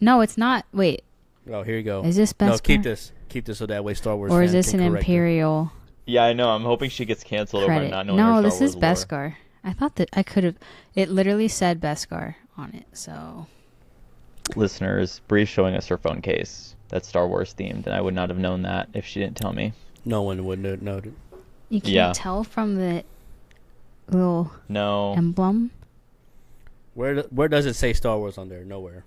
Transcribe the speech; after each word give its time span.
No, 0.00 0.20
it's 0.20 0.36
not. 0.38 0.64
Wait, 0.72 1.02
Oh, 1.50 1.62
here 1.62 1.76
you 1.76 1.82
go. 1.82 2.02
is 2.04 2.16
this 2.16 2.32
Beskar 2.32 2.46
no, 2.46 2.52
Beskar? 2.54 2.62
keep 2.62 2.82
this. 2.82 3.12
Keep 3.28 3.44
this 3.46 3.58
so 3.58 3.66
that 3.66 3.84
way 3.84 3.94
Star 3.94 4.16
Wars. 4.16 4.32
or 4.32 4.42
is 4.42 4.52
this 4.52 4.72
an 4.74 4.80
correct 4.80 4.94
it. 4.94 4.98
Imperial 4.98 5.72
Yeah, 6.06 6.24
I 6.24 6.32
know. 6.32 6.50
I'm 6.50 6.62
hoping 6.64 6.90
she 6.90 7.04
gets 7.04 7.22
canceled 7.22 7.62
over 7.64 7.88
not 7.88 8.06
knowing 8.06 8.16
No, 8.16 8.36
her 8.36 8.42
this 8.42 8.56
Star 8.56 8.66
is 8.66 8.76
Wars 8.76 8.82
lore. 9.12 9.18
Beskar. 9.30 9.34
I 9.62 9.72
thought 9.72 9.96
that 9.96 10.08
I 10.14 10.22
could 10.22 10.42
have. 10.44 10.56
It 10.94 11.10
literally 11.10 11.48
said 11.48 11.80
Beskar 11.80 12.34
on 12.56 12.72
it. 12.74 12.86
So 12.92 13.46
Listeners, 14.56 15.20
Bri's 15.28 15.48
showing 15.48 15.76
us 15.76 15.86
her 15.88 15.96
phone 15.98 16.20
case 16.22 16.74
that's 16.88 17.06
Star 17.06 17.28
Wars 17.28 17.54
themed, 17.56 17.86
and 17.86 17.94
I 17.94 18.00
would 18.00 18.14
not 18.14 18.30
have 18.30 18.38
known 18.38 18.62
that 18.62 18.88
if 18.94 19.04
she 19.06 19.20
didn't 19.20 19.36
tell 19.36 19.52
me. 19.52 19.72
No 20.04 20.22
one 20.22 20.44
would 20.44 20.58
know. 20.60 20.76
know. 20.80 21.00
you 21.68 21.80
can't 21.80 21.92
Yeah. 21.94 22.12
tell 22.14 22.42
from 22.42 22.74
the 22.76 23.04
little 24.08 24.50
No. 24.68 25.12
emblem. 25.12 25.70
Where 26.94 27.22
where 27.24 27.46
does 27.48 27.66
it 27.66 27.74
say 27.74 27.92
Star 27.92 28.18
Wars 28.18 28.36
on 28.38 28.48
there? 28.48 28.64
Nowhere. 28.64 29.04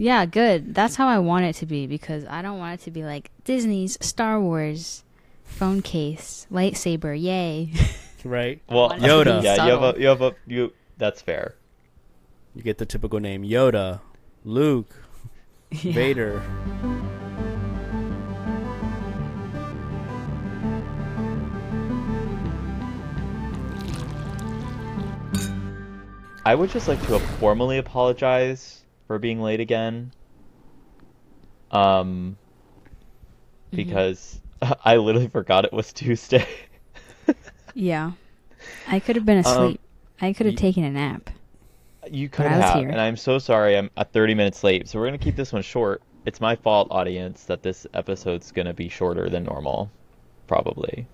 Yeah, 0.00 0.24
good. 0.24 0.74
That's 0.74 0.96
how 0.96 1.08
I 1.08 1.18
want 1.18 1.44
it 1.44 1.56
to 1.56 1.66
be 1.66 1.86
because 1.86 2.24
I 2.24 2.40
don't 2.40 2.58
want 2.58 2.80
it 2.80 2.84
to 2.84 2.90
be 2.90 3.04
like 3.04 3.30
Disney's 3.44 3.98
Star 4.00 4.40
Wars 4.40 5.04
phone 5.44 5.82
case 5.82 6.46
lightsaber. 6.50 7.20
Yay! 7.20 7.72
Right. 8.24 8.60
well, 8.68 8.88
want 8.88 9.02
it 9.02 9.06
to 9.06 9.08
Yoda. 9.08 9.42
Yeah, 9.42 9.64
you 9.64 9.70
have 9.72 9.82
a 9.82 10.00
you 10.00 10.06
have 10.06 10.22
a 10.22 10.34
you. 10.46 10.72
That's 10.98 11.20
fair. 11.22 11.54
You 12.54 12.62
get 12.62 12.78
the 12.78 12.86
typical 12.86 13.20
name: 13.20 13.44
Yoda, 13.44 14.00
Luke, 14.44 14.94
Yeah. 15.70 15.92
Vader. 15.92 16.42
I 26.44 26.54
would 26.54 26.70
just 26.70 26.88
like 26.88 27.00
to 27.06 27.18
formally 27.38 27.78
apologize 27.78 28.79
for 29.10 29.18
being 29.18 29.40
late 29.42 29.58
again. 29.58 30.12
Um, 31.72 32.36
Mm-hmm. 33.72 33.76
because 33.76 34.40
I 34.84 34.96
literally 34.98 35.26
forgot 35.26 35.64
it 35.64 35.72
was 35.72 35.92
Tuesday. 35.92 36.46
Yeah, 37.74 38.12
I 38.86 39.00
could 39.00 39.16
have 39.16 39.24
been 39.24 39.38
Um, 39.44 39.44
asleep. 39.46 39.80
I 40.20 40.32
could 40.32 40.46
have 40.46 40.54
y- 40.54 40.60
taken 40.60 40.84
a 40.84 40.90
nap. 40.90 41.30
You 42.10 42.28
could 42.28 42.46
have, 42.46 42.74
here. 42.74 42.88
and 42.88 43.00
I'm 43.00 43.16
so 43.16 43.38
sorry. 43.38 43.76
I'm 43.76 43.90
at 43.96 44.12
30 44.12 44.34
minutes 44.34 44.62
late, 44.64 44.88
so 44.88 44.98
we're 44.98 45.06
gonna 45.06 45.18
keep 45.18 45.36
this 45.36 45.52
one 45.52 45.62
short. 45.62 46.02
It's 46.24 46.40
my 46.40 46.54
fault, 46.56 46.88
audience, 46.90 47.44
that 47.46 47.62
this 47.62 47.86
episode's 47.94 48.52
gonna 48.52 48.74
be 48.74 48.88
shorter 48.88 49.28
than 49.28 49.44
normal, 49.44 49.92
probably. 50.48 51.08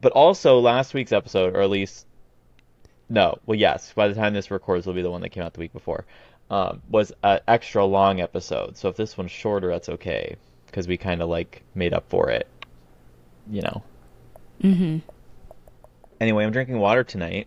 But 0.00 0.12
also, 0.12 0.60
last 0.60 0.94
week's 0.94 1.12
episode, 1.12 1.54
or 1.56 1.60
at 1.62 1.70
least, 1.70 2.06
no, 3.08 3.38
well, 3.46 3.58
yes, 3.58 3.92
by 3.94 4.08
the 4.08 4.14
time 4.14 4.34
this 4.34 4.50
records, 4.50 4.86
will 4.86 4.94
be 4.94 5.02
the 5.02 5.10
one 5.10 5.22
that 5.22 5.30
came 5.30 5.42
out 5.42 5.54
the 5.54 5.60
week 5.60 5.72
before, 5.72 6.06
um, 6.50 6.82
was 6.88 7.12
an 7.22 7.40
extra 7.48 7.84
long 7.84 8.20
episode. 8.20 8.76
So 8.76 8.88
if 8.88 8.96
this 8.96 9.16
one's 9.18 9.30
shorter, 9.30 9.68
that's 9.68 9.88
okay, 9.88 10.36
because 10.66 10.88
we 10.88 10.96
kind 10.96 11.20
of 11.22 11.28
like 11.28 11.62
made 11.74 11.92
up 11.94 12.04
for 12.08 12.30
it, 12.30 12.46
you 13.50 13.62
know. 13.62 13.82
Mm-hmm. 14.62 14.98
Anyway, 16.20 16.44
I'm 16.44 16.50
drinking 16.50 16.78
water 16.78 17.04
tonight 17.04 17.46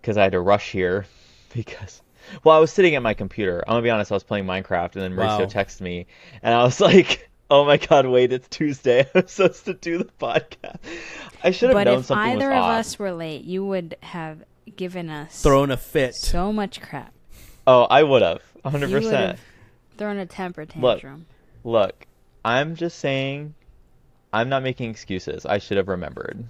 because 0.00 0.16
I 0.16 0.22
had 0.24 0.32
to 0.32 0.40
rush 0.40 0.72
here 0.72 1.06
because, 1.54 2.02
well, 2.44 2.56
I 2.56 2.60
was 2.60 2.72
sitting 2.72 2.94
at 2.94 3.02
my 3.02 3.14
computer. 3.14 3.62
I'm 3.66 3.72
gonna 3.72 3.82
be 3.82 3.90
honest, 3.90 4.10
I 4.10 4.14
was 4.16 4.24
playing 4.24 4.46
Minecraft 4.46 4.94
and 4.96 5.02
then 5.02 5.12
Mauricio 5.14 5.40
Wow. 5.40 5.46
texted 5.46 5.82
me 5.82 6.06
and 6.42 6.54
I 6.54 6.62
was 6.64 6.80
like, 6.80 7.30
"Oh 7.50 7.64
my 7.64 7.76
god, 7.76 8.06
wait, 8.06 8.32
it's 8.32 8.48
Tuesday. 8.48 9.06
I'm 9.14 9.26
supposed 9.28 9.64
to 9.66 9.74
do 9.74 9.98
the 9.98 10.04
podcast." 10.20 10.78
I 11.44 11.50
should 11.52 11.70
have 11.74 11.84
done 11.84 12.02
something. 12.02 12.16
But 12.16 12.30
if 12.30 12.42
either 12.42 12.52
of 12.52 12.62
off. 12.64 12.70
us 12.80 12.98
were 12.98 13.12
late, 13.12 13.44
you 13.44 13.64
would 13.64 13.96
have 14.02 14.44
given 14.76 15.08
us 15.08 15.42
Throwing 15.42 15.70
a 15.70 15.76
fit. 15.76 16.14
so 16.14 16.52
much 16.52 16.80
crap. 16.80 17.12
Oh, 17.66 17.82
I 17.84 18.02
would 18.02 18.22
have, 18.22 18.42
100. 18.62 18.88
You 18.88 18.94
would 18.94 19.02
percent 19.02 19.38
have 19.38 19.40
thrown 19.98 20.18
a 20.18 20.26
temper 20.26 20.64
tantrum. 20.64 21.26
Look, 21.62 22.06
I'm 22.44 22.76
just 22.76 22.98
saying, 22.98 23.54
I'm 24.32 24.48
not 24.48 24.62
making 24.62 24.90
excuses. 24.90 25.44
I 25.44 25.58
should 25.58 25.76
have 25.76 25.88
remembered. 25.88 26.44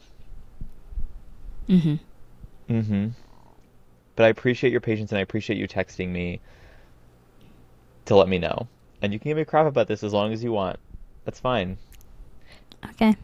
Mm-hmm. 1.68 1.95
Mm-hmm. 2.73 3.08
But 4.17 4.24
I 4.24 4.29
appreciate 4.29 4.70
your 4.70 4.80
patience 4.80 5.12
and 5.12 5.18
I 5.18 5.23
appreciate 5.23 5.58
you 5.58 5.67
texting 5.67 6.08
me 6.08 6.40
to 8.06 8.17
let 8.17 8.29
me 8.29 8.39
know. 8.39 8.68
And 9.02 9.12
you 9.12 9.18
can 9.18 9.30
give 9.30 9.36
me 9.36 9.45
crap 9.45 9.67
about 9.67 9.89
this 9.89 10.05
as 10.05 10.12
long 10.12 10.33
as 10.33 10.45
you 10.45 10.52
want. 10.52 10.79
That's 11.24 11.40
fine. 11.40 11.79
Okay. 12.85 13.17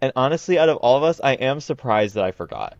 And 0.00 0.12
honestly, 0.16 0.58
out 0.58 0.68
of 0.68 0.78
all 0.78 0.96
of 0.96 1.02
us, 1.04 1.20
I 1.22 1.34
am 1.34 1.60
surprised 1.60 2.16
that 2.16 2.24
I 2.24 2.32
forgot. 2.32 2.76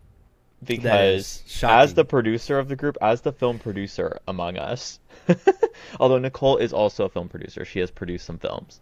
Because 0.65 1.43
as 1.63 1.93
the 1.93 2.05
producer 2.05 2.59
of 2.59 2.67
the 2.67 2.75
group, 2.75 2.97
as 3.01 3.21
the 3.21 3.31
film 3.31 3.59
producer 3.59 4.19
among 4.27 4.57
us, 4.57 4.99
although 5.99 6.19
Nicole 6.19 6.57
is 6.57 6.73
also 6.73 7.05
a 7.05 7.09
film 7.09 7.29
producer, 7.29 7.65
she 7.65 7.79
has 7.79 7.91
produced 7.91 8.25
some 8.25 8.37
films. 8.37 8.79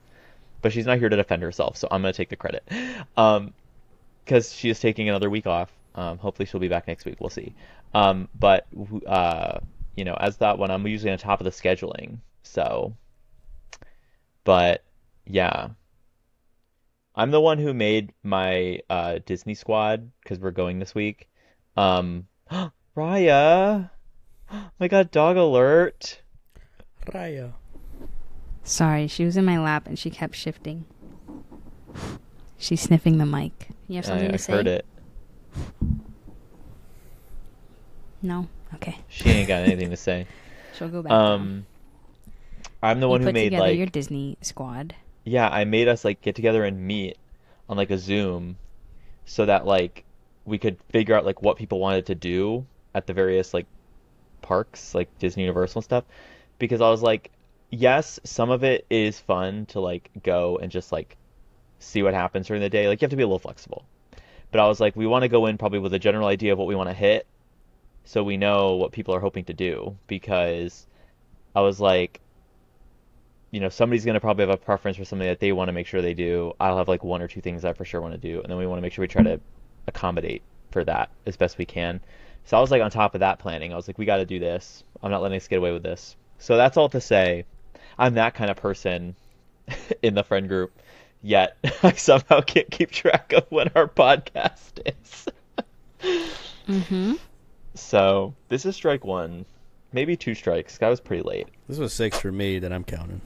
But 0.61 0.73
she's 0.73 0.85
not 0.85 0.99
here 0.99 1.09
to 1.09 1.15
defend 1.15 1.41
herself, 1.41 1.77
so 1.77 1.87
I'm 1.89 2.01
going 2.01 2.13
to 2.13 2.17
take 2.17 2.29
the 2.29 2.35
credit. 2.35 2.63
Um, 3.17 3.53
because 4.23 4.53
she 4.53 4.69
is 4.69 4.79
taking 4.79 5.09
another 5.09 5.29
week 5.29 5.47
off. 5.47 5.71
Um, 5.95 6.17
hopefully 6.17 6.45
she'll 6.45 6.61
be 6.61 6.67
back 6.67 6.87
next 6.87 7.05
week. 7.05 7.17
We'll 7.19 7.29
see. 7.29 7.53
Um, 7.93 8.29
but 8.39 8.65
uh, 9.05 9.59
you 9.95 10.05
know, 10.05 10.15
as 10.19 10.37
that 10.37 10.57
one, 10.57 10.71
I'm 10.71 10.87
usually 10.87 11.11
on 11.11 11.17
top 11.17 11.41
of 11.41 11.45
the 11.45 11.51
scheduling. 11.51 12.17
So, 12.43 12.95
but 14.43 14.83
yeah, 15.25 15.69
I'm 17.15 17.31
the 17.31 17.41
one 17.41 17.57
who 17.57 17.73
made 17.73 18.13
my 18.23 18.79
uh, 18.89 19.19
Disney 19.25 19.53
squad 19.53 20.09
because 20.23 20.39
we're 20.39 20.51
going 20.51 20.79
this 20.79 20.95
week. 20.95 21.27
Um, 21.77 22.27
Raya, 22.97 23.89
my 24.79 24.87
God, 24.87 25.11
dog 25.11 25.37
alert! 25.37 26.21
Raya. 27.07 27.53
Sorry, 28.63 29.07
she 29.07 29.25
was 29.25 29.37
in 29.37 29.45
my 29.45 29.59
lap 29.59 29.87
and 29.87 29.97
she 29.97 30.09
kept 30.09 30.35
shifting. 30.35 30.85
She's 32.57 32.81
sniffing 32.81 33.17
the 33.17 33.25
mic. 33.25 33.69
You 33.87 33.95
have 33.97 34.05
something 34.05 34.25
I, 34.25 34.29
to 34.29 34.33
I 34.35 34.37
say? 34.37 34.53
heard 34.53 34.67
it. 34.67 34.85
No. 38.21 38.47
Okay. 38.75 38.97
She 39.07 39.29
ain't 39.29 39.47
got 39.47 39.63
anything 39.63 39.89
to 39.89 39.97
say. 39.97 40.27
She'll 40.77 40.89
go 40.89 41.01
back. 41.01 41.09
down. 41.09 41.31
Um, 41.31 41.65
I'm 42.83 42.99
the 42.99 43.07
you 43.07 43.11
one 43.11 43.21
who 43.21 43.31
made 43.31 43.53
like 43.53 43.77
your 43.77 43.87
Disney 43.87 44.37
squad. 44.41 44.95
Yeah, 45.23 45.49
I 45.49 45.65
made 45.65 45.87
us 45.87 46.05
like 46.05 46.21
get 46.21 46.35
together 46.35 46.63
and 46.63 46.85
meet 46.85 47.17
on 47.67 47.77
like 47.77 47.91
a 47.91 47.97
Zoom 47.97 48.57
so 49.25 49.45
that 49.45 49.65
like 49.65 50.03
we 50.51 50.57
could 50.57 50.77
figure 50.89 51.15
out 51.15 51.25
like 51.25 51.41
what 51.41 51.57
people 51.57 51.79
wanted 51.79 52.05
to 52.07 52.15
do 52.15 52.65
at 52.93 53.07
the 53.07 53.13
various 53.13 53.53
like 53.53 53.65
parks, 54.41 54.93
like 54.93 55.17
Disney 55.17 55.43
Universal 55.43 55.81
stuff. 55.81 56.03
Because 56.59 56.81
I 56.81 56.89
was 56.89 57.01
like, 57.01 57.31
yes, 57.69 58.19
some 58.25 58.49
of 58.49 58.63
it 58.63 58.85
is 58.89 59.17
fun 59.17 59.65
to 59.67 59.79
like 59.79 60.11
go 60.21 60.57
and 60.57 60.69
just 60.69 60.91
like 60.91 61.15
see 61.79 62.03
what 62.03 62.13
happens 62.13 62.47
during 62.47 62.61
the 62.61 62.69
day. 62.69 62.87
Like 62.87 63.01
you 63.01 63.05
have 63.05 63.11
to 63.11 63.15
be 63.15 63.23
a 63.23 63.27
little 63.27 63.39
flexible. 63.39 63.85
But 64.51 64.59
I 64.59 64.67
was 64.67 64.81
like, 64.81 64.95
we 64.97 65.07
want 65.07 65.23
to 65.23 65.29
go 65.29 65.45
in 65.45 65.57
probably 65.57 65.79
with 65.79 65.93
a 65.93 65.99
general 65.99 66.27
idea 66.27 66.51
of 66.51 66.59
what 66.59 66.67
we 66.67 66.75
want 66.75 66.89
to 66.89 66.93
hit 66.93 67.25
so 68.03 68.21
we 68.21 68.35
know 68.35 68.75
what 68.75 68.91
people 68.91 69.15
are 69.15 69.21
hoping 69.21 69.45
to 69.45 69.53
do 69.53 69.95
because 70.07 70.85
I 71.55 71.61
was 71.61 71.79
like 71.79 72.19
you 73.51 73.59
know, 73.59 73.69
somebody's 73.69 74.05
going 74.05 74.13
to 74.13 74.21
probably 74.21 74.43
have 74.43 74.53
a 74.53 74.57
preference 74.57 74.95
for 74.95 75.03
something 75.03 75.27
that 75.27 75.41
they 75.41 75.51
want 75.51 75.67
to 75.67 75.73
make 75.73 75.85
sure 75.85 76.01
they 76.01 76.13
do. 76.13 76.53
I'll 76.59 76.77
have 76.77 76.87
like 76.87 77.03
one 77.03 77.21
or 77.21 77.27
two 77.27 77.41
things 77.41 77.65
I 77.65 77.73
for 77.73 77.83
sure 77.83 77.99
want 77.99 78.13
to 78.13 78.17
do, 78.17 78.41
and 78.41 78.49
then 78.49 78.57
we 78.57 78.65
want 78.65 78.77
to 78.77 78.81
make 78.81 78.93
sure 78.93 79.03
we 79.03 79.09
try 79.09 79.23
to 79.23 79.41
accommodate 79.87 80.43
for 80.71 80.83
that 80.85 81.09
as 81.25 81.37
best 81.37 81.57
we 81.57 81.65
can. 81.65 82.01
So 82.45 82.57
I 82.57 82.61
was 82.61 82.71
like 82.71 82.81
on 82.81 82.91
top 82.91 83.13
of 83.13 83.19
that 83.19 83.39
planning. 83.39 83.73
I 83.73 83.75
was 83.75 83.87
like, 83.87 83.97
we 83.97 84.05
got 84.05 84.17
to 84.17 84.25
do 84.25 84.39
this. 84.39 84.83
I'm 85.01 85.11
not 85.11 85.21
letting 85.21 85.37
us 85.37 85.47
get 85.47 85.57
away 85.57 85.71
with 85.71 85.83
this. 85.83 86.15
So 86.39 86.57
that's 86.57 86.77
all 86.77 86.89
to 86.89 87.01
say, 87.01 87.45
I'm 87.97 88.15
that 88.15 88.33
kind 88.33 88.49
of 88.49 88.57
person 88.57 89.15
in 90.01 90.15
the 90.15 90.23
friend 90.23 90.47
group. 90.47 90.73
Yet 91.21 91.57
I 91.83 91.91
somehow 91.93 92.41
can't 92.41 92.69
keep 92.71 92.91
track 92.91 93.33
of 93.33 93.45
when 93.49 93.69
our 93.75 93.87
podcast 93.87 94.79
is. 94.85 95.27
Mm-hmm. 96.67 97.13
So 97.75 98.33
this 98.49 98.65
is 98.65 98.75
strike 98.75 99.05
one, 99.05 99.45
maybe 99.93 100.17
two 100.17 100.35
strikes. 100.35 100.77
That 100.79 100.89
was 100.89 100.99
pretty 100.99 101.23
late. 101.23 101.47
This 101.67 101.77
was 101.77 101.93
six 101.93 102.19
for 102.19 102.31
me 102.31 102.59
that 102.59 102.73
I'm 102.73 102.83
counting. 102.83 103.21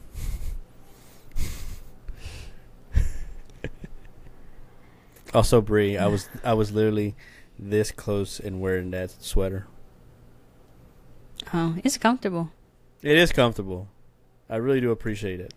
Also, 5.36 5.60
Bri, 5.60 5.98
I 5.98 6.06
was 6.06 6.30
I 6.42 6.54
was 6.54 6.72
literally 6.72 7.14
this 7.58 7.92
close 7.92 8.40
in 8.40 8.58
wearing 8.58 8.90
that 8.92 9.10
sweater. 9.22 9.66
Oh, 11.52 11.76
it's 11.84 11.98
comfortable. 11.98 12.50
It 13.02 13.18
is 13.18 13.32
comfortable. 13.32 13.88
I 14.48 14.56
really 14.56 14.80
do 14.80 14.90
appreciate 14.90 15.38
it. 15.40 15.52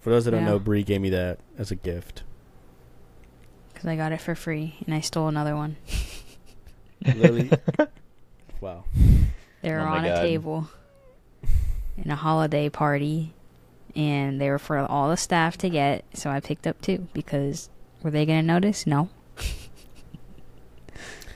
For 0.00 0.08
those 0.08 0.24
that 0.24 0.30
don't 0.30 0.40
Yeah. 0.40 0.46
know, 0.52 0.58
Bri 0.58 0.82
gave 0.82 1.02
me 1.02 1.10
that 1.10 1.40
as 1.58 1.70
a 1.70 1.74
gift. 1.76 2.22
Because 3.74 3.86
I 3.86 3.96
got 3.96 4.12
it 4.12 4.20
for 4.22 4.34
free 4.34 4.76
and 4.86 4.94
I 4.94 5.00
stole 5.00 5.28
another 5.28 5.54
one. 5.54 5.76
Literally, 7.04 7.50
wow. 8.62 8.84
They 9.60 9.72
were 9.72 9.80
Oh 9.80 9.84
on 9.92 10.04
God. 10.04 10.16
a 10.16 10.20
table 10.22 10.70
in 11.98 12.10
a 12.10 12.16
holiday 12.16 12.70
party, 12.70 13.34
and 13.94 14.40
they 14.40 14.48
were 14.48 14.58
for 14.58 14.78
all 14.78 15.10
the 15.10 15.18
staff 15.18 15.58
to 15.58 15.68
get. 15.68 16.04
So 16.14 16.30
I 16.30 16.40
picked 16.40 16.66
up 16.66 16.80
two 16.80 17.08
because 17.12 17.68
were 18.06 18.10
they 18.12 18.24
gonna 18.24 18.42
notice? 18.42 18.86
No. 18.86 19.08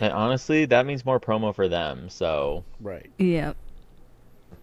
And 0.02 0.14
honestly, 0.14 0.64
that 0.64 0.86
means 0.86 1.04
more 1.04 1.20
promo 1.20 1.54
for 1.54 1.68
them. 1.68 2.08
So 2.08 2.64
Right. 2.80 3.10
Yep. 3.18 3.54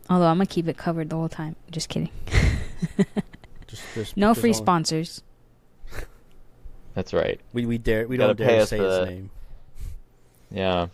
Although 0.09 0.25
I'm 0.25 0.37
gonna 0.37 0.47
keep 0.47 0.67
it 0.67 0.77
covered 0.77 1.11
the 1.11 1.15
whole 1.15 1.29
time. 1.29 1.55
Just 1.69 1.89
kidding. 1.89 2.09
Just, 3.67 3.83
just 3.93 4.17
No 4.17 4.29
just 4.29 4.41
free 4.41 4.49
all- 4.51 4.55
sponsors. 4.55 5.21
That's 6.95 7.13
right. 7.13 7.39
We 7.53 7.67
we 7.67 7.77
dare 7.77 8.07
we 8.07 8.17
don't 8.17 8.35
pay 8.35 8.45
dare 8.45 8.65
say 8.65 8.77
for 8.77 8.83
his 9.01 9.09
name. 9.09 9.29
Yeah. 10.49 10.87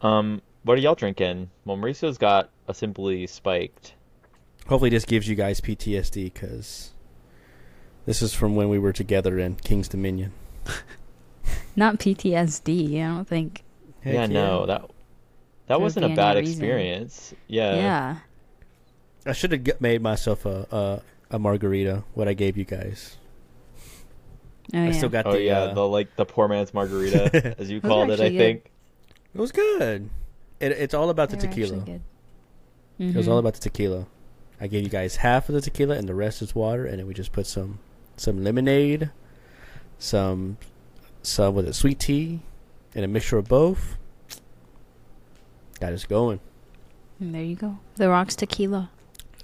Um, 0.00 0.42
what 0.64 0.76
are 0.78 0.80
y'all 0.80 0.94
drinking? 0.96 1.50
Well, 1.66 1.76
Mauricio's 1.76 2.18
got 2.18 2.50
a 2.66 2.74
simply 2.74 3.28
spiked. 3.28 3.94
Hopefully, 4.66 4.90
this 4.90 5.04
gives 5.04 5.28
you 5.28 5.36
guys 5.36 5.60
PTSD 5.60 6.32
because 6.32 6.90
this 8.08 8.22
is 8.22 8.32
from 8.32 8.56
when 8.56 8.70
we 8.70 8.78
were 8.78 8.94
together 8.94 9.38
in 9.38 9.56
King's 9.56 9.86
Dominion. 9.86 10.32
Not 11.76 11.98
PTSD. 11.98 12.96
I 13.04 13.06
don't 13.06 13.28
think. 13.28 13.62
Heck 14.00 14.14
yeah, 14.14 14.26
no, 14.26 14.64
that 14.64 14.90
that 15.66 15.78
wasn't 15.78 16.06
a 16.06 16.16
bad 16.16 16.38
any 16.38 16.46
reason. 16.46 16.64
experience. 16.64 17.34
Yeah. 17.48 17.74
yeah. 17.76 18.16
I 19.26 19.32
should 19.32 19.52
have 19.52 19.80
made 19.82 20.00
myself 20.00 20.46
a, 20.46 20.66
a 21.30 21.36
a 21.36 21.38
margarita. 21.38 22.02
What 22.14 22.28
I 22.28 22.32
gave 22.32 22.56
you 22.56 22.64
guys. 22.64 23.18
Oh, 24.72 24.78
I 24.78 24.86
yeah. 24.86 24.92
still 24.92 25.10
got 25.10 25.26
Oh 25.26 25.32
the. 25.32 25.42
yeah, 25.42 25.58
uh, 25.64 25.74
the 25.74 25.86
like 25.86 26.16
the 26.16 26.24
poor 26.24 26.48
man's 26.48 26.72
margarita, 26.72 27.56
as 27.58 27.70
you 27.70 27.82
called 27.82 28.10
it. 28.10 28.20
I 28.20 28.30
good. 28.30 28.38
think. 28.38 28.70
It 29.34 29.38
was 29.40 29.52
good. 29.52 30.08
It, 30.60 30.72
it's 30.72 30.94
all 30.94 31.10
about 31.10 31.28
the 31.28 31.36
They 31.36 31.46
were 31.46 31.50
actually 31.50 31.64
tequila. 31.66 31.84
good. 31.84 32.02
It 33.10 33.14
was 33.16 33.28
all 33.28 33.36
about 33.38 33.52
the 33.52 33.60
tequila. 33.60 34.06
I 34.58 34.66
gave 34.66 34.82
you 34.82 34.88
guys 34.88 35.16
half 35.16 35.50
of 35.50 35.54
the 35.54 35.60
tequila, 35.60 35.96
and 35.96 36.08
the 36.08 36.14
rest 36.14 36.40
is 36.40 36.54
water. 36.54 36.86
And 36.86 36.98
then 36.98 37.06
we 37.06 37.12
just 37.12 37.32
put 37.32 37.46
some 37.46 37.78
some 38.18 38.42
lemonade, 38.44 39.10
some 39.98 40.58
some 41.22 41.54
with 41.54 41.66
a 41.68 41.72
sweet 41.74 41.98
tea, 41.98 42.40
and 42.94 43.04
a 43.04 43.08
mixture 43.08 43.38
of 43.38 43.48
both. 43.48 43.96
Got 45.80 45.92
us 45.92 46.04
going. 46.04 46.40
And 47.20 47.34
there 47.34 47.42
you 47.42 47.56
go. 47.56 47.78
The 47.96 48.08
Rocks 48.08 48.34
Tequila. 48.36 48.90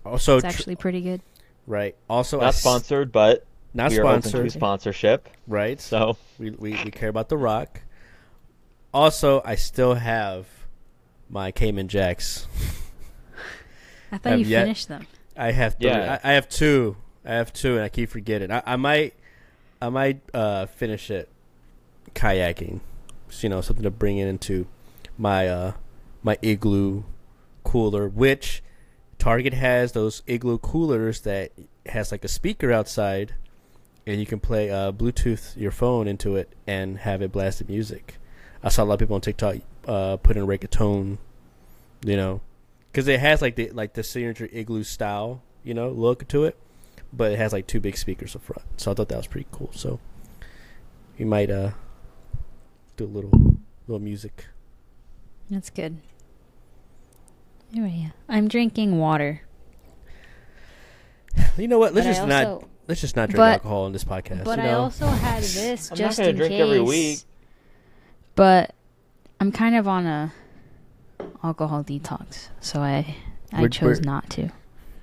Also, 0.04 0.36
it's 0.36 0.42
tr- 0.44 0.48
actually 0.48 0.76
pretty 0.76 1.00
good. 1.00 1.22
right. 1.66 1.96
Also, 2.10 2.38
Not 2.40 2.48
s- 2.48 2.60
sponsored, 2.60 3.10
but 3.12 3.46
Not 3.72 3.90
we 3.90 3.98
are 3.98 4.06
open 4.06 4.22
sponsored. 4.22 4.44
to 4.44 4.50
sponsorship. 4.50 5.28
Right. 5.46 5.80
So 5.80 6.16
We, 6.38 6.50
we 6.50 6.70
we 6.84 6.90
care 6.90 7.08
about 7.08 7.28
the 7.28 7.36
rock. 7.36 7.80
Also, 8.92 9.42
I 9.44 9.54
still 9.56 9.94
have 9.94 10.46
my 11.30 11.50
Cayman 11.50 11.88
Jacks. 11.88 12.46
I 14.12 14.18
thought 14.18 14.30
Have 14.32 14.40
you 14.40 14.46
yet- 14.46 14.62
finished 14.64 14.88
them. 14.88 15.06
I 15.36 15.50
have 15.50 15.74
three. 15.74 15.88
Yeah. 15.88 16.20
I, 16.22 16.30
I 16.30 16.32
have 16.34 16.48
two. 16.48 16.96
I 17.24 17.34
have 17.34 17.52
two, 17.52 17.74
and 17.74 17.84
I 17.84 17.88
keep 17.88 18.10
forgetting. 18.10 18.50
I, 18.50 18.62
I 18.66 18.76
might, 18.76 19.14
I 19.80 19.88
might 19.88 20.20
uh, 20.34 20.66
finish 20.66 21.10
it 21.10 21.28
kayaking. 22.14 22.80
Just, 23.28 23.42
you 23.42 23.48
know, 23.48 23.60
something 23.60 23.82
to 23.82 23.90
bring 23.90 24.18
it 24.18 24.28
into 24.28 24.66
my 25.16 25.48
uh, 25.48 25.72
my 26.22 26.38
igloo 26.42 27.04
cooler. 27.62 28.08
Which 28.08 28.62
Target 29.18 29.54
has 29.54 29.92
those 29.92 30.22
igloo 30.26 30.58
coolers 30.58 31.20
that 31.22 31.52
has 31.86 32.12
like 32.12 32.24
a 32.24 32.28
speaker 32.28 32.72
outside, 32.72 33.34
and 34.06 34.20
you 34.20 34.26
can 34.26 34.40
play 34.40 34.70
uh, 34.70 34.92
Bluetooth 34.92 35.56
your 35.56 35.70
phone 35.70 36.06
into 36.06 36.36
it 36.36 36.52
and 36.66 36.98
have 36.98 37.22
it 37.22 37.32
blasted 37.32 37.68
music. 37.68 38.16
I 38.62 38.68
saw 38.68 38.82
a 38.82 38.86
lot 38.86 38.94
of 38.94 39.00
people 39.00 39.14
on 39.14 39.20
TikTok 39.20 39.56
uh, 39.86 40.16
put 40.18 40.36
in 40.36 40.46
reggaeton, 40.46 41.18
you 42.04 42.16
know, 42.16 42.40
because 42.90 43.08
it 43.08 43.20
has 43.20 43.42
like 43.42 43.56
the 43.56 43.70
like 43.70 43.94
the 43.94 44.02
signature 44.02 44.48
igloo 44.52 44.82
style, 44.84 45.42
you 45.62 45.74
know, 45.74 45.90
look 45.90 46.26
to 46.28 46.44
it, 46.44 46.56
but 47.16 47.32
it 47.32 47.38
has 47.38 47.52
like 47.52 47.66
two 47.66 47.80
big 47.80 47.96
speakers 47.96 48.34
up 48.36 48.42
front. 48.42 48.62
So 48.76 48.90
I 48.90 48.94
thought 48.94 49.08
that 49.08 49.16
was 49.16 49.26
pretty 49.26 49.46
cool. 49.52 49.70
So 49.72 50.00
we 51.18 51.24
might 51.24 51.50
uh 51.50 51.70
do 52.96 53.04
a 53.04 53.06
little 53.06 53.30
little 53.86 54.00
music. 54.02 54.46
That's 55.50 55.70
good. 55.70 55.98
Anyway. 57.72 58.12
I'm 58.28 58.48
drinking 58.48 58.98
water. 58.98 59.42
You 61.56 61.68
know 61.68 61.78
what? 61.78 61.94
Let's 61.94 62.06
But 62.06 62.10
I 62.10 62.14
just 62.14 62.28
not 62.28 62.68
let's 62.88 63.00
just 63.00 63.16
not 63.16 63.28
drink 63.28 63.38
but- 63.38 63.52
alcohol 63.54 63.84
on 63.84 63.92
this 63.92 64.04
podcast. 64.04 64.44
But 64.44 64.58
you 64.58 64.64
I 64.66 64.72
also 64.74 65.06
had 65.06 65.42
this 65.42 65.90
I'm 65.90 65.96
just 65.96 66.18
not 66.18 66.24
gonna 66.24 66.30
in 66.30 66.36
drink 66.36 66.50
case. 66.52 66.60
every 66.62 66.80
week. 66.80 67.18
But 68.36 68.74
I'm 69.40 69.52
kind 69.52 69.74
of 69.76 69.86
on 69.88 70.06
a 70.06 70.32
alcohol 71.42 71.84
detox, 71.84 72.48
so 72.60 72.80
I 72.80 73.16
I 73.52 73.58
We're- 73.60 73.70
chose 73.70 73.96
we're- 73.98 74.06
not 74.06 74.30
to. 74.30 74.50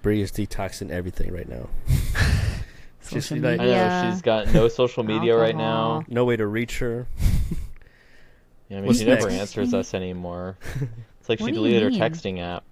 Bree 0.02 0.22
is 0.22 0.32
detoxing 0.32 0.90
everything 0.90 1.32
right 1.34 1.48
now. 1.48 1.70
Just 3.10 3.28
Social 3.30 3.38
like- 3.40 3.60
I 3.60 3.66
know 3.66 4.12
she's 4.12 4.22
got 4.22 4.54
no 4.54 4.68
social 4.68 5.04
media 5.04 5.38
right 5.38 5.56
now. 5.56 6.04
No 6.08 6.26
way 6.26 6.36
to 6.38 6.46
reach 6.48 6.80
her. 6.80 7.08
Yeah, 8.70 8.78
I 8.78 8.80
mean, 8.82 8.88
What's 8.88 9.00
she 9.00 9.06
never 9.06 9.24
next? 9.30 9.34
answers 9.58 9.74
us 9.74 9.94
anymore. 9.94 10.58
It's 11.20 11.28
like 11.28 11.42
What 11.42 11.48
she 11.48 11.52
do 11.52 11.58
you 11.60 11.66
deleted 11.68 11.84
her 11.84 11.90
mean? 11.90 12.00
texting 12.00 12.40
app. 12.40 12.64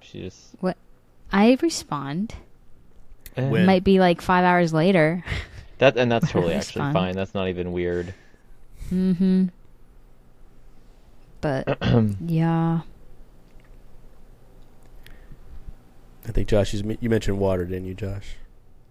She 0.00 0.22
just 0.22 0.56
What? 0.58 0.76
I 1.30 1.56
respond. 1.62 2.34
Eh. 3.36 3.48
When- 3.48 3.64
Might 3.64 3.84
be 3.84 4.00
like 4.00 4.20
five 4.20 4.42
hours 4.44 4.72
later. 4.74 5.22
that, 5.78 5.96
and 5.96 6.10
that's 6.10 6.28
totally 6.32 6.54
That's 6.54 6.66
actually 6.66 6.80
fine. 6.80 6.92
fine. 6.94 7.14
That's 7.14 7.32
not 7.32 7.46
even 7.48 7.70
weird. 7.70 8.12
mm-hmm. 8.92 9.44
But 11.40 11.78
yeah, 12.26 12.80
I 16.28 16.32
think 16.32 16.48
Josh, 16.48 16.74
you 16.74 16.98
you 17.00 17.08
mentioned 17.08 17.38
water, 17.38 17.64
didn't 17.64 17.86
you, 17.86 17.94
Josh? 17.94 18.36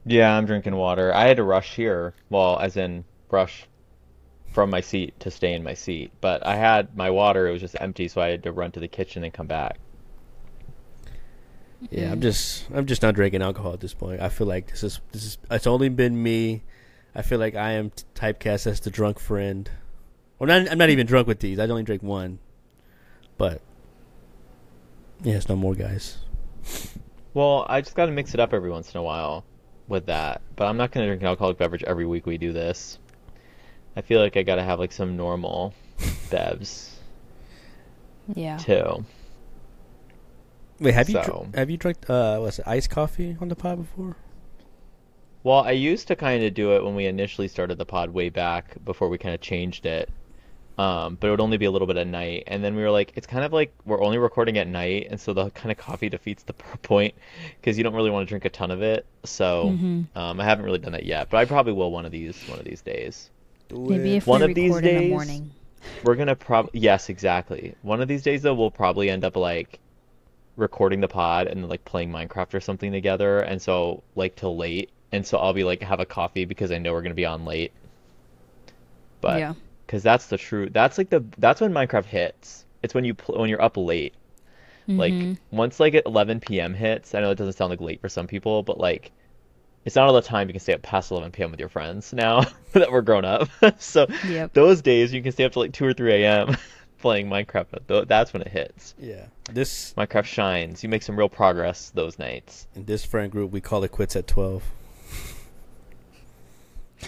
Yeah, 0.06 0.36
I'm 0.36 0.46
drinking 0.46 0.76
water. 0.76 1.14
I 1.14 1.28
had 1.28 1.38
to 1.38 1.44
rush 1.44 1.76
here. 1.76 2.14
Well, 2.30 2.58
as 2.60 2.78
in 2.78 3.06
rush 3.30 3.68
from 4.52 4.70
my 4.70 4.82
seat 4.82 5.20
to 5.20 5.32
stay 5.32 5.54
in 5.54 5.64
my 5.64 5.74
seat. 5.74 6.12
But 6.22 6.46
I 6.46 6.56
had 6.56 6.96
my 6.96 7.10
water, 7.10 7.48
it 7.48 7.52
was 7.52 7.62
just 7.62 7.76
empty, 7.80 8.08
so 8.08 8.22
I 8.22 8.30
had 8.30 8.44
to 8.44 8.52
run 8.52 8.72
to 8.72 8.80
the 8.80 8.88
kitchen 8.88 9.24
and 9.24 9.34
come 9.34 9.48
back. 9.48 9.78
Yeah, 11.90 12.12
I'm 12.12 12.20
just 12.20 12.66
I'm 12.74 12.86
just 12.86 13.02
not 13.02 13.16
drinking 13.16 13.42
alcohol 13.42 13.74
at 13.74 13.80
this 13.80 13.94
point. 13.94 14.20
I 14.22 14.30
feel 14.30 14.48
like 14.48 14.68
this 14.68 14.84
is 14.84 15.00
this 15.12 15.24
is 15.24 15.38
it's 15.50 15.68
only 15.68 15.88
been 15.88 16.22
me. 16.22 16.64
I 17.16 17.22
feel 17.22 17.40
like 17.40 17.56
I 17.56 17.72
am 17.72 17.92
typecast 18.16 18.68
as 18.68 18.82
the 18.82 18.90
drunk 18.90 19.20
friend. 19.20 19.70
Well, 20.38 20.48
not, 20.48 20.72
I'm 20.72 20.78
not 20.78 20.90
even 20.90 21.08
drunk 21.08 21.28
with 21.28 21.40
these. 21.40 21.60
I 21.60 21.68
only 21.68 21.84
drink 21.84 22.04
one. 22.04 22.40
But 23.38 23.62
yeah, 25.24 25.36
it's 25.36 25.48
no 25.48 25.56
more 25.56 25.74
guys. 25.74 26.18
Well, 27.34 27.66
I 27.70 27.82
just 27.82 27.96
got 27.96 28.08
to 28.08 28.12
mix 28.12 28.34
it 28.34 28.40
up 28.40 28.54
every 28.54 28.70
once 28.72 28.94
in 28.94 29.00
a 29.00 29.04
while 29.04 29.46
with 29.88 30.08
that. 30.08 30.42
But 30.56 30.66
I'm 30.68 30.78
not 30.78 30.92
going 30.92 31.04
to 31.06 31.08
drink 31.10 31.22
an 31.22 31.28
alcoholic 31.28 31.58
beverage 31.58 31.84
every 31.84 32.06
week 32.06 32.26
we 32.26 32.38
do 32.38 32.54
this. 32.54 32.98
I 33.96 34.02
feel 34.02 34.22
like 34.22 34.38
I 34.38 34.44
got 34.44 34.56
to 34.56 34.64
have 34.64 34.80
like 34.80 34.92
some 34.92 35.18
normal 35.18 35.74
bevs 36.30 36.90
yeah. 38.36 38.58
too. 38.58 39.04
Wait, 40.80 40.94
have 40.94 41.10
you 41.10 41.14
So- 41.16 41.24
dr- 41.24 41.56
have 41.56 41.70
you 41.70 41.78
drank 41.78 42.10
uh 42.10 42.38
what's 42.40 42.60
it 42.60 42.68
iced 42.68 42.90
coffee 42.90 43.36
on 43.42 43.50
the 43.50 43.56
pod 43.56 43.78
before? 43.80 44.16
Well, 45.44 45.60
I 45.62 45.72
used 45.72 46.08
to 46.08 46.16
kind 46.16 46.44
of 46.44 46.54
do 46.54 46.74
it 46.76 46.84
when 46.84 46.96
we 46.96 47.06
initially 47.06 47.48
started 47.48 47.78
the 47.78 47.86
pod 47.86 48.12
way 48.12 48.30
back 48.30 48.76
before 48.86 49.10
we 49.10 49.18
kind 49.18 49.34
of 49.34 49.42
changed 49.42 49.86
it. 49.86 50.10
Um, 50.80 51.18
but 51.20 51.28
it 51.28 51.32
would 51.32 51.42
only 51.42 51.58
be 51.58 51.66
a 51.66 51.72
little 51.72 51.88
bit 51.88 51.98
at 51.98 52.08
night, 52.08 52.46
and 52.48 52.64
then 52.64 52.74
we 52.74 52.82
were 52.82 52.90
like, 52.90 53.12
it's 53.18 53.28
kind 53.28 53.44
of 53.44 53.52
like 53.52 53.74
we're 53.86 54.02
only 54.02 54.18
recording 54.18 54.58
at 54.58 54.66
night, 54.66 55.08
and 55.10 55.20
so 55.20 55.34
the 55.34 55.50
kind 55.60 55.72
of 55.74 55.78
coffee 55.78 56.08
defeats 56.08 56.44
the 56.44 56.54
point 56.84 57.14
because 57.60 57.78
you 57.78 57.84
don't 57.84 57.94
really 57.94 58.10
want 58.10 58.26
to 58.26 58.30
drink 58.30 58.46
a 58.46 58.50
ton 58.50 58.72
of 58.72 58.82
it. 58.82 59.06
So 59.26 59.76
Mhm. 59.78 60.06
um, 60.16 60.40
I 60.40 60.46
haven't 60.46 60.64
really 60.64 60.80
done 60.80 60.94
that 60.94 61.06
yet, 61.06 61.30
but 61.30 61.38
I 61.38 61.44
probably 61.44 61.74
will 61.74 61.92
one 61.92 62.06
of 62.06 62.14
these 62.14 62.36
one 62.48 62.60
of 62.60 62.64
these 62.66 62.82
days. 62.82 63.30
Maybe 63.70 64.16
if 64.16 64.26
One 64.26 64.40
we 64.40 64.48
of 64.48 64.56
these 64.56 64.72
record 64.72 64.86
in 64.86 64.96
the 64.96 65.10
morning. 65.10 65.52
We're 66.06 66.16
gonna 66.16 66.36
probably 66.36 66.80
yes, 66.80 67.10
exactly. 67.10 67.76
One 67.82 68.02
of 68.02 68.08
these 68.08 68.24
days 68.24 68.42
though, 68.42 68.54
we'll 68.54 68.72
probably 68.72 69.10
end 69.10 69.26
up 69.26 69.36
like 69.36 69.80
recording 70.56 71.02
the 71.02 71.10
pod 71.10 71.48
and 71.48 71.68
like 71.68 71.84
playing 71.84 72.10
Minecraft 72.10 72.54
or 72.54 72.62
something 72.62 72.94
together, 72.94 73.40
and 73.40 73.62
so 73.62 74.02
like 74.16 74.38
till 74.38 74.56
late, 74.56 74.90
and 75.12 75.28
so 75.28 75.40
I'll 75.40 75.54
be 75.54 75.66
like 75.66 75.82
have 75.84 76.00
a 76.00 76.06
coffee 76.06 76.46
because 76.46 76.72
I 76.72 76.78
know 76.78 76.94
we're 76.94 77.02
gonna 77.02 77.16
be 77.16 77.26
on 77.26 77.44
late. 77.44 77.74
But 79.20 79.40
yeah 79.40 79.54
because 79.90 80.04
that's 80.04 80.28
the 80.28 80.38
true. 80.38 80.70
That's 80.70 81.00
like 81.00 81.10
the 81.10 81.26
that's 81.40 81.62
when 81.62 81.74
Minecraft 81.74 82.06
hits. 82.06 82.64
It's 82.84 82.94
when 82.94 83.06
you 83.06 83.16
pl- 83.16 83.40
when 83.40 83.50
you're 83.50 83.62
up 83.62 83.76
late. 83.76 84.14
Mm-hmm. 84.88 85.00
Like 85.00 85.38
once 85.50 85.80
like 85.80 85.96
at 85.96 86.06
11 86.06 86.42
p.m. 86.42 86.76
hits, 86.76 87.16
I 87.16 87.22
know 87.22 87.32
it 87.32 87.40
doesn't 87.40 87.54
sound 87.54 87.72
like 87.72 87.82
late 87.82 88.00
for 88.00 88.08
some 88.08 88.28
people, 88.28 88.62
but 88.62 88.80
like 88.80 89.12
it's 89.86 89.96
not 89.96 90.08
all 90.08 90.14
the 90.14 90.22
time 90.22 90.48
you 90.48 90.54
can 90.54 90.60
stay 90.60 90.74
up 90.74 90.84
past 90.84 91.10
11 91.10 91.32
p.m. 91.32 91.50
with 91.50 91.60
your 91.60 91.70
friends 91.70 92.14
now 92.14 92.46
that 92.74 92.92
we're 92.92 93.02
grown 93.02 93.26
up. 93.26 93.50
so 93.80 94.06
yep. 94.28 94.54
those 94.54 94.84
days 94.84 95.12
you 95.12 95.24
can 95.24 95.32
stay 95.32 95.46
up 95.46 95.54
to 95.54 95.60
like 95.60 95.74
2 95.74 95.86
or 95.86 95.94
3 95.94 96.24
a.m. 96.24 96.56
playing 97.00 97.28
Minecraft. 97.28 98.08
That's 98.08 98.32
when 98.32 98.44
it 98.44 98.50
hits. 98.50 98.94
Yeah. 99.00 99.26
This 99.52 99.96
Minecraft 99.98 100.26
shines. 100.26 100.84
You 100.84 100.90
make 100.90 101.02
some 101.02 101.18
real 101.18 101.30
progress 101.30 101.90
those 101.96 102.20
nights. 102.20 102.68
In 102.76 102.86
this 102.86 103.04
friend 103.04 103.32
group, 103.32 103.52
we 103.52 103.62
call 103.62 103.84
it 103.84 103.92
quits 103.92 104.16
at 104.16 104.28
12. 104.28 104.62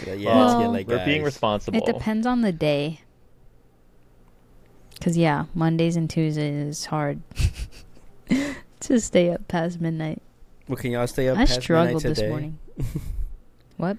Yeah, 0.06 0.34
well, 0.34 0.58
let's 0.58 0.70
late. 0.72 0.88
We're 0.88 1.06
being 1.06 1.24
responsible. 1.24 1.78
It 1.78 1.86
depends 1.86 2.26
on 2.26 2.42
the 2.42 2.52
day. 2.52 3.02
Cause 5.02 5.18
yeah, 5.18 5.46
Mondays 5.56 5.96
and 5.96 6.08
Tuesdays 6.08 6.68
is 6.68 6.86
hard 6.86 7.22
to 8.82 9.00
stay 9.00 9.32
up 9.32 9.48
past 9.48 9.82
midnight. 9.82 10.22
Well, 10.68 10.78
can 10.78 10.92
y'all 10.92 11.08
stay 11.08 11.28
up? 11.28 11.38
I 11.38 11.46
past 11.46 11.64
struggled 11.64 12.04
midnight 12.04 12.16
today? 12.16 12.22
this 12.22 12.30
morning. 12.30 12.60
what? 13.78 13.98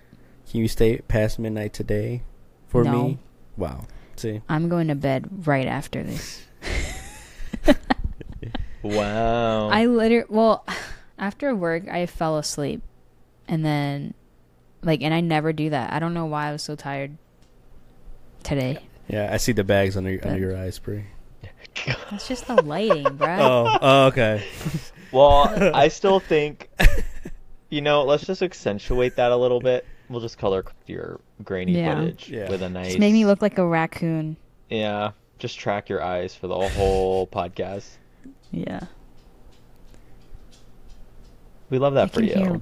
Can 0.49 0.61
you 0.61 0.69
stay 0.69 0.99
past 0.99 1.41
midnight 1.41 1.73
today 1.73 2.23
for 2.69 2.85
no. 2.85 3.03
me? 3.03 3.19
Wow. 3.57 3.87
See, 4.17 4.43
I'm 4.49 4.69
going 4.69 4.89
to 4.89 4.95
bed 4.95 5.47
right 5.47 5.67
after 5.67 6.05
this. 6.05 6.47
wow. 8.83 9.71
I 9.71 9.87
literally 9.87 10.27
well, 10.29 10.65
after 11.19 11.53
work 11.55 11.89
I 11.89 12.07
fell 12.07 12.39
asleep, 12.39 12.83
and 13.49 13.65
then 13.65 14.15
like, 14.83 15.03
and 15.03 15.13
I 15.15 15.21
never 15.21 15.53
do 15.53 15.71
that. 15.71 15.93
I 15.93 15.99
don't 15.99 16.15
know 16.15 16.27
why 16.27 16.49
I 16.49 16.53
was 16.53 16.63
so 16.63 16.75
tired 16.77 17.17
today. 18.43 18.79
Yeah, 19.09 19.31
I 19.33 19.37
see 19.37 19.53
the 19.53 19.65
bags 19.65 19.97
under 19.97 20.19
under 20.25 20.39
your 20.39 20.57
eyes, 20.57 20.79
Bri. 20.79 21.05
That's 22.11 22.29
just 22.29 22.47
the 22.47 22.63
lighting, 22.63 23.17
bro. 23.17 23.37
Oh, 23.41 23.79
oh, 23.81 24.07
okay. 24.07 24.45
Well, 25.13 25.75
I 25.75 25.89
still 25.89 26.21
think, 26.21 26.71
you 27.69 27.83
know, 27.83 28.03
let's 28.05 28.25
just 28.25 28.41
accentuate 28.41 29.17
that 29.17 29.31
a 29.31 29.37
little 29.37 29.61
bit. 29.61 29.85
We'll 30.09 30.23
just 30.23 30.39
color 30.39 30.65
your 30.87 31.21
grainy 31.45 31.73
Yeah. 31.77 31.97
footage 31.97 32.31
Yeah. 32.31 32.49
with 32.49 32.63
a 32.63 32.71
nice. 32.71 32.87
Just 32.89 32.99
made 32.99 33.13
me 33.13 33.27
look 33.27 33.43
like 33.43 33.59
a 33.59 33.67
raccoon. 33.67 34.39
Yeah, 34.71 35.11
just 35.39 35.59
track 35.59 35.91
your 35.91 36.03
eyes 36.03 36.35
for 36.35 36.47
the 36.47 36.57
whole 36.57 37.27
podcast. 37.33 37.85
Yeah. 38.51 38.81
We 41.69 41.79
love 41.79 41.93
I 41.93 41.97
that 42.07 42.11
for 42.15 42.21
can 42.21 42.29
you. 42.29 42.35
hear 42.37 42.61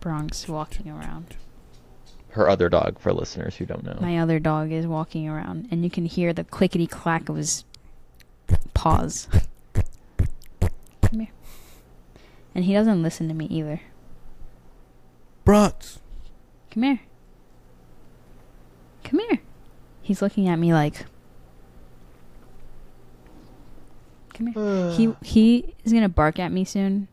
Bronx 0.00 0.48
walking 0.48 0.90
around. 0.90 1.36
Her 2.32 2.48
other 2.48 2.70
dog, 2.70 2.98
for 2.98 3.12
listeners 3.12 3.56
who 3.56 3.66
don't 3.66 3.84
know. 3.84 3.98
My 4.00 4.18
other 4.18 4.38
dog 4.38 4.72
is 4.72 4.86
walking 4.86 5.28
around, 5.28 5.68
and 5.70 5.84
you 5.84 5.90
can 5.90 6.06
hear 6.06 6.32
the 6.32 6.44
clickety 6.44 6.86
clack 6.86 7.28
of 7.28 7.36
his 7.36 7.64
paws. 8.72 9.28
Come 11.02 11.20
here. 11.20 11.28
And 12.54 12.64
he 12.64 12.72
doesn't 12.72 13.02
listen 13.02 13.28
to 13.28 13.34
me 13.34 13.46
either. 13.46 13.82
Bronx. 15.44 16.00
Come 16.70 16.84
here. 16.84 17.00
Come 19.04 19.20
here. 19.20 19.40
He's 20.00 20.22
looking 20.22 20.48
at 20.48 20.56
me 20.56 20.72
like. 20.72 21.04
Come 24.32 24.46
here. 24.48 24.90
he 24.92 25.14
he 25.22 25.74
is 25.84 25.92
gonna 25.92 26.08
bark 26.08 26.38
at 26.38 26.50
me 26.50 26.64
soon, 26.64 27.08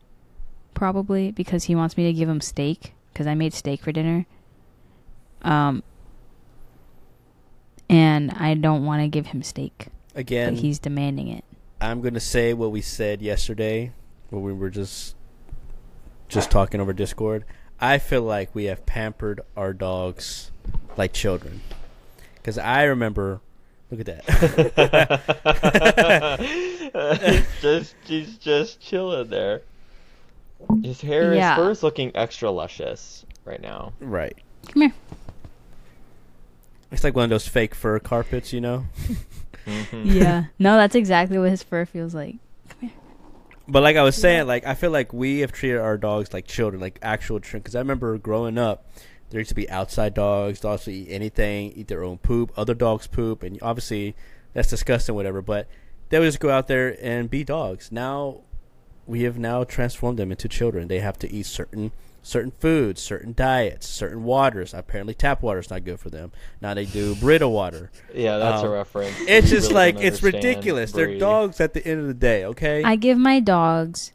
probably 0.73 1.31
because 1.31 1.65
he 1.65 1.75
wants 1.75 1.97
me 1.97 2.05
to 2.05 2.13
give 2.13 2.29
him 2.29 2.39
steak 2.39 2.93
because 3.11 3.27
I 3.27 3.35
made 3.35 3.53
steak 3.53 3.81
for 3.81 3.91
dinner. 3.91 4.25
Um. 5.41 5.83
And 7.89 8.31
I 8.31 8.53
don't 8.53 8.85
want 8.85 9.01
to 9.01 9.07
give 9.07 9.27
him 9.27 9.41
steak, 9.41 9.87
Again, 10.13 10.53
but 10.53 10.61
he's 10.61 10.77
demanding 10.77 11.27
it. 11.27 11.43
I'm 11.81 12.01
gonna 12.01 12.19
say 12.19 12.53
what 12.53 12.71
we 12.71 12.81
said 12.81 13.21
yesterday 13.21 13.93
when 14.29 14.43
we 14.43 14.53
were 14.53 14.69
just 14.69 15.15
just 16.27 16.51
talking 16.51 16.79
over 16.79 16.93
Discord. 16.93 17.45
I 17.81 17.97
feel 17.97 18.21
like 18.21 18.53
we 18.53 18.65
have 18.65 18.85
pampered 18.85 19.41
our 19.57 19.73
dogs 19.73 20.51
like 20.97 21.13
children. 21.13 21.61
Because 22.35 22.57
I 22.59 22.83
remember, 22.83 23.41
look 23.89 24.01
at 24.01 24.05
that. 24.05 24.29
he's 27.25 27.61
just 27.61 27.95
he's 28.05 28.37
just 28.37 28.79
chilling 28.81 29.29
there. 29.29 29.61
His 30.83 31.01
hair, 31.01 31.33
Yeah. 31.33 31.55
his 31.55 31.63
fur 31.63 31.71
is 31.71 31.81
looking 31.83 32.11
extra 32.15 32.51
luscious 32.51 33.25
right 33.45 33.61
now. 33.61 33.93
right. 33.99 34.37
Come 34.67 34.81
here. 34.83 34.93
It's 36.91 37.03
like 37.03 37.15
one 37.15 37.25
of 37.25 37.29
those 37.29 37.47
fake 37.47 37.75
fur 37.75 37.99
carpets, 37.99 38.51
you 38.53 38.61
know. 38.61 38.85
Mhm. 39.67 40.01
Yeah. 40.05 40.45
no, 40.59 40.75
that's 40.77 40.95
exactly 40.95 41.37
what 41.37 41.49
his 41.51 41.61
fur 41.63 41.85
feels 41.85 42.15
like. 42.15 42.37
But 43.67 43.83
like 43.83 43.97
I 43.97 44.01
was 44.03 44.15
saying, 44.15 44.37
Yeah. 44.37 44.43
like 44.43 44.65
I 44.65 44.73
feel 44.73 44.89
like 44.89 45.13
we 45.13 45.39
have 45.39 45.51
treated 45.51 45.77
our 45.79 45.97
dogs 45.97 46.33
like 46.33 46.47
children, 46.47 46.81
like 46.81 46.97
actual 47.03 47.39
children. 47.39 47.61
Because 47.61 47.75
I 47.75 47.79
remember 47.79 48.17
growing 48.17 48.57
up, 48.57 48.89
there 49.29 49.39
used 49.39 49.49
to 49.49 49.55
be 49.55 49.69
outside 49.69 50.15
dogs. 50.15 50.59
Dogs 50.59 50.87
would 50.87 50.95
eat 50.95 51.07
anything, 51.11 51.71
eat 51.73 51.87
their 51.87 52.03
own 52.03 52.17
poop, 52.17 52.51
other 52.57 52.73
dogs' 52.73 53.05
poop, 53.05 53.43
and 53.43 53.59
obviously 53.61 54.15
that's 54.53 54.69
disgusting, 54.71 55.13
whatever. 55.13 55.43
But 55.43 55.67
they 56.09 56.17
would 56.17 56.25
just 56.25 56.39
go 56.39 56.49
out 56.49 56.67
there 56.67 56.97
and 56.99 57.29
be 57.29 57.43
dogs. 57.43 57.91
Now 57.91 58.41
we 59.05 59.21
have 59.23 59.37
now 59.37 59.63
transformed 59.63 60.17
them 60.17 60.31
into 60.31 60.47
children. 60.47 60.87
They 60.87 60.99
have 60.99 61.19
to 61.19 61.31
eat 61.31 61.45
certain 61.45 61.91
certain 62.21 62.51
foods, 62.59 63.01
certain 63.01 63.33
diets, 63.33 63.87
certain 63.87 64.23
waters. 64.23 64.73
Apparently, 64.73 65.13
tap 65.13 65.41
water 65.41 65.59
is 65.59 65.69
not 65.69 65.83
good 65.85 65.99
for 65.99 66.09
them. 66.09 66.31
Now 66.61 66.73
they 66.73 66.85
do 66.85 67.15
Brita 67.15 67.47
water. 67.47 67.91
Yeah, 68.13 68.37
that's 68.37 68.63
a 68.63 68.65
Um, 68.67 68.71
reference. 68.73 69.15
It's 69.21 69.49
You 69.51 69.57
just 69.57 69.69
really 69.69 69.73
like 69.75 69.95
it's 69.95 70.17
understand 70.23 70.33
ridiculous. 70.35 70.91
They're 70.91 71.17
dogs 71.19 71.59
at 71.61 71.73
the 71.73 71.85
end 71.85 72.01
of 72.01 72.07
the 72.07 72.13
day. 72.13 72.45
Okay. 72.45 72.83
I 72.83 72.95
give 72.95 73.17
my 73.17 73.39
dogs 73.39 74.11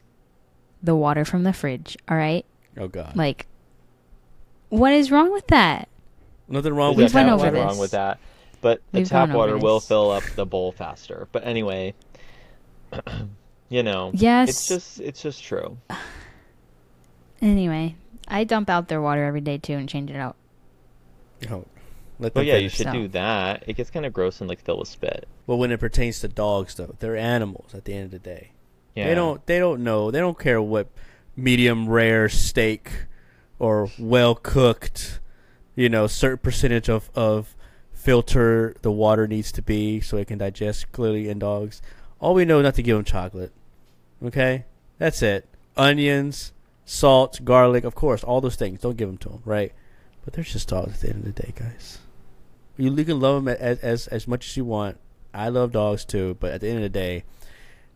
the 0.83 0.95
water 0.95 1.25
from 1.25 1.45
the 1.45 1.53
fridge. 1.53 1.97
All 2.09 2.17
right. 2.17 2.45
oh 2.79 2.89
God. 2.89 3.17
Like, 3.17 3.47
what 4.69 4.93
is 4.93 5.11
wrong 5.11 5.33
with 5.33 5.47
that? 5.49 5.89
Nothing 6.49 6.75
wrong 6.75 6.97
There's 6.97 7.15
with 7.15 7.15
went 7.15 7.29
over 7.31 7.45
nothing 7.47 7.55
this. 7.55 7.65
wrong 7.65 7.79
with 7.79 7.91
that. 7.93 8.19
But 8.61 8.83
the 8.93 9.01
We've 9.01 9.09
tap 9.09 9.31
water 9.31 9.57
will 9.59 9.81
fill 9.81 10.11
up 10.11 10.25
the 10.37 10.45
bowl 10.47 10.73
faster. 10.73 11.29
But 11.33 11.47
anyway, 11.47 11.95
you 13.69 13.83
know, 13.83 14.11
Yes. 14.15 14.49
it's 14.51 14.69
just 14.69 15.01
it's 15.01 15.23
just 15.23 15.43
true. 15.43 15.79
Anyway, 17.45 17.95
I 18.27 18.45
dump 18.45 18.71
out 18.71 18.89
their 18.89 19.03
water 19.03 19.23
every 19.25 19.43
day 19.43 19.59
too 19.59 19.75
and 19.75 19.87
change 19.87 20.11
it 20.11 20.17
out. 20.17 20.35
Oh, 21.51 21.67
let 22.19 22.33
But 22.33 22.41
them 22.41 22.47
yeah, 22.47 22.57
you 22.57 22.71
should 22.71 22.87
So- 22.87 22.93
do 22.93 23.09
that. 23.09 23.65
It 23.67 23.75
gets 23.75 23.91
kind 23.91 24.07
of 24.07 24.15
gross 24.15 24.41
and 24.41 24.49
like 24.49 24.61
filled 24.61 24.79
with 24.81 24.89
spit. 24.89 25.29
But 25.47 25.57
when 25.57 25.71
it 25.71 25.79
pertains 25.79 26.21
to 26.21 26.29
dogs, 26.29 26.75
though, 26.75 26.95
they're 27.01 27.19
animals. 27.19 27.75
At 27.75 27.85
the 27.85 27.93
end 27.93 28.07
of 28.07 28.11
the 28.13 28.19
day, 28.19 28.53
Yeah. 28.95 29.09
they 29.09 29.15
don't. 29.15 29.45
They 29.47 29.59
don't 29.59 29.85
know. 29.85 30.11
They 30.11 30.21
don't 30.21 30.39
care 30.39 30.63
what 30.63 30.87
medium 31.37 31.87
rare 31.87 32.31
steak 32.31 32.91
or 33.59 33.91
well 33.99 34.35
cooked. 34.35 35.21
You 35.77 35.91
know, 35.91 36.07
certain 36.07 36.39
percentage 36.39 36.89
of 36.89 37.11
of 37.15 37.55
filter 37.93 38.75
the 38.81 38.91
water 38.93 39.27
needs 39.27 39.53
to 39.53 39.61
be 39.61 40.01
so 40.01 40.17
it 40.17 40.29
can 40.29 40.39
digest 40.39 40.91
clearly 40.93 41.29
in 41.29 41.39
dogs. 41.41 41.83
All 42.21 42.33
we 42.33 42.47
know 42.47 42.63
not 42.63 42.75
to 42.77 42.83
give 42.83 42.97
them 42.97 43.05
chocolate. 43.05 43.53
Okay, 44.25 44.65
that's 44.99 45.21
it. 45.21 45.47
Onions, 45.77 46.53
salt, 46.85 47.45
garlic, 47.45 47.85
of 47.85 47.95
course, 47.95 48.25
all 48.25 48.41
those 48.41 48.57
things. 48.57 48.81
Don't 48.81 48.97
give 48.97 49.09
them 49.09 49.19
to 49.19 49.29
them, 49.29 49.43
right? 49.45 49.73
But 50.25 50.35
they're 50.35 50.45
just 50.45 50.69
dogs 50.69 50.95
at 50.95 51.01
the 51.01 51.09
end 51.11 51.27
of 51.27 51.35
the 51.35 51.43
day, 51.43 51.53
guys. 51.55 51.99
You, 52.77 52.95
you 52.95 53.05
can 53.05 53.21
love 53.21 53.45
them 53.45 53.57
as, 53.61 53.79
as 53.81 54.07
as 54.09 54.27
much 54.27 54.49
as 54.49 54.57
you 54.57 54.65
want. 54.65 54.99
I 55.33 55.49
love 55.49 55.73
dogs 55.73 56.05
too, 56.05 56.37
but 56.41 56.53
at 56.53 56.61
the 56.61 56.69
end 56.69 56.79
of 56.79 56.83
the 56.83 56.89
day, 56.89 57.25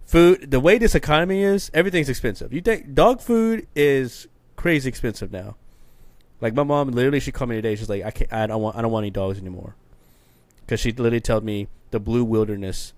food. 0.04 0.50
The 0.50 0.60
way 0.60 0.78
this 0.78 0.94
economy 0.94 1.42
is, 1.42 1.70
everything's 1.72 2.08
expensive. 2.08 2.52
You 2.52 2.60
think 2.60 2.94
dog 2.94 3.20
food 3.20 3.66
is 3.74 4.28
crazy 4.56 4.88
expensive 4.88 5.32
now? 5.32 5.56
Like 6.40 6.54
my 6.54 6.62
mom, 6.62 6.90
literally, 6.90 7.20
she 7.20 7.32
called 7.32 7.50
me 7.50 7.56
today. 7.56 7.74
She's 7.74 7.88
like, 7.88 8.04
I 8.04 8.10
can't. 8.10 8.32
I 8.32 8.46
don't 8.46 8.62
want. 8.62 8.76
I 8.76 8.82
don't 8.82 8.92
want 8.92 9.04
any 9.04 9.10
dogs 9.10 9.38
anymore. 9.38 9.74
Because 10.60 10.80
she 10.80 10.92
literally 10.92 11.20
told 11.20 11.44
me 11.44 11.68
the 11.90 11.98
Blue 11.98 12.24
Wilderness, 12.24 12.92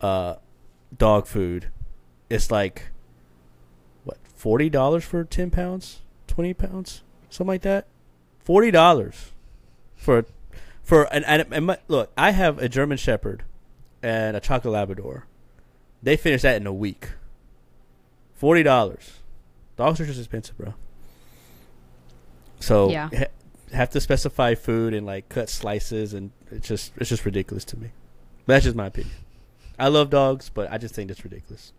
uh, 0.00 0.36
dog 0.96 1.26
food, 1.26 1.68
it's 2.30 2.50
like, 2.50 2.91
forty 4.42 4.68
dollars 4.68 5.04
for 5.04 5.22
ten 5.22 5.50
pounds, 5.52 6.00
twenty 6.26 6.52
pounds, 6.52 7.02
something 7.30 7.46
like 7.46 7.62
that. 7.62 7.86
Forty 8.40 8.72
dollars 8.72 9.30
for 9.94 10.24
for 10.82 11.04
an 11.14 11.22
and, 11.22 11.46
and 11.52 11.66
my, 11.66 11.78
look. 11.86 12.10
I 12.18 12.32
have 12.32 12.58
a 12.58 12.68
German 12.68 12.98
Shepherd 12.98 13.44
and 14.02 14.36
a 14.36 14.40
chocolate 14.40 14.74
Labrador. 14.74 15.26
They 16.02 16.16
finish 16.16 16.42
that 16.42 16.56
in 16.60 16.66
a 16.66 16.72
week. 16.72 17.10
Forty 18.34 18.64
dollars. 18.64 19.20
Dogs 19.76 20.00
are 20.00 20.06
just 20.06 20.18
expensive, 20.18 20.58
bro. 20.58 20.74
So 22.58 22.90
Yeah. 22.90 23.10
ha- 23.16 23.26
have 23.72 23.90
to 23.90 24.00
specify 24.00 24.56
food 24.56 24.92
and 24.92 25.06
like 25.06 25.28
cut 25.28 25.50
slices, 25.50 26.14
and 26.14 26.32
it's 26.50 26.66
just 26.66 26.92
it's 26.96 27.08
just 27.10 27.24
ridiculous 27.24 27.64
to 27.66 27.78
me. 27.78 27.92
But 28.44 28.54
that's 28.54 28.64
just 28.64 28.76
my 28.76 28.86
opinion. 28.86 29.14
I 29.78 29.86
love 29.86 30.10
dogs, 30.10 30.50
but 30.52 30.68
I 30.72 30.78
just 30.78 30.96
think 30.96 31.12
it's 31.12 31.22
ridiculous. 31.22 31.72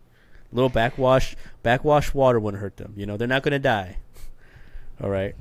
Little 0.53 0.69
backwash 0.69 1.36
backwash 1.63 2.13
water 2.13 2.39
wouldn't 2.39 2.62
hurt 2.62 2.77
them. 2.77 2.93
You 2.95 3.05
know, 3.05 3.17
they're 3.17 3.27
not 3.27 3.43
gonna 3.43 3.60
die. 3.60 3.98
All 5.01 5.10
right. 5.10 5.36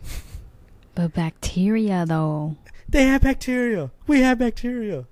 But 0.94 1.14
bacteria, 1.14 2.04
though. 2.06 2.56
They 2.88 3.04
have 3.04 3.22
bacteria. 3.22 3.90
We 4.06 4.20
have 4.20 4.38
bacteria. 4.38 5.06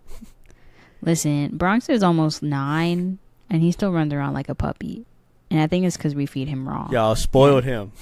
Listen, 1.03 1.57
Bronx 1.57 1.89
is 1.89 2.03
almost 2.03 2.43
nine, 2.43 3.19
and 3.49 3.63
he 3.63 3.73
still 3.73 3.91
runs 3.93 4.13
around 4.13 4.35
like 4.35 4.49
a 4.51 4.55
puppy. 4.55 5.07
And 5.51 5.61
I 5.61 5.67
think 5.67 5.87
it's 5.87 5.97
because 5.97 6.15
we 6.15 6.27
feed 6.27 6.49
him 6.49 6.69
raw. 6.69 6.89
Y'all 6.91 7.15
spoiled 7.17 7.65
him. 7.65 7.93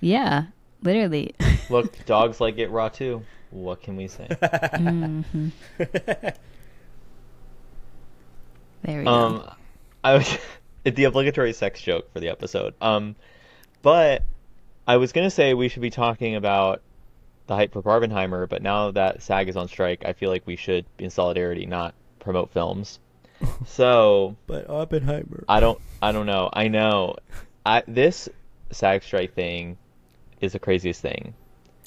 Yeah, 0.00 0.46
literally. 0.82 1.34
Look, 1.70 2.04
dogs 2.06 2.40
like 2.40 2.58
it 2.58 2.70
raw 2.70 2.88
too. 2.88 3.22
What 3.50 3.82
can 3.82 3.96
we 3.96 4.08
say? 4.08 4.28
hmm 4.76 5.22
There 8.82 8.98
we 8.98 9.04
go. 9.04 9.10
Um, 9.10 9.50
I 10.02 10.14
was 10.14 10.38
the 10.94 11.04
obligatory 11.04 11.52
sex 11.52 11.80
joke 11.80 12.12
for 12.12 12.20
the 12.20 12.28
episode. 12.28 12.74
Um, 12.80 13.16
but 13.82 14.22
I 14.86 14.96
was 14.96 15.12
gonna 15.12 15.30
say 15.30 15.54
we 15.54 15.68
should 15.68 15.82
be 15.82 15.90
talking 15.90 16.36
about 16.36 16.82
the 17.46 17.56
hype 17.56 17.72
for 17.72 17.82
Barbenheimer, 17.82 18.48
but 18.48 18.62
now 18.62 18.90
that 18.92 19.22
SAG 19.22 19.48
is 19.48 19.56
on 19.56 19.68
strike, 19.68 20.04
I 20.04 20.12
feel 20.12 20.30
like 20.30 20.46
we 20.46 20.56
should 20.56 20.86
in 20.98 21.10
solidarity, 21.10 21.66
not 21.66 21.94
promote 22.18 22.50
films. 22.50 22.98
So 23.66 24.36
But 24.46 24.68
Oppenheimer. 24.68 25.44
I 25.48 25.60
don't, 25.60 25.80
I 26.02 26.12
don't 26.12 26.26
know. 26.26 26.50
I 26.52 26.68
know, 26.68 27.16
I 27.64 27.82
this 27.88 28.28
SAG 28.70 29.02
strike 29.02 29.34
thing 29.34 29.78
is 30.40 30.52
the 30.52 30.58
craziest 30.58 31.00
thing 31.00 31.34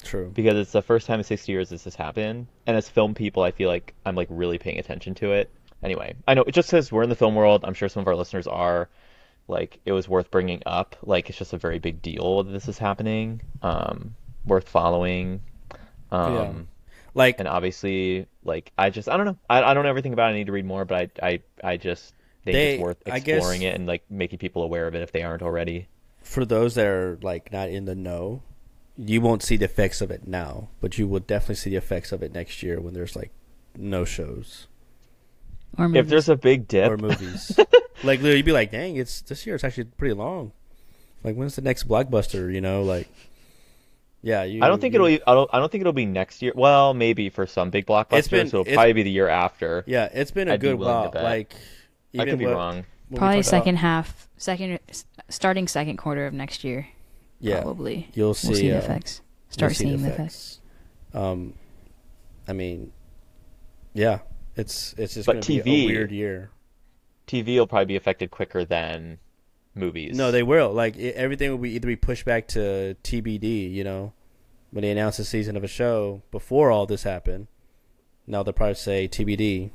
True. 0.02 0.30
because 0.34 0.56
it's 0.56 0.72
the 0.72 0.82
first 0.82 1.06
time 1.06 1.20
in 1.20 1.24
60 1.24 1.50
years 1.50 1.68
this 1.70 1.84
has 1.84 1.94
happened 1.94 2.46
and 2.66 2.76
as 2.76 2.88
film 2.88 3.14
people 3.14 3.42
i 3.42 3.50
feel 3.50 3.68
like 3.68 3.94
i'm 4.06 4.14
like 4.14 4.28
really 4.30 4.58
paying 4.58 4.78
attention 4.78 5.14
to 5.14 5.32
it 5.32 5.50
anyway 5.84 6.14
i 6.26 6.34
know 6.34 6.42
it 6.42 6.52
just 6.52 6.68
says 6.68 6.90
we're 6.90 7.02
in 7.04 7.08
the 7.10 7.14
film 7.16 7.34
world 7.34 7.64
i'm 7.64 7.74
sure 7.74 7.88
some 7.88 8.00
of 8.00 8.08
our 8.08 8.16
listeners 8.16 8.46
are 8.46 8.88
like 9.46 9.78
it 9.84 9.92
was 9.92 10.08
worth 10.08 10.30
bringing 10.30 10.62
up. 10.64 10.96
Like 11.02 11.28
it's 11.28 11.36
just 11.36 11.52
a 11.52 11.58
very 11.58 11.78
big 11.78 12.00
deal 12.00 12.42
that 12.44 12.50
this 12.50 12.66
is 12.66 12.78
happening. 12.78 13.42
Um, 13.60 14.14
worth 14.46 14.66
following. 14.70 15.42
Um, 16.10 16.34
Yeah. 16.34 16.52
Like 17.12 17.40
and 17.40 17.46
obviously, 17.46 18.26
like 18.42 18.72
I 18.78 18.88
just 18.88 19.06
I 19.06 19.18
don't 19.18 19.26
know. 19.26 19.36
I, 19.50 19.62
I 19.62 19.74
don't 19.74 19.82
know 19.84 19.90
everything 19.90 20.14
about 20.14 20.30
it. 20.30 20.34
I 20.34 20.38
need 20.38 20.46
to 20.46 20.52
read 20.52 20.64
more, 20.64 20.86
but 20.86 21.10
I 21.22 21.26
I, 21.28 21.42
I 21.62 21.76
just 21.76 22.14
think 22.44 22.54
They- 22.54 22.74
it's 22.76 22.82
worth 22.82 22.96
I 23.04 23.18
guess- 23.18 23.36
exploring 23.36 23.60
it 23.60 23.74
and 23.74 23.86
like 23.86 24.02
making 24.08 24.38
people 24.38 24.62
aware 24.62 24.86
of 24.86 24.94
it 24.94 25.02
if 25.02 25.12
they 25.12 25.22
aren't 25.22 25.42
already. 25.42 25.88
for 26.22 26.46
those 26.46 26.74
that 26.76 26.86
are 26.86 27.18
like 27.20 27.52
not 27.52 27.68
in 27.68 27.84
the 27.84 27.94
know, 27.94 28.40
you 28.96 29.20
won't 29.20 29.42
see 29.42 29.58
the 29.58 29.66
effects 29.66 30.00
of 30.00 30.10
it 30.10 30.26
now, 30.26 30.68
but 30.80 30.96
you 30.96 31.06
will 31.06 31.20
definitely 31.20 31.56
see 31.56 31.68
the 31.68 31.76
effects 31.76 32.12
of 32.12 32.22
it 32.22 32.32
next 32.32 32.62
year 32.62 32.80
when 32.80 32.94
there's 32.94 33.14
like 33.14 33.30
no 33.76 34.06
shows 34.06 34.68
Or 35.78 35.94
If 35.96 36.08
there's 36.08 36.28
a 36.28 36.36
big 36.36 36.68
dip, 36.68 36.90
or 36.90 36.96
movies. 36.96 37.56
like 38.04 38.20
literally, 38.20 38.36
you'd 38.36 38.46
be 38.46 38.52
like, 38.52 38.70
"Dang, 38.70 38.96
it's 38.96 39.20
this 39.22 39.46
year. 39.46 39.54
It's 39.54 39.64
actually 39.64 39.84
pretty 39.84 40.14
long. 40.14 40.52
Like, 41.22 41.36
when's 41.36 41.56
the 41.56 41.62
next 41.62 41.88
blockbuster? 41.88 42.52
You 42.52 42.60
know, 42.60 42.82
like, 42.82 43.08
yeah. 44.22 44.42
You, 44.44 44.62
I 44.62 44.68
don't 44.68 44.80
think 44.80 44.94
you- 44.94 45.04
it'll. 45.06 45.30
I 45.30 45.34
don't. 45.34 45.50
I 45.52 45.58
don't 45.58 45.70
think 45.72 45.80
it'll 45.82 45.92
be 45.92 46.06
next 46.06 46.42
year. 46.42 46.52
Well, 46.54 46.94
maybe 46.94 47.28
for 47.30 47.46
some 47.46 47.70
big 47.70 47.86
blockbusters, 47.86 48.30
been- 48.30 48.46
it'll 48.46 48.60
it's- 48.62 48.74
probably 48.74 48.92
be 48.92 49.02
the 49.04 49.10
year 49.10 49.28
after. 49.28 49.84
Yeah, 49.86 50.08
it's 50.12 50.30
been 50.30 50.48
a 50.48 50.54
I'd 50.54 50.60
good 50.60 50.74
willing 50.78 50.94
to 50.94 51.00
while. 51.00 51.10
bet. 51.10 51.22
Like, 51.24 51.54
I 52.18 52.24
could 52.26 52.38
be 52.38 52.46
what- 52.46 52.54
wrong. 52.54 52.84
what 53.08 53.18
Probably 53.18 53.36
talked 53.38 53.48
about- 53.48 53.58
second 53.60 53.76
half, 53.76 54.28
second, 54.36 54.78
starting 55.28 55.66
second 55.68 55.96
quarter 55.96 56.26
of 56.26 56.34
next 56.34 56.62
year. 56.64 56.88
Yeah, 57.40 57.60
Probably. 57.62 58.08
you'll 58.14 58.32
see. 58.34 58.48
we'll 58.48 58.56
see 58.56 58.68
the 58.70 58.76
uh, 58.76 58.78
effects. 58.78 59.20
Start 59.50 59.72
see 59.76 59.84
seeing 59.84 60.02
the 60.02 60.08
effects. 60.12 60.60
Um, 61.12 61.54
I 62.48 62.52
mean, 62.54 62.92
yeah, 63.92 64.18
it's 64.56 64.94
it's 64.96 65.14
just 65.14 65.26
But 65.26 65.34
gonna 65.34 65.46
be 65.46 65.60
TV 65.60 65.84
a 65.84 65.86
weird 65.86 66.10
year. 66.10 66.50
TV 67.26 67.56
will 67.56 67.66
probably 67.66 67.86
be 67.86 67.96
affected 67.96 68.30
quicker 68.30 68.64
than 68.64 69.18
movies. 69.74 70.16
No, 70.16 70.30
they 70.30 70.42
will. 70.42 70.72
Like 70.72 70.96
it, 70.96 71.14
everything 71.14 71.50
will 71.50 71.58
be 71.58 71.70
either 71.70 71.86
be 71.86 71.96
pushed 71.96 72.24
back 72.24 72.48
to 72.48 72.96
TBD. 73.02 73.72
You 73.72 73.84
know, 73.84 74.12
when 74.74 74.82
they 74.82 74.90
announce 74.90 75.20
a 75.20 75.24
season 75.24 75.56
of 75.56 75.62
a 75.62 75.68
show 75.68 76.22
before 76.32 76.70
all 76.70 76.84
this 76.84 77.04
happened. 77.04 77.46
Now 78.26 78.42
they'll 78.42 78.52
probably 78.52 78.74
say 78.74 79.06
TBD. 79.06 79.70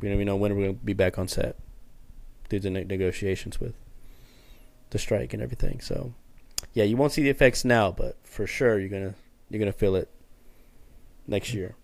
We 0.00 0.08
don't 0.08 0.14
even 0.14 0.26
know 0.26 0.36
when 0.36 0.56
we're 0.56 0.62
going 0.62 0.78
to 0.78 0.84
be 0.84 0.94
back 0.94 1.18
on 1.18 1.28
set 1.28 1.56
due 2.48 2.60
to 2.60 2.70
ne- 2.70 2.84
negotiations 2.84 3.60
with 3.60 3.74
the 4.90 4.98
strike 4.98 5.34
and 5.34 5.42
everything. 5.42 5.80
So, 5.80 6.14
yeah, 6.72 6.84
you 6.84 6.96
won't 6.96 7.12
see 7.12 7.22
the 7.22 7.28
effects 7.28 7.64
now, 7.64 7.92
but 7.92 8.16
for 8.22 8.46
sure 8.46 8.78
you're 8.78 8.88
gonna 8.88 9.14
you're 9.50 9.58
gonna 9.58 9.72
feel 9.72 9.96
it 9.96 10.08
next 11.26 11.52
year. 11.52 11.74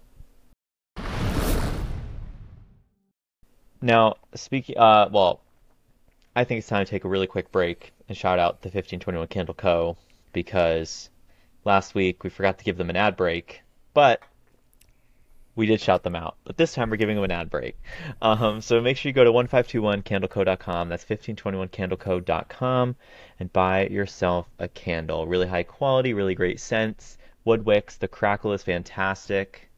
Now, 3.85 4.17
speaking, 4.35 4.79
uh, 4.79 5.11
well, 5.13 5.43
I 6.35 6.45
think 6.45 6.61
it's 6.61 6.69
time 6.69 6.87
to 6.87 6.91
take 6.91 7.05
a 7.05 7.09
really 7.09 7.27
quick 7.27 7.53
break 7.53 7.93
and 8.09 8.17
shout 8.17 8.39
out 8.39 8.63
the 8.63 8.69
1521 8.69 9.29
Candle 9.29 9.55
Co. 9.55 9.99
because 10.33 11.11
last 11.67 11.95
week 11.95 12.25
we 12.25 12.31
forgot 12.31 12.57
to 12.57 12.65
give 12.65 12.79
them 12.79 12.89
an 12.89 12.97
ad 12.97 13.15
break, 13.15 13.61
but 13.93 14.23
we 15.55 15.67
did 15.67 15.83
shout 15.83 16.03
them 16.03 16.17
out. 16.17 16.37
But 16.45 16.57
this 16.57 16.73
time 16.73 16.89
we're 16.89 16.97
giving 16.97 17.17
them 17.17 17.25
an 17.27 17.31
ad 17.31 17.51
break. 17.51 17.77
Um, 18.23 18.63
so 18.63 18.81
make 18.81 18.97
sure 18.97 19.11
you 19.11 19.13
go 19.13 19.23
to 19.23 19.33
1521candleco.com. 19.33 20.89
That's 20.89 21.05
1521candleco.com 21.05 22.97
and 23.39 23.53
buy 23.53 23.89
yourself 23.89 24.49
a 24.59 24.67
candle. 24.67 25.27
Really 25.27 25.47
high 25.47 25.63
quality, 25.63 26.15
really 26.15 26.35
great 26.35 26.59
scents. 26.59 27.19
Wood 27.45 27.67
wicks. 27.67 27.99
The 27.99 28.09
crackle 28.09 28.55
is 28.55 28.63
fantastic. 28.63 29.69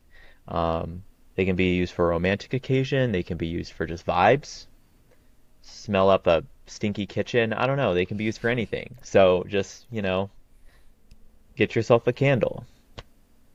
Um, 0.46 1.02
they 1.36 1.44
can 1.44 1.54
be 1.54 1.74
used 1.74 1.92
for 1.92 2.06
a 2.06 2.08
romantic 2.08 2.54
occasion. 2.54 3.12
They 3.12 3.22
can 3.22 3.36
be 3.36 3.46
used 3.46 3.72
for 3.72 3.86
just 3.86 4.06
vibes. 4.06 4.66
Smell 5.62 6.10
up 6.10 6.26
a 6.26 6.44
stinky 6.66 7.06
kitchen. 7.06 7.52
I 7.52 7.66
don't 7.66 7.76
know. 7.76 7.94
They 7.94 8.06
can 8.06 8.16
be 8.16 8.24
used 8.24 8.40
for 8.40 8.48
anything. 8.48 8.96
So 9.02 9.44
just, 9.46 9.86
you 9.90 10.02
know, 10.02 10.30
get 11.54 11.76
yourself 11.76 12.06
a 12.06 12.12
candle. 12.12 12.64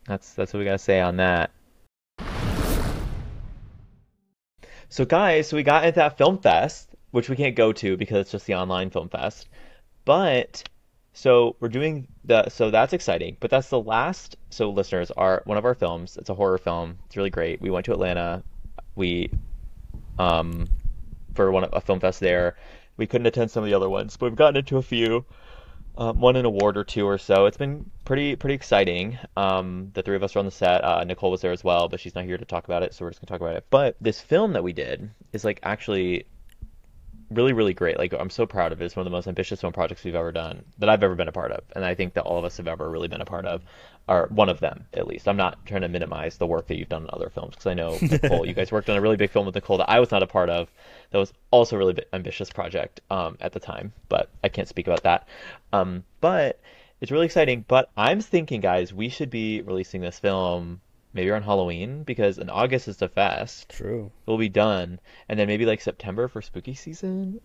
That's 0.05 0.33
that's 0.33 0.53
what 0.53 0.59
we 0.59 0.65
gotta 0.65 0.77
say 0.77 1.01
on 1.01 1.17
that. 1.17 1.51
So 4.89 5.05
guys, 5.05 5.47
so 5.47 5.55
we 5.55 5.63
got 5.63 5.85
into 5.85 5.99
that 5.99 6.17
film 6.17 6.37
fest, 6.37 6.89
which 7.11 7.29
we 7.29 7.35
can't 7.35 7.55
go 7.55 7.73
to 7.73 7.97
because 7.97 8.19
it's 8.19 8.31
just 8.31 8.45
the 8.45 8.55
online 8.55 8.89
film 8.89 9.09
fest. 9.09 9.47
But 10.05 10.63
so 11.13 11.55
we're 11.59 11.69
doing 11.69 12.07
the 12.23 12.49
so 12.49 12.71
that's 12.71 12.93
exciting. 12.93 13.37
But 13.39 13.51
that's 13.51 13.69
the 13.69 13.79
last. 13.79 14.37
So 14.49 14.69
listeners, 14.69 15.11
our 15.11 15.41
one 15.45 15.57
of 15.57 15.65
our 15.65 15.75
films. 15.75 16.17
It's 16.17 16.29
a 16.29 16.35
horror 16.35 16.57
film. 16.57 16.97
It's 17.05 17.17
really 17.17 17.29
great. 17.29 17.61
We 17.61 17.69
went 17.69 17.85
to 17.85 17.93
Atlanta. 17.93 18.43
We 18.95 19.31
um 20.17 20.69
for 21.33 21.51
one 21.51 21.67
a 21.71 21.81
film 21.81 21.99
fest 21.99 22.19
there. 22.19 22.55
We 22.97 23.07
couldn't 23.07 23.27
attend 23.27 23.51
some 23.51 23.63
of 23.63 23.69
the 23.69 23.73
other 23.73 23.89
ones, 23.89 24.17
but 24.17 24.27
we've 24.27 24.37
gotten 24.37 24.57
into 24.57 24.77
a 24.77 24.81
few. 24.81 25.25
Um, 25.97 26.21
won 26.21 26.37
an 26.37 26.45
award 26.45 26.77
or 26.77 26.85
two 26.85 27.05
or 27.05 27.17
so. 27.17 27.47
It's 27.47 27.57
been 27.57 27.89
pretty 28.05 28.37
pretty 28.37 28.55
exciting. 28.55 29.19
Um, 29.35 29.91
the 29.93 30.01
three 30.01 30.15
of 30.15 30.23
us 30.23 30.35
are 30.35 30.39
on 30.39 30.45
the 30.45 30.51
set. 30.51 30.83
Uh, 30.83 31.03
Nicole 31.03 31.31
was 31.31 31.41
there 31.41 31.51
as 31.51 31.63
well, 31.65 31.89
but 31.89 31.99
she's 31.99 32.15
not 32.15 32.23
here 32.23 32.37
to 32.37 32.45
talk 32.45 32.63
about 32.63 32.83
it, 32.83 32.93
so 32.93 33.03
we're 33.03 33.11
just 33.11 33.21
gonna 33.21 33.27
talk 33.27 33.41
about 33.41 33.57
it. 33.57 33.65
But 33.69 33.97
this 33.99 34.21
film 34.21 34.53
that 34.53 34.63
we 34.63 34.71
did 34.71 35.11
is 35.33 35.43
like 35.43 35.59
actually 35.63 36.25
really 37.31 37.53
really 37.53 37.73
great. 37.73 37.97
Like 37.97 38.13
I'm 38.13 38.29
so 38.29 38.45
proud 38.45 38.71
of 38.71 38.81
it. 38.81 38.85
It's 38.85 38.95
one 38.95 39.05
of 39.05 39.11
the 39.11 39.15
most 39.15 39.27
ambitious 39.27 39.61
film 39.61 39.73
projects 39.73 40.03
we've 40.03 40.15
ever 40.15 40.31
done 40.31 40.63
that 40.79 40.89
I've 40.89 41.03
ever 41.03 41.15
been 41.15 41.27
a 41.27 41.31
part 41.31 41.51
of, 41.51 41.63
and 41.75 41.83
I 41.83 41.95
think 41.95 42.13
that 42.13 42.23
all 42.23 42.37
of 42.37 42.45
us 42.45 42.57
have 42.57 42.67
ever 42.67 42.89
really 42.89 43.07
been 43.07 43.21
a 43.21 43.25
part 43.25 43.45
of, 43.45 43.61
or 44.07 44.27
one 44.29 44.49
of 44.49 44.59
them 44.59 44.85
at 44.93 45.07
least. 45.07 45.27
I'm 45.27 45.37
not 45.37 45.65
trying 45.65 45.81
to 45.81 45.87
minimize 45.87 46.37
the 46.37 46.47
work 46.47 46.67
that 46.67 46.77
you've 46.77 46.89
done 46.89 47.03
in 47.03 47.09
other 47.13 47.29
films 47.29 47.55
because 47.55 47.67
I 47.67 47.73
know 47.73 47.97
Nicole, 48.01 48.45
you 48.45 48.53
guys 48.53 48.71
worked 48.71 48.89
on 48.89 48.97
a 48.97 49.01
really 49.01 49.17
big 49.17 49.31
film 49.31 49.45
with 49.45 49.55
Nicole 49.55 49.77
that 49.77 49.89
I 49.89 49.99
was 49.99 50.11
not 50.11 50.23
a 50.23 50.27
part 50.27 50.49
of. 50.49 50.69
That 51.11 51.17
was 51.17 51.33
also 51.51 51.75
a 51.75 51.79
really 51.79 51.93
bit 51.93 52.09
ambitious 52.13 52.49
project 52.49 53.01
um, 53.09 53.37
at 53.41 53.53
the 53.53 53.59
time, 53.59 53.93
but 54.09 54.29
I 54.43 54.49
can't 54.49 54.67
speak 54.67 54.87
about 54.87 55.03
that. 55.03 55.27
Um, 55.73 56.03
but 56.19 56.59
it's 57.01 57.11
really 57.11 57.25
exciting. 57.25 57.65
But 57.67 57.89
I'm 57.97 58.21
thinking, 58.21 58.61
guys, 58.61 58.93
we 58.93 59.09
should 59.09 59.29
be 59.29 59.61
releasing 59.61 60.01
this 60.01 60.19
film 60.19 60.81
maybe 61.13 61.29
around 61.29 61.43
Halloween 61.43 62.03
because 62.03 62.37
in 62.37 62.49
August 62.49 62.87
is 62.87 62.97
the 62.97 63.09
fest 63.09 63.69
True. 63.69 64.11
We'll 64.25 64.37
be 64.37 64.49
done, 64.49 64.99
and 65.29 65.39
then 65.39 65.47
maybe 65.47 65.65
like 65.65 65.81
September 65.81 66.27
for 66.27 66.41
spooky 66.41 66.73
season, 66.73 67.39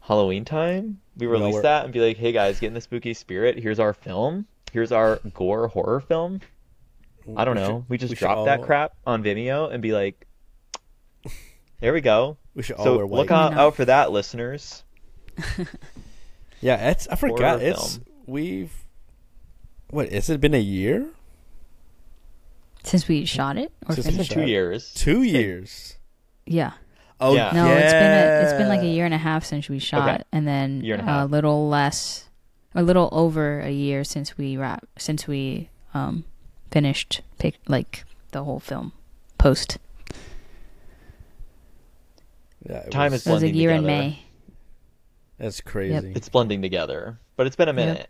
Halloween 0.00 0.44
time, 0.44 1.00
we 1.16 1.26
release 1.26 1.54
we're- 1.54 1.62
that 1.62 1.84
and 1.84 1.92
be 1.92 2.00
like, 2.00 2.16
hey 2.16 2.32
guys, 2.32 2.60
get 2.60 2.68
in 2.68 2.74
the 2.74 2.80
spooky 2.80 3.14
spirit. 3.14 3.58
Here's 3.58 3.78
our 3.78 3.92
film. 3.94 4.46
Here's 4.72 4.92
our 4.92 5.16
gore 5.34 5.68
horror 5.68 6.00
film. 6.00 6.40
I 7.36 7.44
don't 7.44 7.54
We 7.56 7.60
know. 7.62 7.66
should- 7.80 7.90
we 7.90 7.98
just 7.98 8.10
should 8.12 8.18
drop 8.18 8.44
that 8.46 8.60
all- 8.60 8.66
crap 8.66 8.92
on 9.06 9.22
Vimeo 9.22 9.72
and 9.72 9.80
be 9.82 9.92
like, 9.92 10.26
there 11.80 11.92
we 11.92 12.00
go. 12.00 12.36
We 12.54 12.62
should 12.62 12.76
all 12.76 12.84
So 12.84 12.96
wear 12.98 13.06
white. 13.06 13.18
look 13.18 13.30
out, 13.32 13.54
out 13.54 13.74
for 13.74 13.84
that, 13.86 14.12
listeners. 14.12 14.84
Yeah, 16.60 16.90
it's 16.90 17.06
I 17.08 17.16
forgot. 17.16 17.58
Horror 17.60 17.70
It's 17.72 17.96
film. 17.96 18.06
we've 18.26 18.72
what? 19.90 20.10
Has 20.12 20.30
it 20.30 20.40
been 20.40 20.54
a 20.54 20.58
year? 20.58 21.06
Since 22.84 23.08
we 23.08 23.24
shot 23.24 23.56
it 23.56 23.72
or 23.88 23.94
Since 23.94 23.98
It's 23.98 24.06
we 24.06 24.10
been 24.10 24.16
finished? 24.18 24.30
shot 24.30 24.34
two 24.36 24.42
it. 24.42 24.48
years. 24.48 24.94
Two 24.94 25.22
years. 25.22 25.96
Yeah. 26.46 26.72
Oh 27.20 27.34
Yeah. 27.34 27.50
No, 27.52 27.66
it's 27.74 27.92
been 27.92 28.02
a, 28.12 28.42
it's 28.42 28.52
been 28.52 28.68
like 28.68 28.82
a 28.82 28.86
year 28.86 29.04
and 29.06 29.14
a 29.14 29.18
half 29.18 29.44
since 29.44 29.68
we 29.68 29.78
shot, 29.78 30.08
Okay. 30.08 30.22
and 30.32 30.46
then 30.46 30.82
Year 30.82 30.96
and 30.96 31.08
a 31.08 31.24
a 31.24 31.26
little 31.26 31.68
less, 31.68 32.28
a 32.74 32.82
little 32.82 33.08
over 33.12 33.60
a 33.60 33.70
year 33.70 34.04
since 34.04 34.36
we 34.36 34.56
wrap 34.56 34.84
since 34.98 35.26
we 35.26 35.70
um 35.94 36.24
finished 36.70 37.22
pick 37.38 37.56
like 37.68 38.04
the 38.32 38.44
whole 38.44 38.60
film 38.60 38.92
post. 39.38 39.78
Yeah, 42.68 42.78
it 42.78 42.90
Time 42.90 43.12
was- 43.12 43.22
is 43.22 43.26
It 43.26 43.30
was 43.30 43.42
a 43.42 43.46
Blending 43.46 43.60
year 43.60 43.70
in 43.70 43.82
together. 43.82 43.98
May. 44.02 44.18
That's 45.38 45.60
crazy. 45.60 46.12
It's 46.14 46.28
blending 46.28 46.62
together, 46.62 47.18
but 47.36 47.46
it's 47.46 47.56
been 47.56 47.68
a 47.68 47.72
Yep. 47.72 47.76
minute. 47.76 48.08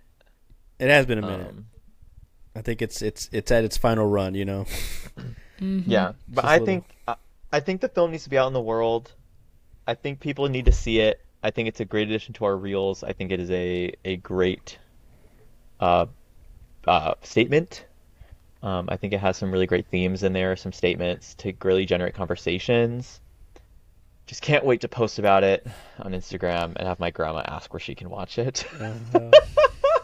It 0.78 0.88
has 0.90 1.06
been 1.06 1.18
a 1.18 1.22
minute. 1.22 1.48
Um, 1.48 1.66
I 2.56 2.62
think 2.62 2.82
it's 2.82 3.02
it's 3.02 3.28
it's 3.32 3.50
at 3.50 3.64
its 3.64 3.76
final 3.76 4.06
run. 4.06 4.34
You 4.34 4.44
know. 4.44 4.66
Mhm. 5.60 5.84
Yeah, 5.86 6.12
but 6.28 6.42
Just 6.42 6.44
a 6.44 6.48
I 6.48 6.52
little- 6.54 6.66
think 6.66 6.84
I, 7.08 7.14
I 7.52 7.60
think 7.60 7.80
the 7.80 7.88
film 7.88 8.10
needs 8.10 8.24
to 8.24 8.30
be 8.30 8.38
out 8.38 8.48
in 8.48 8.52
the 8.52 8.60
world. 8.60 9.12
I 9.86 9.94
think 9.94 10.20
people 10.20 10.48
need 10.48 10.64
to 10.66 10.72
see 10.72 10.98
it. 11.00 11.20
I 11.42 11.50
think 11.50 11.68
it's 11.68 11.80
a 11.80 11.84
great 11.84 12.08
addition 12.08 12.32
to 12.34 12.44
our 12.46 12.56
reels. 12.56 13.04
I 13.04 13.12
think 13.12 13.30
it 13.30 13.38
is 13.40 13.50
a 13.50 13.92
a 14.04 14.16
great 14.16 14.78
uh, 15.80 16.06
uh, 16.86 17.14
statement. 17.22 17.84
Um, 18.62 18.88
I 18.88 18.96
think 18.96 19.12
it 19.12 19.20
has 19.20 19.36
some 19.36 19.52
really 19.52 19.66
great 19.66 19.86
themes 19.88 20.22
in 20.22 20.32
there, 20.32 20.56
some 20.56 20.72
statements 20.72 21.34
to 21.36 21.52
really 21.62 21.84
generate 21.84 22.14
conversations. 22.14 23.20
Just 24.26 24.40
can't 24.40 24.64
wait 24.64 24.80
to 24.80 24.88
post 24.88 25.18
about 25.18 25.44
it 25.44 25.66
on 25.98 26.12
Instagram 26.12 26.74
and 26.76 26.88
have 26.88 26.98
my 26.98 27.10
grandma 27.10 27.42
ask 27.46 27.72
where 27.74 27.80
she 27.80 27.94
can 27.94 28.08
watch 28.08 28.38
it. 28.38 28.64
Uh-huh. 28.80 29.30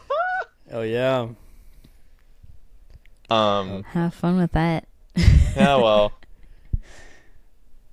oh 0.72 0.82
yeah. 0.82 1.28
Um, 3.30 3.84
Have 3.84 4.14
fun 4.14 4.36
with 4.38 4.52
that. 4.52 4.86
yeah, 5.16 5.76
well, 5.76 6.12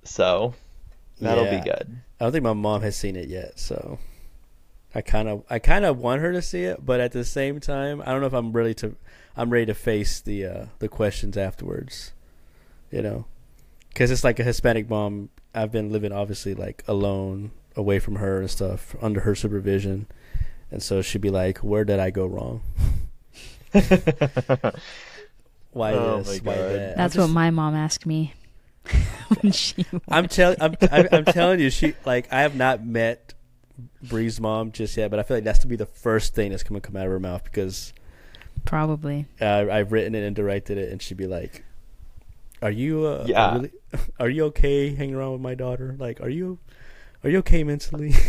so 0.04 0.54
that'll 1.20 1.44
Yeah. 1.44 1.58
be 1.58 1.70
good. 1.70 1.98
I 2.20 2.24
don't 2.24 2.32
think 2.32 2.44
my 2.44 2.52
mom 2.52 2.82
has 2.82 2.96
seen 2.96 3.14
it 3.16 3.28
yet, 3.28 3.58
so 3.58 3.98
I 4.94 5.00
kind 5.02 5.28
of 5.28 5.44
I 5.48 5.58
kind 5.58 5.84
of 5.84 5.98
want 5.98 6.20
her 6.22 6.32
to 6.32 6.42
see 6.42 6.64
it, 6.64 6.84
but 6.84 7.00
at 7.00 7.12
the 7.12 7.24
same 7.24 7.60
time, 7.60 8.00
I 8.02 8.06
don't 8.06 8.20
know 8.20 8.26
if 8.26 8.32
I'm 8.32 8.52
ready 8.52 8.74
to 8.74 8.96
I'm 9.36 9.50
ready 9.50 9.66
to 9.66 9.74
face 9.74 10.20
the 10.20 10.44
uh, 10.44 10.64
the 10.80 10.88
questions 10.88 11.36
afterwards. 11.36 12.12
You 12.90 13.02
know, 13.02 13.26
because 13.90 14.10
it's 14.10 14.24
like 14.24 14.40
a 14.40 14.44
Hispanic 14.44 14.88
mom. 14.88 15.28
I've 15.54 15.70
been 15.72 15.90
living 15.92 16.12
obviously 16.12 16.54
like 16.54 16.82
alone 16.88 17.50
away 17.76 17.98
from 18.00 18.16
her 18.16 18.40
and 18.40 18.50
stuff 18.50 18.96
under 19.00 19.20
her 19.20 19.34
supervision, 19.34 20.06
and 20.70 20.82
so 20.82 21.02
she'd 21.02 21.20
be 21.20 21.30
like, 21.30 21.58
"Where 21.58 21.84
did 21.84 22.00
I 22.00 22.10
go 22.10 22.26
wrong? 22.26 22.62
Why 25.78 25.92
Oh 25.94 26.18
this? 26.22 26.40
Why 26.42 26.56
that?" 26.56 26.96
That's 26.96 27.16
I'm 27.16 27.22
what 27.22 27.30
my 27.30 27.50
mom 27.50 27.74
asked 27.74 28.04
me 28.04 28.34
when 29.40 29.52
she. 29.52 29.86
I'm 30.08 30.28
telling. 30.28 30.56
I'm, 30.60 30.76
I'm, 30.90 31.08
I'm 31.12 31.24
telling 31.24 31.60
you, 31.60 31.70
she 31.70 31.94
like 32.04 32.30
I 32.32 32.42
have 32.42 32.54
not 32.56 32.84
met 32.84 33.34
Bri's 34.02 34.40
mom 34.40 34.72
just 34.72 34.96
yet, 34.96 35.10
but 35.10 35.18
I 35.20 35.22
feel 35.22 35.36
like 35.36 35.44
that's 35.44 35.60
to 35.60 35.66
be 35.66 35.76
the 35.76 35.86
first 35.86 36.34
thing 36.34 36.50
that's 36.50 36.62
going 36.62 36.80
to 36.80 36.86
come 36.86 36.96
out 36.96 37.06
of 37.06 37.12
her 37.12 37.20
mouth 37.20 37.44
because 37.44 37.92
Probably. 38.64 39.26
uh, 39.40 39.66
I've 39.70 39.92
written 39.92 40.14
it 40.14 40.24
and 40.26 40.34
directed 40.34 40.78
it, 40.78 40.90
and 40.90 41.00
she'd 41.00 41.16
be 41.16 41.26
like, 41.26 41.64
"Are 42.60 42.70
you? 42.70 43.06
Uh, 43.06 43.24
Yeah. 43.26 43.54
Really, 43.54 43.70
are 44.20 44.28
you 44.28 44.44
okay 44.46 44.94
hanging 44.94 45.14
around 45.14 45.32
with 45.32 45.40
my 45.40 45.54
daughter? 45.54 45.94
Like, 45.98 46.20
are 46.20 46.28
you? 46.28 46.58
Are 47.24 47.30
you 47.30 47.38
okay 47.38 47.64
mentally?" 47.64 48.14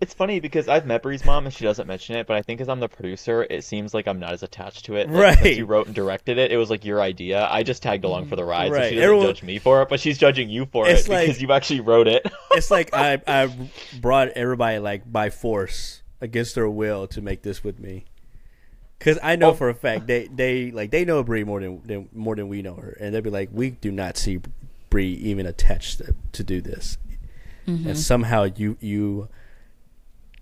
It's 0.00 0.14
funny 0.14 0.38
because 0.38 0.68
I've 0.68 0.86
met 0.86 1.02
Bri's 1.02 1.24
mom 1.24 1.44
and 1.46 1.52
she 1.52 1.64
doesn't 1.64 1.88
mention 1.88 2.14
it, 2.16 2.28
but 2.28 2.36
I 2.36 2.42
think 2.42 2.60
as 2.60 2.68
I'm 2.68 2.78
the 2.78 2.88
producer, 2.88 3.44
it 3.50 3.64
seems 3.64 3.92
like 3.92 4.06
I'm 4.06 4.20
not 4.20 4.32
as 4.32 4.44
attached 4.44 4.84
to 4.84 4.94
it. 4.94 5.10
Like, 5.10 5.22
Right. 5.22 5.38
Since 5.42 5.56
you 5.58 5.64
wrote 5.66 5.86
and 5.86 5.94
directed 5.94 6.38
it, 6.38 6.52
it 6.52 6.56
was 6.56 6.70
like 6.70 6.84
your 6.84 7.00
idea. 7.00 7.48
I 7.50 7.64
just 7.64 7.82
tagged 7.82 8.04
along 8.04 8.28
for 8.28 8.36
the 8.36 8.44
ride, 8.44 8.68
so 8.68 8.74
Right. 8.74 8.90
she 8.90 8.94
doesn't 8.94 9.02
Everyone- 9.04 9.26
judge 9.26 9.42
me 9.42 9.58
for 9.58 9.82
it, 9.82 9.88
but 9.88 9.98
she's 9.98 10.16
judging 10.16 10.48
you 10.50 10.66
for 10.66 10.88
It's 10.88 11.06
it 11.06 11.10
like- 11.10 11.26
because 11.26 11.42
you 11.42 11.50
actually 11.52 11.80
wrote 11.80 12.06
it. 12.06 12.24
it's 12.52 12.70
like 12.70 12.90
I 12.94 13.20
I 13.26 13.50
brought 14.00 14.28
everybody 14.28 14.78
like 14.78 15.10
by 15.10 15.30
force 15.30 16.02
against 16.20 16.54
their 16.54 16.68
will 16.68 17.08
to 17.08 17.20
make 17.20 17.42
this 17.42 17.64
with 17.64 17.80
me. 17.80 18.04
Cause 19.00 19.18
I 19.22 19.34
know 19.34 19.48
Well- 19.48 19.56
for 19.56 19.68
a 19.68 19.74
fact 19.74 20.06
they 20.06 20.28
they 20.28 20.70
like 20.70 20.92
they 20.92 21.04
know 21.04 21.22
Bri 21.24 21.42
more 21.42 21.60
than, 21.60 21.82
than 21.84 22.08
more 22.12 22.36
than 22.36 22.48
we 22.48 22.62
know 22.62 22.74
her, 22.74 22.96
and 23.00 23.12
they'd 23.14 23.22
be 23.24 23.30
like, 23.30 23.48
we 23.52 23.70
do 23.70 23.90
not 23.90 24.16
see 24.16 24.38
Bree 24.90 25.12
even 25.14 25.44
attached 25.44 25.98
to, 25.98 26.14
to 26.32 26.44
do 26.44 26.60
this, 26.60 26.98
Mm-hmm. 27.66 27.88
and 27.88 27.98
somehow 27.98 28.44
you 28.56 28.76
you 28.80 29.28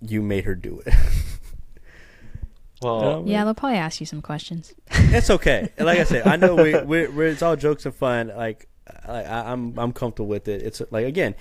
you 0.00 0.22
made 0.22 0.44
her 0.44 0.54
do 0.54 0.82
it. 0.86 0.94
well, 2.82 3.18
Um, 3.20 3.26
Yeah, 3.26 3.44
they'll 3.44 3.54
probably 3.54 3.78
ask 3.78 4.00
you 4.00 4.06
some 4.06 4.22
questions. 4.22 4.74
it's 4.90 5.30
okay. 5.30 5.70
Like 5.78 5.98
I 5.98 6.04
said, 6.04 6.26
I 6.26 6.36
know 6.36 6.54
we 6.54 6.74
we're, 6.82 7.10
we're 7.10 7.26
it's 7.28 7.42
all 7.42 7.56
jokes 7.56 7.86
and 7.86 7.94
fun. 7.94 8.28
Like 8.36 8.68
I, 9.06 9.22
I, 9.22 9.52
I'm 9.52 9.78
I'm 9.78 9.92
comfortable 9.92 10.28
with 10.28 10.48
it. 10.48 10.62
It's 10.62 10.82
like 10.90 11.06
again, 11.06 11.34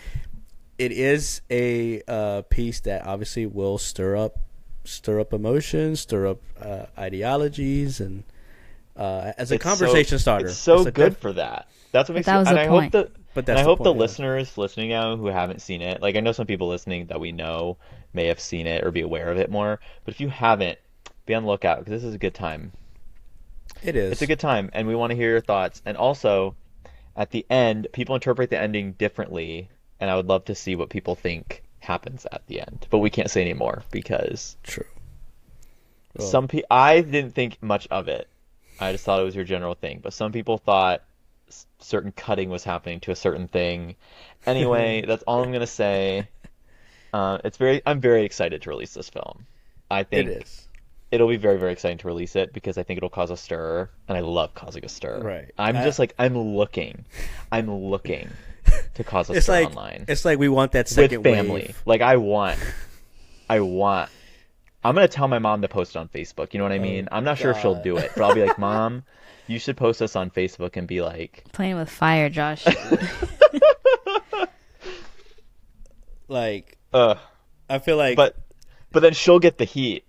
it 0.77 0.91
is 0.91 1.41
a 1.49 2.01
uh, 2.07 2.41
piece 2.43 2.79
that 2.81 3.05
obviously 3.05 3.45
will 3.45 3.77
stir 3.77 4.15
up 4.15 4.39
stir 4.83 5.19
up 5.19 5.33
emotions, 5.33 5.99
stir 6.01 6.27
up 6.27 6.41
uh, 6.61 6.85
ideologies, 6.97 7.99
and 7.99 8.23
uh, 8.95 9.33
as 9.37 9.51
a 9.51 9.55
it's 9.55 9.63
so- 9.63 9.69
conversation 9.69 10.19
starter. 10.19 10.47
It's 10.47 10.57
so 10.57 10.81
It's 10.81 10.91
good 10.91 11.09
def- 11.13 11.17
for 11.19 11.33
that. 11.33 11.67
That's 11.91 12.09
what 12.09 12.15
makes 12.15 12.25
that 12.25 12.35
it, 12.35 12.39
was 12.39 12.47
and 12.49 12.57
the 12.57 12.61
I 12.61 12.67
point. 12.67 12.93
hope 12.93 13.03
that 13.05 13.11
But 13.33 13.47
and 13.49 13.57
I 13.57 13.61
the 13.61 13.67
hope 13.69 13.83
the 13.83 13.93
yeah. 13.93 13.99
listeners 13.99 14.57
listening 14.57 14.89
now 14.89 15.15
who 15.15 15.27
haven't 15.27 15.61
seen 15.61 15.81
it, 15.81 16.01
like 16.01 16.15
I 16.17 16.19
know 16.19 16.33
some 16.33 16.45
people 16.45 16.67
listening 16.67 17.05
that 17.07 17.19
we 17.21 17.31
know 17.31 17.77
may 18.15 18.27
have 18.27 18.39
seen 18.39 18.65
it 18.65 18.83
or 18.83 18.91
be 18.91 19.01
aware 19.01 19.29
of 19.29 19.37
it 19.37 19.51
more, 19.51 19.79
but 20.03 20.13
if 20.13 20.19
you 20.19 20.29
haven't, 20.29 20.79
be 21.25 21.33
on 21.33 21.43
the 21.43 21.49
lookout 21.49 21.79
because 21.79 21.91
this 21.91 22.07
is 22.07 22.15
a 22.15 22.19
good 22.19 22.33
time. 22.33 22.71
It 23.83 23.95
is. 23.95 24.13
It's 24.13 24.21
a 24.21 24.27
good 24.27 24.39
time, 24.39 24.69
and 24.73 24.87
we 24.87 24.95
want 24.95 25.11
to 25.11 25.15
hear 25.15 25.29
your 25.29 25.41
thoughts. 25.41 25.81
And 25.85 25.97
also, 25.97 26.55
at 27.15 27.31
the 27.31 27.45
end, 27.49 27.87
people 27.93 28.15
interpret 28.15 28.49
the 28.49 28.59
ending 28.59 28.93
differently, 28.93 29.69
and 29.99 30.09
I 30.09 30.15
would 30.15 30.27
love 30.27 30.45
to 30.45 30.55
see 30.55 30.75
what 30.75 30.89
people 30.89 31.15
think 31.15 31.63
happens 31.79 32.25
at 32.31 32.45
the 32.47 32.61
end. 32.61 32.87
But 32.89 32.99
we 32.99 33.09
can't 33.09 33.29
say 33.29 33.41
anymore 33.41 33.83
because 33.91 34.57
true. 34.63 34.85
Well, 36.15 36.27
some 36.27 36.47
people. 36.47 36.67
I 36.71 37.01
didn't 37.01 37.35
think 37.35 37.61
much 37.61 37.87
of 37.91 38.07
it. 38.07 38.27
I 38.79 38.91
just 38.91 39.05
thought 39.05 39.19
it 39.19 39.23
was 39.23 39.35
your 39.35 39.45
general 39.45 39.75
thing. 39.75 39.99
But 40.01 40.13
some 40.13 40.31
people 40.31 40.57
thought 40.57 41.03
certain 41.79 42.11
cutting 42.11 42.49
was 42.49 42.63
happening 42.63 42.99
to 43.01 43.11
a 43.11 43.15
certain 43.15 43.47
thing. 43.47 43.95
Anyway, 44.45 45.03
that's 45.07 45.23
all 45.23 45.43
I'm 45.43 45.51
gonna 45.51 45.67
say. 45.67 46.27
Uh, 47.15 47.37
it's 47.45 47.55
very. 47.57 47.81
I'm 47.85 48.01
very 48.01 48.23
excited 48.25 48.61
to 48.63 48.69
release 48.69 48.93
this 48.93 49.09
film. 49.09 49.45
I 49.89 50.01
it 50.01 50.09
think 50.09 50.29
is. 50.43 50.67
it'll 51.11 51.29
be 51.29 51.37
very 51.37 51.57
very 51.57 51.71
exciting 51.71 51.97
to 51.99 52.07
release 52.07 52.35
it 52.35 52.51
because 52.51 52.77
I 52.77 52.83
think 52.83 52.97
it'll 52.97 53.09
cause 53.09 53.31
a 53.31 53.37
stir, 53.37 53.89
and 54.09 54.17
I 54.17 54.21
love 54.21 54.53
causing 54.53 54.83
a 54.83 54.89
stir. 54.89 55.21
Right. 55.21 55.51
I'm 55.57 55.77
I- 55.77 55.83
just 55.83 55.97
like 55.97 56.13
I'm 56.19 56.37
looking, 56.37 57.05
I'm 57.53 57.71
looking 57.71 58.27
to 58.95 59.03
cause 59.05 59.29
a 59.29 59.33
It's 59.35 59.45
stir 59.45 59.53
like 59.61 59.67
online 59.69 60.05
it's 60.09 60.25
like 60.25 60.39
we 60.39 60.49
want 60.49 60.73
that 60.73 60.89
second 60.89 61.19
with 61.19 61.25
second 61.25 61.45
family. 61.45 61.61
wave. 61.67 61.81
Like 61.85 62.01
I 62.01 62.17
want, 62.17 62.59
I 63.49 63.61
want. 63.61 64.09
I'm 64.83 64.93
gonna 64.93 65.07
tell 65.07 65.29
my 65.29 65.39
mom 65.39 65.61
to 65.61 65.69
post 65.69 65.95
it 65.95 65.99
on 65.99 66.09
Facebook. 66.09 66.53
You 66.53 66.57
know 66.57 66.65
what 66.65 66.73
I 66.73 66.79
Oh, 66.79 66.81
mean? 66.81 67.07
I'm 67.13 67.23
not 67.23 67.37
sure 67.37 67.51
if 67.51 67.61
she'll 67.61 67.81
do 67.81 67.95
it, 67.97 68.11
but 68.15 68.23
I'll 68.25 68.35
be 68.35 68.43
like, 68.45 68.59
Mom, 68.59 69.03
you 69.47 69.57
should 69.57 69.77
post 69.77 69.99
this 69.99 70.15
on 70.17 70.29
Facebook 70.31 70.75
and 70.75 70.85
be 70.87 71.01
like, 71.01 71.45
Playing 71.53 71.77
with 71.77 71.89
fire, 71.89 72.29
Josh. 72.29 72.65
Like 76.27 76.77
ugh. 76.95 77.17
I 77.69 77.79
feel 77.79 77.97
like 77.97 78.15
But, 78.15 78.35
but 78.91 79.01
then 79.01 79.13
she'll 79.13 79.39
get 79.39 79.57
the 79.57 79.65
heat, 79.65 80.05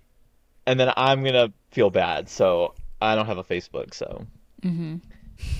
and 0.65 0.79
then 0.79 0.91
I'm 0.97 1.23
gonna 1.23 1.51
feel 1.71 1.89
bad. 1.89 2.29
So 2.29 2.73
I 3.01 3.15
don't 3.15 3.25
have 3.27 3.37
a 3.37 3.43
Facebook. 3.43 3.93
So, 3.93 4.25
hmm 4.63 4.95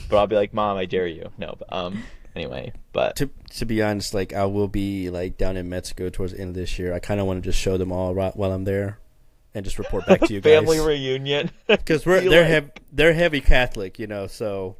but 0.09 0.17
I'll 0.17 0.25
be 0.27 0.35
like, 0.35 0.55
Mom, 0.55 0.75
I 0.77 0.85
dare 0.85 1.05
you. 1.05 1.29
No, 1.37 1.55
but 1.59 1.71
um, 1.71 2.01
anyway, 2.35 2.73
but 2.93 3.15
to 3.17 3.29
to 3.57 3.65
be 3.65 3.83
honest, 3.83 4.13
like 4.15 4.33
I 4.33 4.45
will 4.45 4.67
be 4.67 5.09
like 5.11 5.37
down 5.37 5.55
in 5.57 5.69
Mexico 5.69 6.09
towards 6.09 6.33
the 6.33 6.39
end 6.39 6.49
of 6.49 6.55
this 6.55 6.79
year. 6.79 6.93
I 6.95 6.99
kind 6.99 7.19
of 7.19 7.27
want 7.27 7.43
to 7.43 7.47
just 7.47 7.59
show 7.59 7.77
them 7.77 7.91
all 7.91 8.15
right 8.15 8.35
while 8.35 8.51
I'm 8.51 8.63
there, 8.63 8.97
and 9.53 9.63
just 9.63 9.77
report 9.77 10.07
back 10.07 10.21
to 10.21 10.33
you 10.33 10.41
guys. 10.41 10.53
family 10.55 10.79
reunion. 10.79 11.51
because 11.67 12.05
we're 12.07 12.21
they're 12.21 12.41
like- 12.41 12.49
hev- 12.49 12.71
they're 12.91 13.13
heavy 13.13 13.41
Catholic, 13.41 13.99
you 13.99 14.07
know. 14.07 14.25
So 14.27 14.77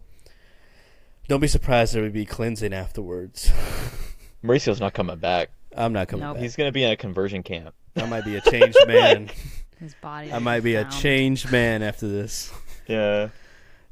don't 1.28 1.42
be 1.42 1.48
surprised 1.48 1.94
there 1.94 2.02
would 2.04 2.14
be 2.14 2.26
cleansing 2.26 2.74
afterwards. 2.74 3.52
Mauricio's 4.42 4.80
not 4.80 4.94
coming 4.94 5.18
back. 5.18 5.50
I'm 5.78 5.94
not 5.94 6.08
coming 6.08 6.26
Nope. 6.26 6.36
back. 6.36 6.44
He's 6.44 6.56
gonna 6.56 6.72
be 6.72 6.84
in 6.84 6.92
a 6.92 6.96
conversion 6.98 7.44
camp. 7.44 7.74
I 7.96 8.06
might 8.06 8.26
be 8.26 8.36
a 8.36 8.42
changed 8.42 8.78
man. 8.88 9.30
His 9.80 9.94
body. 10.02 10.32
I 10.34 10.40
might 10.40 10.62
be 10.62 10.76
a 10.76 10.82
found. 10.84 10.94
changed 10.96 11.52
man 11.52 11.84
after 11.84 12.08
this. 12.08 12.52
Yeah. 12.88 13.28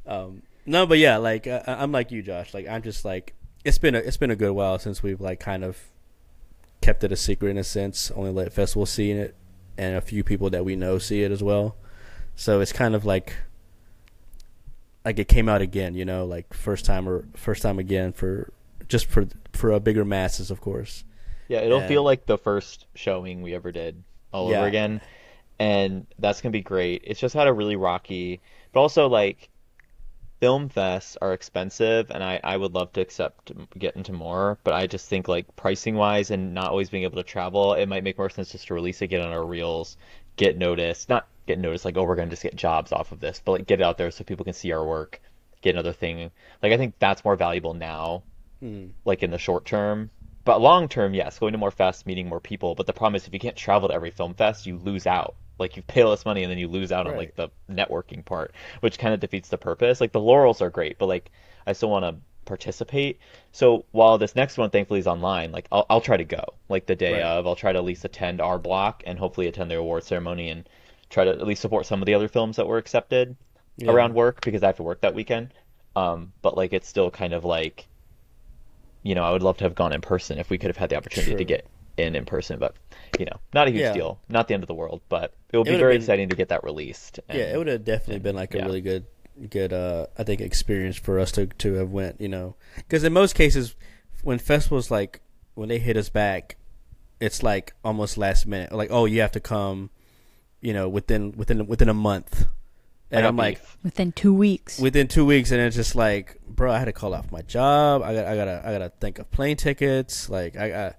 Um, 0.08 0.42
no, 0.66 0.86
but 0.86 1.00
yeah, 1.00 1.18
like 1.18 1.48
uh, 1.48 1.62
I'm 1.68 1.92
like 1.92 2.12
you, 2.12 2.22
Josh. 2.22 2.54
Like 2.54 2.66
I'm 2.66 2.82
just 2.82 3.04
like 3.04 3.34
it's 3.66 3.78
been 3.78 3.94
a 3.94 3.98
it's 3.98 4.16
been 4.16 4.32
a 4.32 4.38
good 4.38 4.54
while 4.54 4.80
since 4.80 5.04
we've 5.04 5.20
like 5.20 5.42
kind 5.42 5.66
of 5.66 5.78
kept 6.82 7.04
it 7.04 7.12
a 7.12 7.18
secret 7.18 7.50
in 7.50 7.58
a 7.58 7.64
sense. 7.66 8.10
Only 8.12 8.32
let 8.32 8.54
festivals 8.54 8.92
see 8.92 9.12
it, 9.12 9.36
and 9.78 9.98
a 9.98 10.02
few 10.02 10.24
people 10.24 10.50
that 10.52 10.64
we 10.64 10.78
know 10.78 10.98
see 10.98 11.24
it 11.24 11.32
as 11.32 11.44
well. 11.44 11.76
So 12.36 12.62
it's 12.62 12.72
kind 12.72 12.96
of 12.96 13.04
like 13.04 13.34
like 15.04 15.20
it 15.20 15.28
came 15.28 15.50
out 15.50 15.62
again, 15.62 15.94
you 15.94 16.06
know, 16.06 16.26
like 16.26 16.54
first 16.54 16.86
time 16.86 17.08
or 17.10 17.26
first 17.36 17.62
time 17.62 17.80
again 17.80 18.14
for 18.14 18.52
just 18.88 19.08
for 19.08 19.28
for 19.52 19.72
a 19.72 19.80
bigger 19.82 20.06
masses, 20.06 20.50
of 20.50 20.62
course. 20.62 21.04
Yeah, 21.48 21.60
it'll 21.62 21.80
And- 21.80 21.88
feel 21.88 22.04
like 22.04 22.26
the 22.26 22.38
first 22.38 22.86
showing 22.96 23.42
we 23.42 23.54
ever 23.54 23.72
did 23.72 24.04
all 24.32 24.50
Yeah. 24.50 24.58
over 24.60 24.68
again. 24.68 25.02
And 25.60 26.06
that's 26.20 26.42
gonna 26.42 26.52
be 26.52 26.62
great. 26.62 27.04
It's 27.06 27.20
just 27.20 27.34
had 27.36 27.48
a 27.48 27.54
really 27.54 27.76
rocky 27.76 28.42
but 28.74 28.82
also 28.82 29.08
like 29.08 29.50
film 30.42 30.68
fests 30.70 31.16
are 31.22 31.32
expensive 31.34 32.12
and 32.12 32.22
I, 32.22 32.42
I 32.44 32.58
would 32.58 32.74
love 32.74 32.92
to 32.94 33.02
accept 33.02 33.54
get 33.80 33.96
into 33.96 34.12
more, 34.12 34.58
but 34.66 34.74
I 34.74 34.86
just 34.86 35.08
think 35.08 35.28
like 35.30 35.56
pricing 35.56 35.96
wise 35.96 36.30
and 36.30 36.54
not 36.54 36.70
always 36.72 36.90
being 36.90 37.04
able 37.04 37.16
to 37.18 37.24
travel, 37.24 37.74
it 37.74 37.86
might 37.88 38.04
make 38.04 38.18
more 38.18 38.30
sense 38.30 38.52
just 38.52 38.68
to 38.68 38.74
release 38.74 39.02
it, 39.02 39.08
get 39.08 39.22
on 39.22 39.32
our 39.32 39.46
reels, 39.46 39.96
get 40.36 40.58
noticed. 40.58 41.08
Not 41.08 41.28
get 41.48 41.58
noticed 41.58 41.86
like, 41.86 41.96
oh 41.96 42.04
we're 42.04 42.16
gonna 42.18 42.30
just 42.30 42.44
get 42.44 42.56
jobs 42.56 42.92
off 42.92 43.14
of 43.14 43.22
this, 43.22 43.42
but 43.44 43.54
like 43.54 43.66
get 43.68 43.80
it 43.80 43.84
out 43.84 43.98
there 43.98 44.12
so 44.12 44.24
people 44.26 44.44
can 44.44 44.54
see 44.54 44.74
our 44.74 44.86
work, 44.86 45.22
get 45.62 45.74
another 45.74 45.94
thing. 45.94 46.30
Like 46.62 46.74
I 46.74 46.78
think 46.78 46.96
that's 47.00 47.24
more 47.24 47.38
valuable 47.38 47.74
now 47.74 48.24
Hmm. 48.60 48.88
like 49.06 49.24
in 49.24 49.32
the 49.32 49.38
short 49.38 49.64
term. 49.66 50.10
But 50.46 50.62
long 50.62 50.88
term, 50.88 51.14
yes, 51.14 51.40
going 51.40 51.52
to 51.54 51.58
more 51.58 51.72
fests, 51.72 52.06
meeting 52.06 52.30
more 52.30 52.40
people. 52.40 52.76
But 52.76 52.86
the 52.88 52.94
problem 52.94 53.16
is 53.16 53.28
if 53.28 53.34
you 53.34 53.40
can't 53.40 53.56
travel 53.58 53.90
to 53.90 53.94
every 53.96 54.12
film 54.12 54.34
fest, 54.34 54.66
you 54.66 54.78
lose 54.78 55.06
out. 55.08 55.36
Like 55.60 55.76
you 55.78 55.84
pay 55.84 56.04
less 56.04 56.26
money 56.26 56.44
and 56.44 56.52
then 56.52 56.58
you 56.58 56.68
lose 56.68 56.92
out 56.92 57.08
on 57.08 57.16
like 57.16 57.36
the 57.36 57.50
networking 57.72 58.24
part, 58.26 58.54
which 58.82 58.98
kind 59.00 59.14
of 59.14 59.20
defeats 59.22 59.50
the 59.50 59.58
purpose. 59.58 60.02
Like 60.02 60.12
the 60.12 60.20
laurels 60.20 60.62
are 60.62 60.70
great, 60.70 60.98
but 61.00 61.08
like 61.08 61.32
I 61.66 61.74
still 61.74 61.90
want 61.90 62.04
to 62.06 62.22
participate. 62.46 63.20
So 63.52 63.86
while 63.92 64.18
this 64.18 64.36
next 64.36 64.58
one 64.58 64.70
thankfully 64.70 65.00
is 65.00 65.08
online, 65.08 65.52
like 65.52 65.68
I'll 65.72 65.86
I'll 65.90 66.02
try 66.02 66.18
to 66.18 66.24
go. 66.26 66.44
Like 66.70 66.86
the 66.86 66.96
day 66.96 67.14
Right. 67.14 67.22
of, 67.22 67.48
I'll 67.48 67.56
try 67.56 67.72
to 67.72 67.80
at 67.80 67.86
least 67.86 68.06
attend 68.06 68.42
our 68.42 68.60
block 68.60 69.04
and 69.08 69.18
hopefully 69.18 69.48
attend 69.48 69.72
the 69.72 69.78
award 69.78 70.04
ceremony 70.04 70.50
and 70.50 70.68
try 71.10 71.24
to 71.26 71.32
at 71.32 71.48
least 71.48 71.62
support 71.62 71.86
some 71.86 72.02
of 72.02 72.06
the 72.06 72.14
other 72.14 72.28
films 72.28 72.58
that 72.58 72.68
were 72.68 72.78
accepted 72.78 73.36
Yeah. 73.78 73.92
around 73.92 74.14
work 74.14 74.42
because 74.42 74.62
I 74.64 74.68
have 74.68 74.78
to 74.78 74.84
work 74.84 75.02
that 75.02 75.16
weekend. 75.16 75.54
Um, 75.96 76.34
but 76.42 76.58
like 76.58 76.74
it's 76.74 76.88
still 76.88 77.10
kind 77.10 77.34
of 77.34 77.46
like, 77.46 77.88
you 79.06 79.14
know, 79.16 79.24
I 79.24 79.32
would 79.32 79.44
love 79.44 79.58
to 79.60 79.64
have 79.64 79.76
gone 79.76 79.94
in 79.94 80.02
person 80.02 80.38
if 80.40 80.50
we 80.50 80.58
could 80.58 80.68
have 80.68 80.78
had 80.78 80.90
the 80.90 80.98
opportunity 80.98 81.36
to 81.36 81.46
get 81.46 81.68
in 81.96 82.16
in 82.16 82.26
person. 82.26 82.60
But 82.60 82.76
you 83.20 83.26
know, 83.26 83.38
not 83.54 83.68
a 83.68 83.72
huge 83.72 83.82
Yeah. 83.82 83.94
deal, 83.94 84.20
not 84.28 84.48
the 84.50 84.54
end 84.56 84.64
of 84.64 84.68
the 84.68 84.74
world. 84.74 85.02
But 85.08 85.34
it 85.54 85.58
would 85.58 85.68
It 85.68 85.72
be 85.74 85.78
very 85.78 85.94
been- 85.94 86.02
exciting 86.02 86.30
to 86.30 86.36
get 86.36 86.50
that 86.50 86.64
released. 86.64 87.20
And, 87.30 87.38
yeah, 87.38 87.54
it 87.54 87.58
would 87.58 87.68
have 87.68 87.86
definitely 87.86 88.16
and- 88.16 88.24
been 88.24 88.36
like 88.36 88.54
a 88.56 88.58
yeah. 88.58 88.66
really 88.66 88.82
good, 88.82 89.06
good. 89.50 89.72
uh 89.72 90.08
I 90.18 90.24
think 90.24 90.42
experience 90.42 90.98
for 90.98 91.20
us 91.20 91.32
to 91.34 91.46
to 91.46 91.74
have 91.76 91.92
went. 91.92 92.20
You 92.20 92.30
know, 92.30 92.56
because 92.78 93.04
in 93.06 93.14
most 93.14 93.36
cases, 93.36 93.76
when 94.24 94.40
festivals 94.40 94.90
like 94.92 95.22
when 95.54 95.70
they 95.70 95.80
hit 95.80 95.96
us 95.98 96.10
back, 96.10 96.58
it's 97.22 97.42
like 97.44 97.74
almost 97.84 98.18
last 98.18 98.46
minute. 98.48 98.72
Like, 98.74 98.90
oh, 98.92 99.06
you 99.06 99.22
have 99.22 99.32
to 99.34 99.40
come. 99.40 99.90
You 100.62 100.74
know, 100.74 100.90
within 100.90 101.32
within 101.38 101.68
within 101.68 101.90
a 101.90 101.94
month, 101.94 102.48
and 103.12 103.26
I'm 103.26 103.38
like 103.38 103.60
beef. 103.60 103.78
Within 103.84 104.12
two 104.12 104.34
weeks. 104.34 104.80
within 104.80 105.08
two 105.08 105.26
weeks, 105.26 105.52
and 105.52 105.62
it's 105.62 105.76
just 105.76 105.96
like, 105.96 106.40
bro, 106.48 106.72
I 106.72 106.80
had 106.80 106.86
to 106.86 106.94
call 106.94 107.14
off 107.14 107.32
my 107.32 107.42
job. 107.42 108.02
I 108.02 108.14
got 108.14 108.26
I 108.26 108.36
gotta 108.36 108.62
I 108.66 108.72
gotta 108.72 108.92
think 109.00 109.20
of 109.20 109.30
plane 109.32 109.58
tickets. 109.58 110.30
Like 110.30 110.58
I 110.58 110.70
got, 110.70 110.96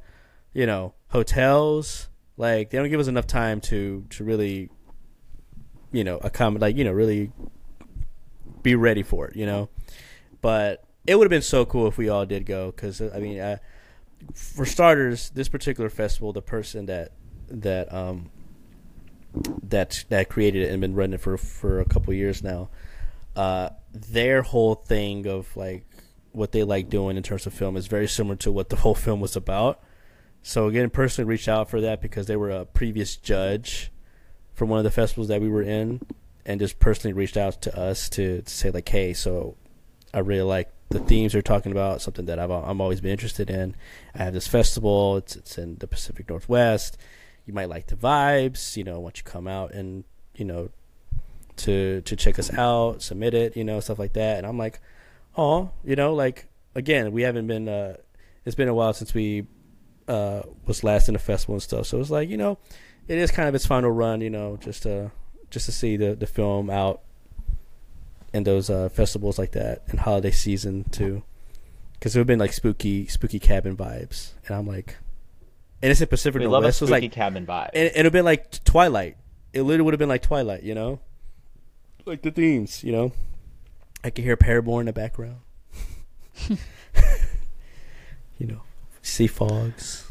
you 0.53 0.67
know, 0.67 0.95
hotels. 1.09 2.09
Like 2.37 2.71
they 2.71 2.79
don't 2.79 2.91
give 2.91 3.01
us 3.01 3.09
enough 3.09 3.27
time 3.27 3.61
to 3.63 4.05
to 4.11 4.25
really, 4.25 4.71
you 5.93 6.05
know, 6.05 6.19
accommodate. 6.19 6.63
Like 6.63 6.77
you 6.77 6.85
know, 6.85 6.93
really 6.93 7.33
be 8.63 8.75
ready 8.75 9.03
for 9.03 9.29
it. 9.29 9.37
You 9.37 9.47
know, 9.47 9.69
but 10.41 10.85
it 11.07 11.17
would 11.17 11.25
have 11.25 11.31
been 11.31 11.43
so 11.43 11.65
cool 11.65 11.87
if 11.87 11.99
we 11.99 12.09
all 12.09 12.27
did 12.27 12.47
go. 12.47 12.71
Because 12.71 13.01
I 13.01 13.19
mean, 13.19 13.41
uh, 13.41 13.59
for 14.35 14.65
starters, 14.65 15.31
this 15.31 15.49
particular 15.49 15.91
festival, 15.91 16.33
the 16.33 16.43
person 16.43 16.87
that 16.87 17.13
that 17.49 17.93
um 17.93 18.31
that 19.63 20.05
that 20.09 20.29
created 20.29 20.63
it 20.63 20.71
and 20.71 20.81
been 20.81 20.95
running 20.95 21.19
for 21.19 21.37
for 21.37 21.81
a 21.81 21.85
couple 21.85 22.13
years 22.15 22.43
now, 22.43 22.69
uh, 23.35 23.71
their 23.93 24.43
whole 24.43 24.75
thing 24.75 25.27
of 25.27 25.55
like 25.57 25.87
what 26.33 26.53
they 26.53 26.63
like 26.63 26.89
doing 26.89 27.17
in 27.17 27.23
terms 27.23 27.47
of 27.47 27.55
film 27.55 27.77
is 27.77 27.87
very 27.87 28.07
similar 28.07 28.37
to 28.37 28.53
what 28.53 28.69
the 28.69 28.77
whole 28.85 28.95
film 28.95 29.21
was 29.21 29.37
about. 29.37 29.83
So 30.43 30.69
again, 30.69 30.91
personally 30.91 31.29
reached 31.29 31.49
out 31.49 31.69
for 31.69 31.81
that 31.81 32.01
because 32.01 32.27
they 32.27 32.37
were 32.37 32.51
a 32.51 32.65
previous 32.67 33.17
judge 33.17 33.91
from 34.53 34.69
one 34.69 34.79
of 34.79 34.85
the 34.85 34.91
festivals 34.91 35.29
that 35.29 35.41
we 35.41 35.49
were 35.49 35.63
in, 35.63 36.01
and 36.47 36.61
just 36.61 36.79
personally 36.79 37.13
reached 37.13 37.37
out 37.37 37.61
to 37.63 37.79
us 37.79 38.09
to, 38.11 38.43
to 38.43 38.51
say 38.51 38.71
like, 38.71 38.89
hey, 38.89 39.13
so 39.13 39.57
I 40.15 40.21
really 40.21 40.43
like 40.43 40.71
the 40.89 41.01
themes 41.01 41.33
they're 41.33 41.43
talking 41.43 41.73
about, 41.73 42.01
something 42.01 42.27
that 42.27 42.39
I've 42.39 42.51
I'm 42.51 42.81
always 42.81 43.01
been 43.01 43.11
interested 43.11 43.51
in. 43.51 43.75
I 44.15 44.25
have 44.25 44.35
this 44.35 44.47
festival. 44.47 45.17
It's 45.17 45.37
it's 45.37 45.59
in 45.59 45.77
the 45.77 45.87
Pacific 45.87 46.29
Northwest. 46.29 46.97
You 47.47 47.55
might 47.55 47.69
like 47.69 47.87
the 47.87 47.97
vibes. 47.97 48.77
You 48.77 48.85
know, 48.85 49.01
once 49.01 49.19
you 49.19 49.25
come 49.25 49.49
out 49.49 49.73
and 49.73 50.05
you 50.35 50.45
know 50.45 50.71
to 51.57 52.03
to 52.03 52.17
check 52.17 52.39
us 52.39 52.53
out, 52.53 53.03
submit 53.03 53.35
it, 53.35 53.57
you 53.57 53.65
know, 53.65 53.81
stuff 53.81 53.99
like 53.99 54.13
that. 54.13 54.39
And 54.39 54.47
I'm 54.47 54.59
like, 54.59 54.81
oh, 55.37 55.71
you 55.85 55.97
know, 55.97 56.15
like 56.15 56.49
again, 56.75 57.13
we 57.13 57.23
haven't 57.23 57.47
been. 57.47 57.69
Uh, 57.69 57.97
it's 58.45 58.55
been 58.55 58.69
a 58.69 58.75
while 58.75 58.93
since 58.93 59.13
we 59.13 59.47
uh, 60.07 60.43
was 60.67 60.85
last 60.85 61.09
in 61.09 61.15
the 61.15 61.19
festival 61.19 61.55
and 61.55 61.63
stuff. 61.63 61.87
So 61.87 62.01
it's 62.01 62.11
like 62.11 62.29
you 62.29 62.37
know, 62.37 62.59
it 63.09 63.19
is 63.19 63.31
kind 63.31 63.49
of 63.49 63.55
its 63.55 63.67
final 63.67 63.91
run. 63.91 64.21
You 64.21 64.31
know, 64.31 64.57
just 64.59 64.83
to 64.85 65.11
just 65.51 65.67
to 65.67 65.73
see 65.73 65.97
the 65.97 66.15
the 66.15 66.27
film 66.27 66.71
out 66.71 67.01
in 68.33 68.45
those 68.45 68.69
uh, 68.69 68.89
festivals 68.91 69.39
like 69.39 69.53
that 69.53 69.83
and 69.89 70.01
holiday 70.01 70.31
season 70.31 70.85
too, 70.91 71.23
because 71.95 72.15
it 72.15 72.19
would 72.19 72.23
have 72.23 72.27
been 72.27 72.39
like 72.39 72.53
spooky 72.53 73.07
spooky 73.07 73.39
cabin 73.39 73.77
vibes. 73.77 74.33
And 74.47 74.57
I'm 74.57 74.67
like, 74.67 74.97
and 75.83 75.91
it's 75.91 76.01
in 76.01 76.07
Pacific 76.09 76.41
We 76.41 76.47
love 76.47 76.63
a 76.63 76.67
Northwest. 76.67 76.79
So 76.79 76.85
it's 76.87 76.91
spooky 76.91 77.07
like, 77.07 77.13
cabin 77.13 77.47
vibe. 77.47 77.71
and 77.75 77.85
it'd 77.87 78.05
have 78.07 78.13
been 78.13 78.25
like 78.25 78.63
Twilight. 78.65 79.17
It 79.53 79.63
literally 79.63 79.83
would 79.85 79.95
have 79.95 79.99
been 79.99 80.09
like 80.09 80.23
Twilight, 80.23 80.63
you 80.63 80.75
know, 80.75 81.01
like 82.05 82.23
the 82.23 82.31
themes, 82.31 82.83
you 82.85 82.93
know. 82.93 83.13
I 84.05 84.11
could 84.11 84.25
hear 84.25 84.37
Paramore 84.37 84.81
in 84.81 84.87
the 84.87 84.93
background. 84.93 85.37
you 88.39 88.47
know, 88.47 88.61
sea 89.03 89.27
fogs. 89.27 90.11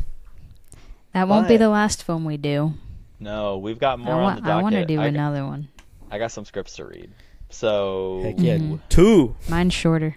That 1.13 1.27
won't 1.27 1.47
be 1.47 1.57
the 1.57 1.69
last 1.69 2.03
film 2.03 2.25
we 2.25 2.37
do. 2.37 2.73
no, 3.19 3.57
we've 3.57 3.79
got 3.79 3.99
I 3.99 4.03
more 4.03 4.21
on 4.21 4.35
the 4.35 4.41
docket. 4.41 4.53
I 4.57 4.61
want 4.61 4.75
to 4.75 4.85
do 4.85 4.99
I, 4.99 5.07
another 5.07 5.45
one. 5.45 5.69
I 6.11 6.17
got 6.17 6.31
some 6.31 6.43
scripts 6.45 6.75
to 6.75 6.85
read. 6.85 7.09
So 7.49 8.21
Heck 8.23 8.35
yeah, 8.37 8.57
Mhm. 8.57 8.79
two 8.89 9.35
Mine's 9.47 9.73
shorter. 9.73 10.15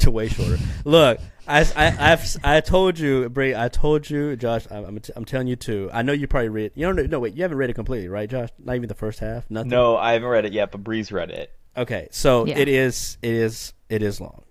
to 0.00 0.10
way 0.10 0.28
shorter. 0.28 0.58
Look, 0.84 1.18
I, 1.48 1.60
I, 1.76 2.12
I've, 2.12 2.36
I 2.44 2.60
told 2.60 2.98
you, 2.98 3.28
Bri. 3.28 3.54
I 3.54 3.68
told 3.68 4.08
you, 4.10 4.36
Josh. 4.36 4.66
I'm, 4.70 4.84
I'm, 4.84 4.98
t- 5.00 5.12
I'm 5.14 5.24
telling 5.24 5.46
you 5.46 5.56
too. 5.56 5.88
I 5.92 6.02
know 6.02 6.12
you 6.12 6.26
probably 6.26 6.48
read. 6.48 6.72
You 6.74 6.86
don't. 6.86 6.96
know- 6.96 7.02
No, 7.04 7.20
wait. 7.20 7.34
You 7.34 7.42
haven't 7.42 7.58
read 7.58 7.70
it 7.70 7.74
completely, 7.74 8.08
right, 8.08 8.28
Josh? 8.28 8.48
Not 8.58 8.76
even 8.76 8.88
the 8.88 8.94
first 8.94 9.20
half. 9.20 9.48
Nothing. 9.50 9.70
no, 9.70 9.96
I 9.96 10.14
haven't 10.14 10.28
read 10.28 10.44
it 10.44 10.52
yet, 10.52 10.72
but 10.72 10.82
Bri's 10.84 11.12
read 11.12 11.30
it. 11.30 11.52
Okay, 11.76 12.08
so 12.10 12.46
Yeah. 12.46 12.58
it 12.58 12.68
is 12.68 13.18
it 13.22 13.32
is 13.34 13.74
it 13.90 14.02
is 14.02 14.20
long, 14.20 14.42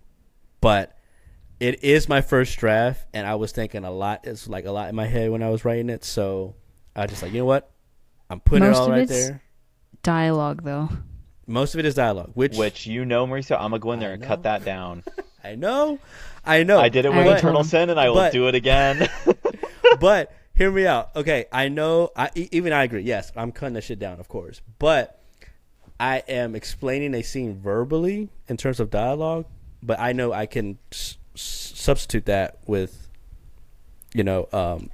but 0.61 0.95
it 1.59 1.83
is 1.83 2.07
my 2.07 2.21
first 2.21 2.57
draft, 2.59 3.05
and 3.13 3.25
I 3.25 3.35
was 3.35 3.51
thinking 3.51 3.83
a 3.83 3.91
lot. 3.91 4.21
It's 4.27 4.47
like 4.47 4.65
a 4.65 4.71
lot 4.71 4.89
in 4.89 4.95
my 4.95 5.07
head 5.07 5.31
when 5.31 5.41
I 5.41 5.49
was 5.49 5.65
writing 5.65 5.89
it, 5.89 6.03
so 6.05 6.55
I 6.95 7.07
just 7.07 7.23
like 7.23 7.31
you 7.33 7.39
know 7.39 7.45
what, 7.45 7.71
I'm 8.29 8.39
putting 8.39 8.67
Most 8.67 8.77
it 8.77 8.79
all 8.79 8.85
of 8.85 8.91
right 8.91 9.01
it's- 9.01 9.27
there. 9.27 9.41
Dialogue 10.03 10.63
though. 10.63 10.89
Most 11.47 11.73
of 11.73 11.79
it 11.79 11.85
is 11.85 11.93
dialogue, 11.95 12.31
which, 12.35 12.57
Which 12.57 12.87
you 12.87 13.05
know, 13.05 13.25
Mauricio, 13.27 13.55
I'm 13.55 13.69
gonna 13.71 13.79
go 13.79 13.91
in 13.91 13.99
there 13.99 14.09
I 14.09 14.13
and 14.13 14.21
know. 14.21 14.27
cut 14.27 14.43
that 14.43 14.63
down. 14.65 15.03
I 15.45 15.55
know, 15.55 15.99
I 16.43 16.63
know. 16.63 16.79
I 16.79 16.89
did 16.89 17.05
it 17.05 17.13
with 17.13 17.27
Eternal. 17.27 17.63
Sin, 17.63 17.89
and 17.89 17.99
I 17.99 18.09
will 18.09 18.15
But- 18.15 18.33
do 18.33 18.47
it 18.47 18.55
again. 18.55 19.07
but 19.99 20.31
hear 20.55 20.71
me 20.71 20.87
out. 20.87 21.15
Okay, 21.15 21.45
I 21.51 21.67
know. 21.67 22.11
I 22.15 22.29
even 22.35 22.73
I 22.73 22.83
agree. 22.83 23.01
Yes, 23.03 23.31
I'm 23.35 23.51
cutting 23.51 23.73
that 23.75 23.83
shit 23.83 23.99
down, 23.99 24.19
of 24.19 24.27
course. 24.27 24.61
But 24.79 25.19
I 25.99 26.23
am 26.27 26.55
explaining 26.55 27.13
a 27.13 27.21
scene 27.21 27.59
verbally 27.59 28.29
in 28.47 28.57
terms 28.57 28.79
of 28.79 28.89
dialogue. 28.89 29.45
But 29.83 29.99
I 29.99 30.13
know 30.13 30.33
I 30.33 30.45
can 30.47 30.79
s- 30.91 31.17
s- 31.35 31.71
substitute 31.75 32.25
that 32.25 32.57
with, 32.65 33.07
you 34.13 34.23
know, 34.23 34.47
um, 34.51 34.89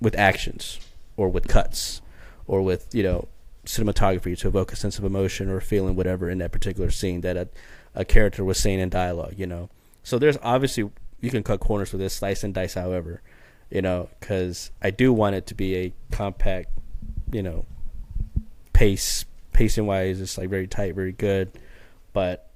with 0.00 0.14
actions 0.18 0.78
or 1.16 1.28
with 1.30 1.48
cuts 1.48 2.02
or 2.46 2.60
with 2.62 2.94
you 2.94 3.02
know 3.02 3.28
cinematography 3.66 4.36
to 4.38 4.48
evoke 4.48 4.72
a 4.72 4.76
sense 4.76 4.98
of 4.98 5.04
emotion 5.04 5.48
or 5.48 5.60
feeling 5.60 5.94
whatever 5.96 6.28
in 6.30 6.38
that 6.38 6.50
particular 6.52 6.90
scene 6.90 7.20
that 7.20 7.36
a, 7.36 7.48
a 7.94 8.04
character 8.04 8.44
was 8.44 8.58
saying 8.58 8.80
in 8.80 8.88
dialogue. 8.88 9.34
You 9.36 9.46
know, 9.46 9.70
so 10.02 10.18
there's 10.18 10.38
obviously 10.42 10.90
you 11.20 11.30
can 11.30 11.42
cut 11.42 11.60
corners 11.60 11.92
with 11.92 12.00
this, 12.00 12.14
slice 12.14 12.42
and 12.44 12.54
dice, 12.54 12.74
however 12.74 13.22
you 13.70 13.80
know, 13.80 14.08
because 14.18 14.70
I 14.82 14.90
do 14.90 15.12
want 15.12 15.36
it 15.36 15.46
to 15.46 15.54
be 15.54 15.76
a 15.76 15.92
compact, 16.10 16.68
you 17.32 17.42
know, 17.42 17.64
pace 18.72 19.24
pacing 19.52 19.86
wise, 19.86 20.20
it's 20.20 20.36
like 20.36 20.48
very 20.48 20.66
tight, 20.66 20.94
very 20.94 21.12
good. 21.12 21.52
But 22.12 22.50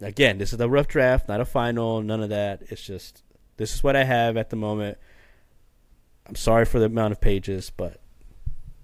again, 0.00 0.38
this 0.38 0.52
is 0.52 0.60
a 0.60 0.68
rough 0.68 0.88
draft, 0.88 1.28
not 1.28 1.40
a 1.40 1.44
final, 1.44 2.02
none 2.02 2.22
of 2.22 2.28
that. 2.30 2.62
It's 2.68 2.82
just 2.82 3.22
this 3.56 3.74
is 3.74 3.82
what 3.82 3.96
I 3.96 4.04
have 4.04 4.36
at 4.36 4.50
the 4.50 4.56
moment. 4.56 4.96
I'm 6.26 6.36
sorry 6.36 6.64
for 6.64 6.78
the 6.78 6.86
amount 6.86 7.12
of 7.12 7.20
pages, 7.20 7.72
but 7.76 8.00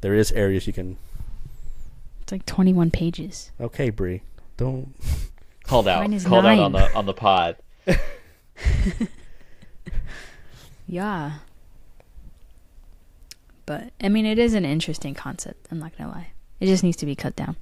there 0.00 0.14
is 0.14 0.32
areas 0.32 0.66
you 0.66 0.72
can. 0.72 0.96
It's 2.22 2.32
like 2.32 2.44
21 2.46 2.90
pages. 2.90 3.52
Okay, 3.60 3.90
Bri, 3.90 4.22
don't. 4.56 4.92
Called 5.66 5.88
out, 5.88 6.00
Mine 6.00 6.12
is 6.12 6.24
called 6.24 6.46
out 6.46 6.59
on 6.59 6.72
the 6.72 6.94
on 6.94 7.07
the 7.07 7.14
pod. 7.14 7.57
Yeah. 10.87 11.38
But 13.66 13.92
I 14.00 14.09
mean, 14.09 14.26
it 14.26 14.38
is 14.38 14.55
an 14.55 14.64
interesting 14.64 15.14
concept. 15.14 15.66
I'm 15.70 15.79
not 15.79 15.96
gonna 15.98 16.11
lie. 16.11 16.29
It 16.61 16.66
just 16.66 16.85
needs 16.85 16.96
to 16.98 17.07
be 17.07 17.16
cut 17.16 17.35
down. 17.35 17.57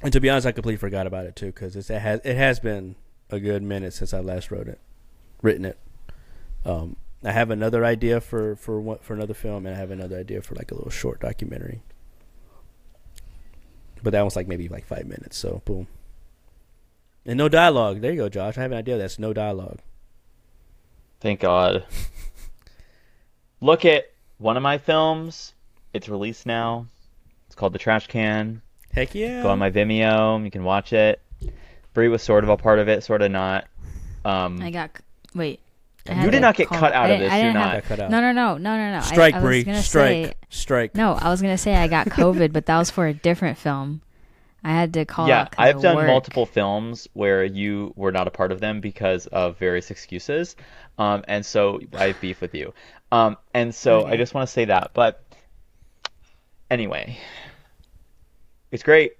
And 0.00 0.12
to 0.12 0.20
be 0.20 0.30
honest, 0.30 0.46
I 0.46 0.52
completely 0.52 0.78
forgot 0.78 1.06
about 1.06 1.26
it 1.26 1.36
too 1.36 1.46
because 1.46 1.76
it 1.76 1.88
has 1.90 2.20
it 2.24 2.36
has 2.36 2.58
been 2.58 2.96
a 3.30 3.38
good 3.38 3.62
minute 3.62 3.92
since 3.92 4.14
I 4.14 4.20
last 4.20 4.50
wrote 4.50 4.68
it, 4.68 4.80
written 5.42 5.64
it. 5.64 5.78
Um, 6.64 6.96
I 7.22 7.32
have 7.32 7.50
another 7.50 7.84
idea 7.84 8.20
for 8.20 8.56
for 8.56 8.80
one, 8.80 8.98
for 8.98 9.14
another 9.14 9.34
film, 9.34 9.66
and 9.66 9.76
I 9.76 9.78
have 9.78 9.90
another 9.90 10.18
idea 10.18 10.40
for 10.40 10.54
like 10.54 10.70
a 10.70 10.74
little 10.74 10.90
short 10.90 11.20
documentary. 11.20 11.82
But 14.02 14.12
that 14.12 14.22
one's 14.22 14.34
like 14.34 14.48
maybe 14.48 14.68
like 14.68 14.86
five 14.86 15.06
minutes. 15.06 15.36
So 15.36 15.60
boom. 15.64 15.86
And 17.24 17.38
no 17.38 17.48
dialogue. 17.48 18.00
There 18.00 18.10
you 18.10 18.16
go, 18.18 18.28
Josh. 18.28 18.58
I 18.58 18.62
have 18.62 18.72
an 18.72 18.78
idea 18.78 18.98
that's 18.98 19.18
no 19.18 19.32
dialogue. 19.32 19.78
Thank 21.20 21.40
God. 21.40 21.84
Look 23.60 23.84
at 23.84 24.10
one 24.38 24.56
of 24.56 24.62
my 24.62 24.78
films. 24.78 25.54
It's 25.94 26.08
released 26.08 26.46
now. 26.46 26.86
It's 27.46 27.54
called 27.54 27.72
The 27.74 27.78
Trash 27.78 28.08
Can. 28.08 28.62
Heck 28.92 29.14
yeah. 29.14 29.42
Go 29.42 29.50
on 29.50 29.58
my 29.58 29.70
Vimeo. 29.70 30.42
You 30.44 30.50
can 30.50 30.64
watch 30.64 30.92
it. 30.92 31.20
Bri 31.94 32.08
was 32.08 32.22
sort 32.22 32.42
of 32.44 32.50
a 32.50 32.56
part 32.56 32.78
of 32.78 32.88
it, 32.88 33.04
sort 33.04 33.22
of 33.22 33.30
not. 33.30 33.66
Um, 34.24 34.60
I 34.62 34.70
got 34.70 34.90
wait. 35.34 35.60
I 36.08 36.24
You 36.24 36.30
did 36.30 36.40
not 36.40 36.56
get 36.56 36.66
call- 36.68 36.78
cut 36.78 36.92
out 36.92 37.04
I 37.04 37.08
of 37.08 37.10
didn't- 37.10 37.22
this, 37.22 37.32
I 37.32 37.36
you're 37.36 37.46
didn't 37.52 37.62
have- 37.62 37.72
Got 37.74 37.84
cut 37.84 38.00
out. 38.00 38.10
No, 38.10 38.20
no, 38.20 38.32
no, 38.32 38.56
no, 38.56 38.76
no, 38.76 38.92
no. 38.96 39.00
Strike, 39.02 39.34
I, 39.34 39.40
was 39.40 39.44
Bri. 39.64 39.74
Strike. 39.82 39.82
Say, 40.26 40.34
Strike. 40.48 40.94
no, 40.96 41.12
I 41.12 41.28
was 41.28 41.40
gonna 41.42 41.58
say 41.58 41.74
I 41.76 41.86
got 41.86 42.08
COVID, 42.08 42.52
but 42.52 42.66
that 42.66 42.78
was 42.78 42.90
for 42.90 43.06
a 43.06 43.14
different 43.14 43.58
film. 43.58 44.00
I 44.64 44.70
had 44.70 44.94
to 44.94 45.04
call. 45.04 45.26
yeah, 45.28 45.40
out 45.42 45.50
'cause 45.52 45.58
I've 45.66 45.76
of 45.76 45.82
done 45.82 45.96
work. 45.96 46.06
multiple 46.06 46.46
films 46.46 47.08
where 47.14 47.44
you 47.44 47.92
were 47.96 48.12
not 48.12 48.28
a 48.28 48.30
part 48.30 48.52
of 48.52 48.60
them 48.60 48.80
because 48.80 49.26
of 49.26 49.58
various 49.58 49.90
excuses, 49.90 50.54
um, 50.98 51.24
and 51.26 51.44
so 51.44 51.80
I 51.94 52.08
have 52.08 52.20
beef 52.20 52.40
with 52.40 52.54
you. 52.54 52.72
Um, 53.10 53.36
and 53.52 53.74
so 53.74 54.06
I 54.06 54.16
just 54.16 54.34
want 54.34 54.46
to 54.46 54.52
say 54.52 54.66
that. 54.66 54.92
But 54.94 55.22
anyway, 56.70 57.18
it's 58.70 58.82
great. 58.82 59.16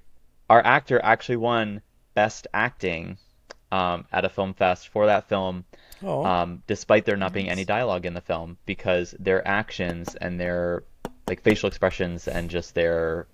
Our 0.49 0.65
actor 0.65 1.01
actually 1.03 1.37
won 1.37 1.83
Best 2.15 2.47
Acting 2.55 3.19
um, 3.71 4.05
at 4.13 4.25
a 4.25 4.29
film 4.29 4.53
fest 4.55 4.89
for 4.89 5.07
that 5.07 5.29
film, 5.29 5.65
Oh. 6.03 6.25
um, 6.25 6.63
despite 6.67 7.05
there 7.07 7.17
not 7.17 7.33
being 7.33 7.49
any 7.49 7.65
dialogue 7.65 8.05
in 8.07 8.13
the 8.15 8.21
film, 8.21 8.59
because 8.67 9.15
their 9.19 9.47
actions 9.49 10.15
and 10.15 10.39
their 10.39 10.85
like 11.27 11.41
facial 11.43 11.69
expressions 11.69 12.29
and 12.29 12.51
just 12.51 12.75
their 12.75 13.27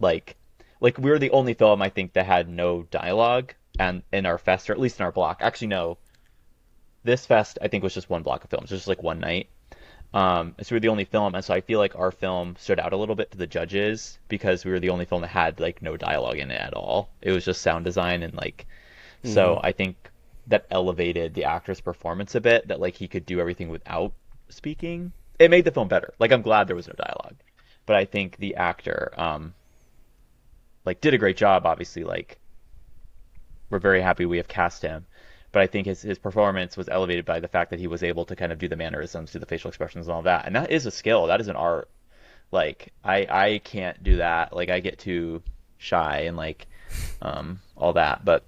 like 0.00 0.36
like 0.80 0.98
we 0.98 1.10
were 1.10 1.18
the 1.18 1.30
only 1.30 1.54
film 1.54 1.82
I 1.82 1.88
think 1.88 2.12
that 2.12 2.26
had 2.26 2.48
no 2.48 2.82
dialogue 2.90 3.54
and 3.78 4.02
in 4.12 4.26
our 4.26 4.38
fest 4.38 4.68
or 4.68 4.72
at 4.72 4.80
least 4.80 5.00
in 5.00 5.04
our 5.04 5.12
block. 5.12 5.38
Actually 5.40 5.68
no. 5.68 5.98
This 7.04 7.26
fest 7.26 7.58
I 7.62 7.68
think 7.68 7.84
was 7.84 7.94
just 7.94 8.10
one 8.10 8.22
block 8.22 8.44
of 8.44 8.50
films, 8.50 8.70
just 8.70 8.88
like 8.88 9.02
one 9.02 9.20
night. 9.20 9.48
Um, 10.14 10.54
so 10.62 10.74
we 10.74 10.76
were 10.76 10.80
the 10.80 10.88
only 10.88 11.04
film, 11.04 11.34
and 11.34 11.44
so 11.44 11.52
I 11.52 11.60
feel 11.60 11.78
like 11.78 11.94
our 11.94 12.10
film 12.10 12.56
stood 12.58 12.80
out 12.80 12.94
a 12.94 12.96
little 12.96 13.14
bit 13.14 13.30
to 13.32 13.38
the 13.38 13.46
judges 13.46 14.18
because 14.28 14.64
we 14.64 14.70
were 14.70 14.80
the 14.80 14.88
only 14.88 15.04
film 15.04 15.20
that 15.20 15.28
had 15.28 15.60
like 15.60 15.82
no 15.82 15.96
dialogue 15.98 16.38
in 16.38 16.50
it 16.50 16.60
at 16.60 16.72
all. 16.74 17.10
It 17.20 17.32
was 17.32 17.44
just 17.44 17.60
sound 17.60 17.84
design 17.84 18.22
and 18.22 18.34
like, 18.34 18.66
so 19.22 19.60
I 19.62 19.72
think 19.72 19.96
that 20.46 20.66
elevated 20.70 21.34
the 21.34 21.44
actor's 21.44 21.80
performance 21.80 22.34
a 22.34 22.40
bit. 22.40 22.68
That 22.68 22.80
like 22.80 22.94
he 22.94 23.06
could 23.06 23.26
do 23.26 23.38
everything 23.38 23.68
without 23.68 24.12
speaking. 24.48 25.12
it 25.38 25.50
made 25.50 25.64
the 25.66 25.72
film 25.72 25.88
better. 25.88 26.14
Like 26.18 26.32
I'm 26.32 26.42
glad 26.42 26.68
there 26.68 26.76
was 26.76 26.88
no 26.88 26.94
dialogue, 26.96 27.36
but 27.84 27.96
I 27.96 28.06
think 28.06 28.38
the 28.38 28.56
actor, 28.56 29.12
um, 29.16 29.54
like 30.88 31.00
did 31.00 31.14
a 31.14 31.18
great 31.18 31.36
job. 31.36 31.66
Obviously, 31.66 32.02
like 32.04 32.38
we're 33.70 33.78
very 33.78 34.00
happy 34.00 34.24
we 34.26 34.38
have 34.38 34.48
cast 34.48 34.82
him, 34.82 35.06
but 35.52 35.60
I 35.62 35.66
think 35.66 35.86
his 35.86 36.00
his 36.02 36.18
performance 36.18 36.76
was 36.76 36.88
elevated 36.88 37.24
by 37.24 37.40
the 37.40 37.48
fact 37.48 37.70
that 37.70 37.78
he 37.80 37.86
was 37.86 38.02
able 38.02 38.24
to 38.26 38.34
kind 38.36 38.52
of 38.52 38.58
do 38.58 38.68
the 38.68 38.76
mannerisms, 38.76 39.32
do 39.32 39.38
the 39.38 39.46
facial 39.46 39.68
expressions, 39.68 40.06
and 40.06 40.14
all 40.14 40.22
that. 40.22 40.46
And 40.46 40.56
that 40.56 40.70
is 40.70 40.86
a 40.86 40.90
skill. 40.90 41.26
That 41.26 41.40
is 41.40 41.48
an 41.48 41.56
art. 41.56 41.88
Like 42.50 42.92
I 43.04 43.26
I 43.30 43.60
can't 43.62 44.02
do 44.02 44.16
that. 44.16 44.54
Like 44.54 44.70
I 44.70 44.80
get 44.80 44.98
too 44.98 45.42
shy 45.76 46.20
and 46.20 46.36
like 46.36 46.66
um 47.20 47.60
all 47.76 47.92
that, 47.92 48.24
but 48.24 48.44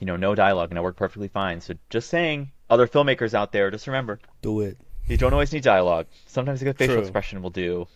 you 0.00 0.06
know, 0.06 0.16
no 0.16 0.34
dialogue 0.34 0.70
and 0.70 0.78
it 0.78 0.82
worked 0.82 0.98
perfectly 0.98 1.28
fine. 1.28 1.60
So 1.60 1.74
just 1.90 2.08
saying, 2.08 2.50
other 2.70 2.88
filmmakers 2.88 3.34
out 3.34 3.52
there, 3.52 3.70
just 3.70 3.86
remember, 3.86 4.18
Do 4.40 4.62
it. 4.62 4.76
you 5.06 5.16
don't 5.18 5.32
always 5.34 5.52
need 5.52 5.62
dialogue. 5.62 6.06
Sometimes 6.26 6.60
a 6.62 6.64
good 6.64 6.78
facial 6.78 6.94
True. 6.96 7.02
expression 7.02 7.42
will 7.42 7.50
do. 7.50 7.86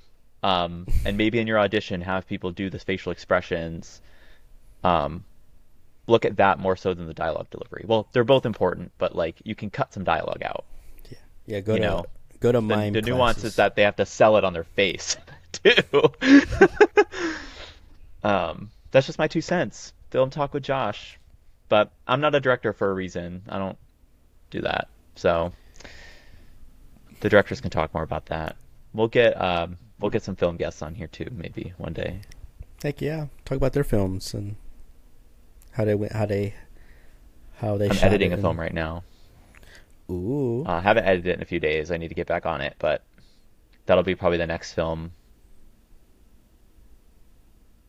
Um, 0.47 0.87
and 1.05 1.17
maybe 1.17 1.41
in 1.41 1.49
your 1.49 1.59
audition, 1.59 2.01
have 2.03 2.29
people 2.29 2.53
do 2.53 2.71
the 2.71 2.79
facial 2.79 3.11
expressions. 3.11 4.01
Um, 4.85 5.25
look 6.07 6.25
at 6.25 6.37
that 6.37 6.61
more 6.61 6.77
so 6.77 6.95
than 6.95 7.09
the 7.09 7.15
dialogue 7.15 7.51
delivery. 7.51 7.85
Well, 7.85 8.07
they're 8.13 8.23
both 8.23 8.47
important, 8.47 8.93
but 8.97 9.17
like 9.17 9.35
you 9.43 9.57
can 9.57 9.71
cut 9.71 9.93
some 9.93 10.05
dialogue 10.05 10.45
out. 10.45 10.65
Yeah, 11.11 11.19
yeah. 11.47 11.61
go 11.61 11.75
You 11.75 11.81
to 11.81 11.87
know, 11.87 12.05
go 12.39 12.53
to 12.53 12.59
The, 12.59 12.63
mime. 12.63 12.93
the 12.93 13.03
nuance 13.03 13.43
is 13.43 13.57
that 13.57 13.75
they 13.75 13.83
have 13.83 13.97
to 13.97 14.07
sell 14.07 14.37
it 14.37 14.45
on 14.45 14.53
their 14.53 14.63
face 14.63 15.17
too. 15.53 15.73
um, 18.23 18.71
that's 18.93 19.07
just 19.07 19.19
my 19.19 19.27
two 19.27 19.41
cents. 19.41 19.95
Film 20.11 20.31
talk 20.31 20.55
with 20.55 20.63
Josh, 20.63 21.19
but 21.69 21.91
I'm 22.07 22.21
not 22.21 22.37
a 22.37 22.41
director 22.41 22.73
for 22.73 22.89
a 22.89 22.95
reason. 22.95 23.43
I 23.49 23.59
don't 23.59 23.79
do 24.51 24.61
that, 24.61 24.87
so 25.17 25.53
the 27.19 27.29
directors 27.29 27.61
can 27.61 27.71
talk 27.71 27.93
more 27.93 28.05
about 28.05 28.27
that. 28.27 28.55
We'll 28.95 29.09
get 29.09 29.33
um, 29.41 29.77
we'll 30.01 30.11
get 30.11 30.23
some 30.23 30.37
film 30.37 30.57
guests 30.57 30.83
on 30.83 30.95
here 30.95 31.07
too, 31.07 31.29
maybe 31.33 31.73
one 31.79 31.93
day. 31.93 32.21
Heck 32.83 33.01
yeah, 33.01 33.27
talk 33.45 33.57
about 33.57 33.73
their 33.73 33.85
films 33.85 34.35
and 34.35 34.57
how 35.73 35.85
they 35.85 35.95
went, 35.95 36.13
how 36.13 36.27
they, 36.27 36.55
how 37.57 37.77
they. 37.77 37.89
I'm 37.89 37.95
shot 37.95 38.05
editing 38.05 38.33
it 38.33 38.39
a 38.39 38.43
film 38.43 38.61
right 38.61 38.75
now. 38.75 39.03
Ooh, 40.11 40.65
Uh, 40.67 40.75
I 40.75 40.81
haven't 40.81 41.05
edited 41.05 41.27
it 41.27 41.35
in 41.37 41.43
a 41.43 41.47
few 41.47 41.59
days. 41.59 41.91
I 41.91 41.97
need 41.97 42.09
to 42.09 42.15
get 42.15 42.27
back 42.27 42.47
on 42.47 42.61
it, 42.61 42.77
but 42.79 43.03
that'll 43.87 44.05
be 44.05 44.15
probably 44.15 44.39
the 44.39 44.47
next 44.47 44.73
film. 44.75 45.13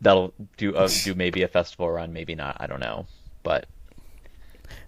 That'll 0.01 0.33
do 0.57 0.75
uh, 0.75 0.89
do 1.03 1.15
maybe 1.15 1.43
a 1.43 1.47
festival 1.47 1.89
run, 1.89 2.13
maybe 2.13 2.35
not. 2.35 2.57
I 2.59 2.67
don't 2.67 2.79
know, 2.79 3.07
but 3.43 3.67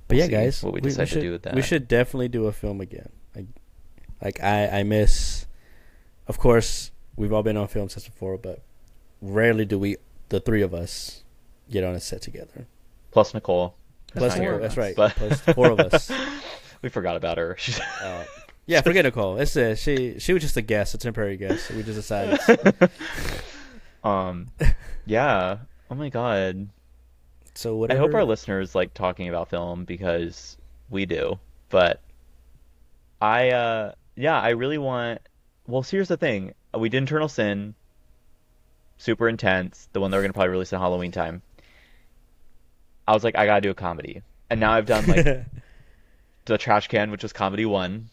but 0.07 0.17
we'll 0.17 0.19
yeah, 0.19 0.27
guys, 0.27 0.63
what 0.63 0.73
we 0.73 0.81
decide 0.81 1.05
to 1.05 1.13
should, 1.13 1.21
do 1.21 1.31
with 1.31 1.43
that. 1.43 1.55
We 1.55 1.61
should 1.61 1.87
definitely 1.87 2.29
do 2.29 2.45
a 2.45 2.51
film 2.51 2.81
again. 2.81 3.09
Like, 3.35 3.45
like 4.23 4.41
I, 4.41 4.79
I 4.79 4.83
miss. 4.83 5.45
Of 6.27 6.37
course, 6.37 6.91
we've 7.19 7.33
all 7.33 7.43
been 7.43 7.57
on 7.57 7.67
film 7.67 7.89
sets 7.89 8.07
before, 8.07 8.37
but 8.37 8.61
rarely 9.21 9.65
do 9.65 9.77
we, 9.77 9.97
the 10.29 10.39
three 10.39 10.61
of 10.61 10.73
us, 10.73 11.23
get 11.69 11.83
on 11.83 11.93
a 11.93 11.99
set 11.99 12.21
together. 12.21 12.65
plus 13.11 13.33
Nicole. 13.33 13.75
Plus, 14.15 14.37
Nicole, 14.37 14.57
that's 14.57 14.77
right. 14.77 14.95
But 14.95 15.15
Plus 15.15 15.39
four 15.41 15.69
of 15.69 15.79
us. 15.79 16.11
we 16.81 16.89
forgot 16.89 17.15
about 17.15 17.37
her. 17.37 17.57
Uh, 18.01 18.23
yeah, 18.65 18.81
forget 18.81 19.03
Nicole. 19.03 19.37
It's 19.37 19.57
uh, 19.57 19.75
she. 19.75 20.19
She 20.19 20.31
was 20.31 20.43
just 20.43 20.55
a 20.55 20.61
guest, 20.61 20.93
a 20.93 20.99
temporary 20.99 21.37
guest. 21.37 21.71
We 21.71 21.81
just 21.81 21.95
decided. 21.97 22.39
um, 24.03 24.51
yeah. 25.07 25.57
Oh 25.89 25.95
my 25.95 26.09
god. 26.09 26.69
So 27.55 27.75
what 27.75 27.91
I 27.91 27.95
hope 27.95 28.13
our 28.13 28.23
listeners 28.23 28.75
like 28.75 28.93
talking 28.93 29.27
about 29.27 29.49
film 29.49 29.85
because 29.85 30.55
we 30.89 31.07
do. 31.07 31.39
But 31.69 31.99
I 33.19 33.49
uh 33.49 33.93
yeah, 34.15 34.39
I 34.39 34.49
really 34.49 34.77
want 34.77 35.21
well, 35.65 35.83
so 35.83 35.97
here's 35.97 36.07
the 36.07 36.17
thing. 36.17 36.53
We 36.77 36.89
did 36.89 36.97
Internal 36.99 37.29
Sin, 37.29 37.73
super 38.97 39.27
intense, 39.27 39.87
the 39.93 39.99
one 39.99 40.11
that 40.11 40.17
we're 40.17 40.23
gonna 40.23 40.33
probably 40.33 40.49
release 40.51 40.71
in 40.73 40.79
Halloween 40.79 41.11
time. 41.11 41.41
I 43.07 43.13
was 43.13 43.23
like, 43.23 43.35
I 43.37 43.45
gotta 43.45 43.61
do 43.61 43.71
a 43.71 43.75
comedy. 43.75 44.21
And 44.49 44.59
now 44.59 44.71
I've 44.73 44.85
done 44.85 45.05
like 45.07 45.45
the 46.45 46.57
trash 46.57 46.87
can, 46.87 47.11
which 47.11 47.23
was 47.23 47.33
comedy 47.33 47.65
one. 47.65 48.09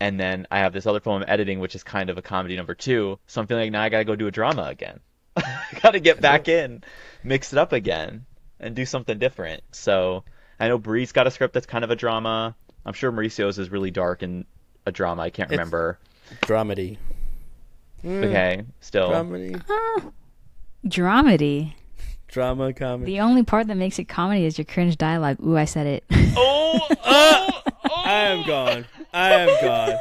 And 0.00 0.18
then 0.18 0.46
I 0.50 0.60
have 0.60 0.72
this 0.72 0.86
other 0.86 1.00
film 1.00 1.22
I'm 1.22 1.28
editing, 1.28 1.60
which 1.60 1.74
is 1.74 1.82
kind 1.82 2.08
of 2.10 2.16
a 2.18 2.22
comedy 2.22 2.56
number 2.56 2.74
two. 2.74 3.18
So 3.26 3.40
I'm 3.40 3.46
feeling 3.46 3.64
like 3.64 3.72
now 3.72 3.82
I 3.82 3.88
gotta 3.88 4.04
go 4.04 4.16
do 4.16 4.26
a 4.26 4.30
drama 4.30 4.64
again. 4.64 5.00
I 5.36 5.62
gotta 5.82 6.00
get 6.00 6.20
back 6.20 6.48
in, 6.48 6.82
mix 7.24 7.52
it 7.52 7.58
up 7.58 7.72
again, 7.72 8.26
and 8.58 8.74
do 8.74 8.84
something 8.84 9.18
different. 9.18 9.62
So 9.72 10.24
I 10.58 10.68
know 10.68 10.78
Bri's 10.78 11.12
got 11.12 11.26
a 11.26 11.30
script 11.30 11.54
that's 11.54 11.66
kind 11.66 11.84
of 11.84 11.90
a 11.90 11.96
drama. 11.96 12.54
I'm 12.84 12.92
sure 12.94 13.12
Mauricio's 13.12 13.58
is 13.58 13.70
really 13.70 13.90
dark 13.90 14.22
and 14.22 14.44
a 14.86 14.92
drama. 14.92 15.22
I 15.22 15.30
can't 15.30 15.50
It's- 15.50 15.58
remember. 15.58 15.98
dramedy. 16.42 16.96
Mm, 18.04 18.24
Okay, 18.24 18.62
still. 18.80 19.10
Dramedy. 19.10 19.62
Dramedy. 20.86 21.74
Drama 22.28 22.72
comedy. 22.72 23.12
The 23.12 23.20
only 23.20 23.42
part 23.42 23.66
that 23.66 23.76
makes 23.76 23.98
it 23.98 24.04
comedy 24.04 24.44
is 24.44 24.56
your 24.56 24.64
cringe 24.64 24.96
dialogue. 24.96 25.38
Ooh, 25.44 25.56
I 25.56 25.64
said 25.64 25.86
it. 25.86 26.04
Oh, 26.36 26.78
oh, 27.04 27.62
I 28.04 28.12
am 28.28 28.46
gone. 28.46 28.86
I 29.12 29.32
am 29.32 29.48
gone. 29.64 29.96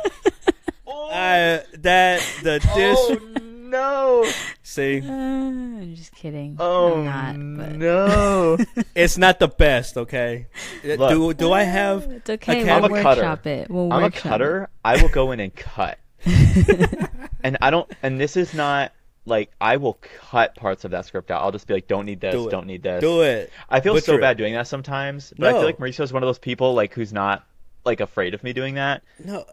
I 1.12 1.64
that 1.80 2.22
the 2.44 2.60
dish. 2.76 2.98
oh 3.00 3.20
no! 3.44 4.30
See, 4.62 5.02
Uh, 5.02 5.12
I'm 5.12 5.96
just 5.96 6.14
kidding. 6.14 6.56
Oh 6.60 7.02
I'm 7.06 7.56
not, 7.56 7.66
but 7.70 7.76
no! 7.78 8.58
it's 8.96 9.18
not 9.18 9.40
the 9.40 9.48
best. 9.48 9.98
Okay. 9.98 10.46
Uh, 10.86 10.88
Look. 10.94 11.10
do 11.10 11.34
do 11.34 11.52
I 11.52 11.64
have? 11.64 12.04
it's 12.12 12.30
okay. 12.30 12.70
I'm 12.70 12.84
We'll 12.84 12.96
a 12.96 13.02
cutter. 13.02 13.22
workshop 13.22 13.48
it. 13.48 13.72
We'll 13.72 13.92
I'm 13.92 14.00
a 14.02 14.04
workshop 14.06 14.22
cutter. 14.32 14.70
I 14.86 15.02
will 15.02 15.10
go 15.10 15.32
in 15.32 15.40
and 15.40 15.54
cut. 15.56 15.98
and 17.44 17.58
I 17.62 17.70
don't. 17.70 17.90
And 18.04 18.20
this 18.20 18.38
is 18.38 18.54
not 18.54 18.92
like 19.26 19.52
I 19.62 19.78
will 19.78 20.00
cut 20.30 20.56
parts 20.56 20.86
of 20.86 20.92
that 20.92 21.06
script 21.06 21.32
out. 21.32 21.42
I'll 21.42 21.52
just 21.52 21.68
be 21.68 21.74
like, 21.74 21.88
don't 21.88 22.06
need 22.06 22.20
this. 22.22 22.34
Do 22.34 22.50
not 22.50 22.66
need 22.66 22.84
this. 22.84 23.02
Do 23.02 23.22
it. 23.22 23.52
I 23.70 23.80
feel 23.80 24.00
so 24.02 24.16
it. 24.16 24.22
bad 24.22 24.38
doing 24.38 24.54
that 24.54 24.68
sometimes, 24.68 25.34
but 25.38 25.50
I 25.50 25.52
feel 25.54 25.64
like 25.64 25.80
Mauricio's 25.80 26.12
one 26.14 26.24
of 26.24 26.28
those 26.28 26.40
people 26.40 26.74
like 26.74 26.94
who's 26.94 27.14
not 27.14 27.46
like 27.86 28.00
afraid 28.02 28.34
of 28.34 28.44
me 28.44 28.54
doing 28.54 28.76
that. 28.76 29.04
No, 29.24 29.46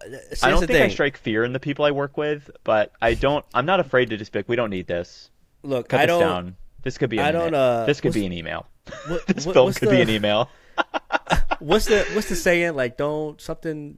I 0.43 0.51
don't 0.51 0.67
think 0.67 0.81
I 0.81 0.89
strike 0.89 1.17
fear 1.17 1.45
in 1.45 1.53
the 1.53 1.61
people 1.61 1.85
I 1.85 1.91
work 1.91 2.17
with, 2.17 2.51
but 2.65 2.93
I 3.01 3.15
don't. 3.15 3.45
I'm 3.55 3.67
not 3.67 3.81
afraid 3.81 4.11
to 4.11 4.17
just 4.17 4.33
be 4.33 4.41
like, 4.41 4.49
we 4.49 4.57
don't 4.57 4.71
need 4.71 4.87
this. 4.87 5.31
Look, 5.63 5.89
Cut 5.89 6.01
I 6.01 6.07
this 6.07 6.09
don't. 6.09 6.21
down. 6.21 6.57
This 6.83 6.99
could 6.99 7.11
be. 7.11 7.21
I 7.21 7.33
don't, 7.33 7.55
uh, 7.55 7.85
this 7.87 8.01
could 8.01 8.13
be 8.13 8.27
an 8.27 8.33
email. 8.33 8.67
What, 9.09 9.27
This 9.27 9.47
what- 9.47 9.55
film 9.55 9.73
could 9.73 9.89
the, 9.89 9.97
be 9.97 10.01
an 10.01 10.09
email. 10.11 10.49
What's 11.59 11.87
the 11.87 12.05
what's 12.13 12.29
the 12.29 12.37
saying? 12.37 12.75
Like, 12.77 12.99
don't 12.99 13.41
something. 13.41 13.97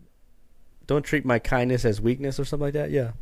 Don't 0.88 1.02
treat 1.02 1.24
my 1.24 1.38
kindness 1.38 1.84
as 1.84 2.00
weakness 2.00 2.40
or 2.40 2.44
something 2.44 2.66
like 2.66 2.74
that. 2.74 2.90
Yeah, 2.90 3.12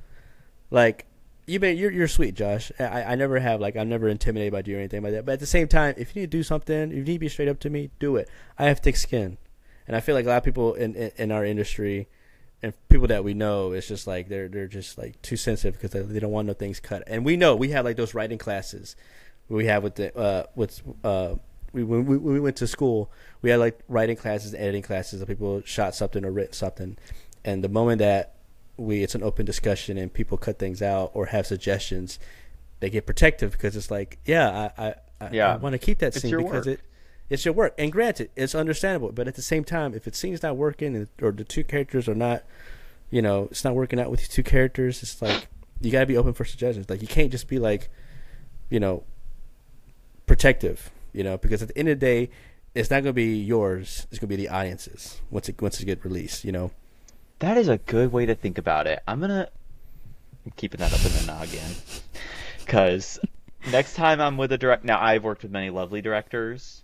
like 0.70 1.04
you 1.46 1.60
been 1.60 1.76
you're 1.76 1.92
you're 1.92 2.08
sweet, 2.08 2.34
Josh. 2.34 2.72
I 2.80 3.02
I 3.02 3.14
never 3.14 3.38
have 3.38 3.60
like 3.60 3.76
I'm 3.76 3.90
never 3.90 4.08
intimidated 4.08 4.54
by 4.54 4.62
you 4.64 4.76
or 4.76 4.78
anything 4.78 5.02
like 5.02 5.12
that. 5.12 5.26
But 5.26 5.32
at 5.32 5.40
the 5.40 5.46
same 5.46 5.68
time, 5.68 5.94
if 5.98 6.16
you 6.16 6.22
need 6.22 6.30
to 6.30 6.38
do 6.38 6.42
something, 6.42 6.90
if 6.90 6.96
you 6.96 7.04
need 7.04 7.12
to 7.14 7.18
be 7.18 7.28
straight 7.28 7.48
up 7.48 7.60
to 7.60 7.70
me, 7.70 7.90
do 7.98 8.16
it. 8.16 8.30
I 8.58 8.64
have 8.64 8.78
thick 8.80 8.96
skin, 8.96 9.36
and 9.86 9.94
I 9.94 10.00
feel 10.00 10.14
like 10.14 10.24
a 10.24 10.28
lot 10.28 10.38
of 10.38 10.44
people 10.44 10.72
in 10.72 10.94
in, 10.94 11.10
in 11.16 11.32
our 11.32 11.44
industry. 11.44 12.08
And 12.62 12.72
people 12.88 13.06
that 13.08 13.22
we 13.22 13.34
know, 13.34 13.72
it's 13.72 13.86
just 13.86 14.06
like 14.06 14.30
they're 14.30 14.48
they're 14.48 14.66
just 14.66 14.96
like 14.96 15.20
too 15.20 15.36
sensitive 15.36 15.74
because 15.74 15.90
they, 15.90 16.00
they 16.00 16.18
don't 16.18 16.30
want 16.30 16.48
no 16.48 16.54
things 16.54 16.80
cut. 16.80 17.02
And 17.06 17.22
we 17.22 17.36
know 17.36 17.54
we 17.54 17.68
have 17.72 17.84
like 17.84 17.96
those 17.96 18.14
writing 18.14 18.38
classes 18.38 18.96
we 19.48 19.66
have 19.66 19.82
with 19.82 19.94
the 19.96 20.16
uh 20.16 20.44
with 20.54 20.82
uh 21.04 21.34
we 21.72 21.84
when 21.84 22.06
we, 22.06 22.16
when 22.16 22.34
we 22.34 22.40
went 22.40 22.56
to 22.56 22.66
school 22.66 23.10
we 23.42 23.50
had 23.50 23.60
like 23.60 23.78
writing 23.88 24.16
classes 24.16 24.54
editing 24.54 24.82
classes 24.82 25.20
that 25.20 25.26
people 25.26 25.62
shot 25.64 25.94
something 25.94 26.24
or 26.24 26.32
written 26.32 26.52
something 26.52 26.96
and 27.46 27.64
the 27.64 27.68
moment 27.70 28.00
that 28.00 28.34
we 28.76 29.02
it's 29.02 29.14
an 29.14 29.22
open 29.22 29.46
discussion 29.46 29.96
and 29.96 30.12
people 30.12 30.36
cut 30.36 30.58
things 30.58 30.82
out 30.82 31.10
or 31.14 31.26
have 31.26 31.46
suggestions 31.46 32.18
they 32.80 32.90
get 32.90 33.06
protective 33.06 33.52
because 33.52 33.74
it's 33.74 33.90
like 33.90 34.18
yeah 34.26 34.70
i 34.76 34.94
i, 35.24 35.28
Yeah. 35.32 35.54
I 35.54 35.56
want 35.56 35.72
to 35.72 35.78
keep 35.78 35.98
that 36.00 36.08
It's 36.08 36.20
scene 36.20 36.36
because 36.36 36.66
work. 36.66 36.78
it 36.78 36.80
it's 37.30 37.44
your 37.46 37.54
work 37.54 37.74
and 37.78 37.90
granted 37.90 38.28
it's 38.36 38.54
understandable 38.54 39.12
but 39.12 39.26
at 39.26 39.34
the 39.34 39.40
same 39.42 39.64
time 39.64 39.94
if 39.94 40.06
it 40.06 40.14
scene's 40.14 40.42
not 40.42 40.56
working 40.58 41.08
or 41.22 41.32
the 41.32 41.44
two 41.44 41.64
characters 41.64 42.06
are 42.08 42.14
not 42.14 42.44
you 43.10 43.22
know 43.22 43.48
it's 43.50 43.64
not 43.64 43.74
working 43.74 43.98
out 43.98 44.10
with 44.10 44.20
these 44.20 44.28
two 44.28 44.42
characters 44.42 45.02
it's 45.02 45.22
like 45.22 45.48
you 45.80 45.90
got 45.90 46.00
to 46.00 46.06
be 46.06 46.16
open 46.18 46.34
for 46.34 46.44
suggestions 46.44 46.90
like 46.90 47.00
you 47.00 47.08
can't 47.08 47.30
just 47.32 47.48
be 47.48 47.58
like 47.58 47.88
you 48.68 48.78
know 48.80 49.04
protective, 50.26 50.90
you 51.12 51.22
know, 51.22 51.38
because 51.38 51.62
at 51.62 51.68
the 51.68 51.78
end 51.78 51.88
of 51.88 52.00
the 52.00 52.06
day, 52.06 52.30
it's 52.74 52.90
not 52.90 52.96
going 52.96 53.04
to 53.10 53.12
be 53.12 53.36
yours. 53.36 54.06
It's 54.10 54.18
going 54.18 54.28
to 54.28 54.36
be 54.36 54.42
the 54.42 54.48
audience's 54.48 55.20
once 55.30 55.48
it 55.48 55.60
once 55.62 55.80
it 55.80 55.86
get 55.86 56.04
released. 56.04 56.44
You 56.44 56.52
know, 56.52 56.70
That 57.40 57.58
is 57.58 57.68
a 57.68 57.76
good 57.76 58.12
way 58.12 58.26
to 58.26 58.34
think 58.34 58.56
about 58.56 58.86
it. 58.86 59.02
I'm 59.06 59.20
gonna 59.20 59.48
I'm 60.44 60.52
keeping 60.56 60.78
that 60.78 60.92
up 60.92 61.04
in 61.04 61.12
the 61.12 61.24
noggin 61.26 61.76
because 62.64 63.18
next 63.70 63.94
time 63.94 64.20
I'm 64.20 64.38
with 64.38 64.52
a 64.52 64.58
direct. 64.58 64.84
Now 64.84 65.00
I've 65.00 65.22
worked 65.22 65.42
with 65.42 65.52
many 65.52 65.68
lovely 65.68 66.00
directors, 66.00 66.82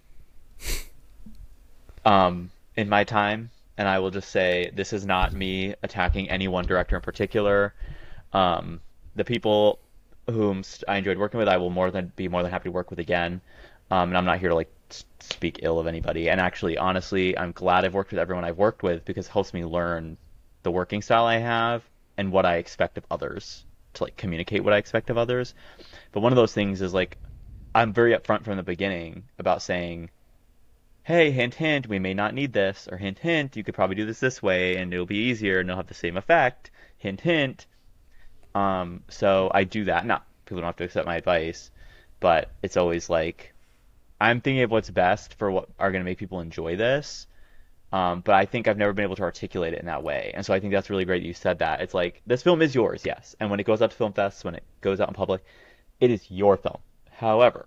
um, 2.05 2.51
in 2.77 2.89
my 2.89 3.05
time, 3.05 3.51
and 3.79 3.89
I 3.89 3.99
will 4.01 4.11
just 4.11 4.31
say 4.31 4.71
this 4.75 4.93
is 4.93 5.07
not 5.07 5.33
me 5.33 5.75
attacking 5.83 6.29
any 6.29 6.49
one 6.49 6.67
director 6.67 6.97
in 6.97 7.03
particular. 7.03 7.75
Um, 8.35 8.81
the 9.17 9.25
people 9.25 9.79
whom 10.29 10.63
I 10.87 10.97
enjoyed 10.97 11.19
working 11.19 11.39
with, 11.39 11.49
I 11.49 11.57
will 11.57 11.71
more 11.71 11.91
than 11.91 12.13
be 12.15 12.29
more 12.29 12.43
than 12.43 12.51
happy 12.51 12.65
to 12.65 12.73
work 12.73 12.91
with 12.91 12.99
again. 12.99 13.41
Um, 13.91 14.11
and 14.11 14.19
I'm 14.19 14.25
not 14.25 14.39
here 14.39 14.51
to 14.51 14.55
like 14.55 14.73
speak 15.21 15.61
ill 15.63 15.79
of 15.79 15.87
anybody. 15.87 16.29
And 16.29 16.41
actually, 16.41 16.77
honestly, 16.77 17.37
I'm 17.39 17.53
glad 17.53 17.85
I've 17.85 17.95
worked 17.95 18.11
with 18.11 18.21
everyone 18.21 18.45
I've 18.45 18.59
worked 18.59 18.83
with 18.83 19.05
because 19.05 19.27
it 19.27 19.33
helps 19.33 19.55
me 19.55 19.65
learn 19.65 20.17
the 20.63 20.71
working 20.71 21.03
style 21.03 21.25
I 21.25 21.39
have 21.39 21.83
and 22.17 22.33
what 22.33 22.47
I 22.47 22.57
expect 22.57 22.99
of 22.99 23.07
others 23.11 23.65
to 23.95 24.05
like 24.05 24.17
communicate 24.17 24.65
what 24.65 24.73
I 24.73 24.79
expect 24.79 25.11
of 25.11 25.19
others. 25.19 25.55
But 26.13 26.21
one 26.21 26.33
of 26.33 26.37
those 26.37 26.53
things 26.53 26.81
is 26.81 26.95
like 26.95 27.19
I'm 27.75 27.93
very 27.93 28.15
upfront 28.15 28.45
from 28.45 28.57
the 28.57 28.63
beginning 28.63 29.25
about 29.39 29.63
saying, 29.63 30.11
"Hey, 31.05 31.31
hint, 31.31 31.55
hint, 31.55 31.87
we 31.87 31.99
may 31.99 32.15
not 32.15 32.35
need 32.35 32.53
this," 32.53 32.89
or 32.91 32.99
"Hint, 32.99 33.19
hint, 33.19 33.57
you 33.57 33.65
could 33.65 33.75
probably 33.75 33.97
do 33.97 34.07
this 34.07 34.21
this 34.21 34.43
way, 34.43 34.77
and 34.77 34.93
it'll 34.93 35.07
be 35.07 35.17
easier, 35.31 35.61
and 35.61 35.69
it'll 35.69 35.79
have 35.79 35.87
the 35.87 35.95
same 35.95 36.17
effect." 36.17 36.71
Hint, 36.99 37.21
hint. 37.21 37.67
Um, 38.55 39.05
so 39.09 39.51
I 39.55 39.65
do 39.65 39.85
that. 39.85 40.07
Not 40.07 40.27
people 40.45 40.61
don't 40.61 40.69
have 40.69 40.77
to 40.77 40.85
accept 40.85 41.07
my 41.07 41.17
advice, 41.17 41.71
but 42.21 42.51
it's 42.63 42.77
always 42.77 43.09
like 43.09 43.55
I'm 44.21 44.41
thinking 44.41 44.63
of 44.63 44.71
what's 44.71 44.91
best 44.91 45.35
for 45.35 45.51
what 45.51 45.69
are 45.79 45.91
going 45.91 46.03
to 46.03 46.09
make 46.09 46.19
people 46.19 46.41
enjoy 46.41 46.77
this. 46.77 47.27
Um, 47.93 48.23
but 48.23 48.35
I 48.35 48.47
think 48.47 48.69
I've 48.69 48.79
never 48.79 48.95
been 48.95 49.05
able 49.05 49.17
to 49.17 49.23
articulate 49.23 49.75
it 49.75 49.81
in 49.81 49.87
that 49.87 50.03
way, 50.03 50.33
and 50.35 50.45
so 50.45 50.55
I 50.55 50.61
think 50.61 50.73
that's 50.73 50.89
really 50.89 51.05
great 51.05 51.23
that 51.23 51.27
you 51.27 51.35
said 51.35 51.59
that. 51.59 51.83
It's 51.83 51.93
like 51.93 52.23
this 52.27 52.43
film 52.43 52.63
is 52.63 52.75
yours, 52.75 53.03
yes, 53.05 53.37
and 53.39 53.51
when 53.51 53.61
it 53.61 53.67
goes 53.67 53.83
out 53.83 53.91
to 53.91 53.97
film 53.97 54.15
fests, 54.15 54.45
when 54.45 54.55
it 54.55 54.63
goes 54.81 55.01
out 55.01 55.09
in 55.09 55.15
public, 55.15 55.45
it 56.01 56.11
is 56.11 56.31
your 56.31 56.57
film. 56.57 56.79
However, 57.11 57.67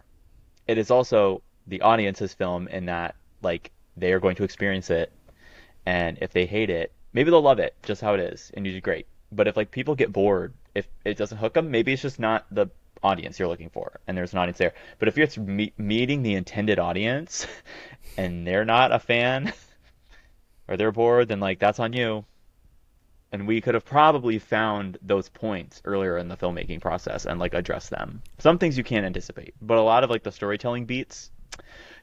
it 0.68 0.80
is 0.80 0.90
also 0.90 1.44
the 1.68 1.82
audience's 1.82 2.34
film 2.34 2.68
in 2.68 2.86
that 2.86 3.16
like 3.44 3.72
they 3.98 4.14
are 4.14 4.20
going 4.20 4.36
to 4.38 4.44
experience 4.44 4.90
it, 4.90 5.12
and 5.86 6.18
if 6.22 6.34
they 6.34 6.48
hate 6.48 6.72
it, 6.72 6.92
maybe 7.14 7.30
they'll 7.30 7.42
love 7.42 7.60
it 7.60 7.76
just 7.84 8.02
how 8.02 8.16
it 8.16 8.20
is, 8.20 8.52
and 8.56 8.66
you 8.66 8.74
do 8.74 8.82
great. 8.82 9.06
But 9.32 9.48
if 9.48 9.56
like 9.56 9.70
people 9.70 9.94
get 9.94 10.12
bored, 10.12 10.54
if 10.74 10.88
it 11.04 11.18
doesn't 11.18 11.38
hook 11.38 11.54
them, 11.54 11.70
maybe 11.70 11.94
it's 11.94 12.02
just 12.02 12.20
not 12.20 12.46
the 12.50 12.68
audience 13.04 13.38
you're 13.38 13.48
looking 13.48 13.70
for, 13.70 14.00
and 14.08 14.18
there's 14.18 14.34
an 14.34 14.40
audience 14.40 14.58
there. 14.58 14.74
But 14.98 15.08
if 15.08 15.18
you're 15.18 15.46
me- 15.46 15.74
meeting 15.78 16.24
the 16.24 16.34
intended 16.34 16.80
audience, 16.80 17.46
and 18.18 18.46
they're 18.48 18.66
not 18.66 18.92
a 18.92 19.00
fan, 19.00 19.54
or 20.68 20.78
they're 20.78 20.91
bored, 20.91 21.28
then 21.28 21.39
like 21.39 21.59
that's 21.59 21.80
on 21.80 21.93
you. 21.93 22.26
And 23.32 23.47
we 23.47 23.59
could 23.59 23.74
have 23.74 23.86
probably 23.86 24.39
found 24.39 24.97
those 25.01 25.30
points 25.30 25.82
earlier 25.84 26.18
in 26.18 26.30
the 26.30 26.38
filmmaking 26.38 26.80
process 26.80 27.26
and 27.26 27.39
like 27.39 27.53
address 27.53 27.89
them. 27.89 28.22
Some 28.39 28.57
things 28.57 28.78
you 28.78 28.84
can't 28.84 29.05
anticipate, 29.05 29.53
but 29.61 29.78
a 29.78 29.82
lot 29.82 30.03
of 30.03 30.09
like 30.09 30.24
the 30.24 30.32
storytelling 30.32 30.86
beats, 30.86 31.32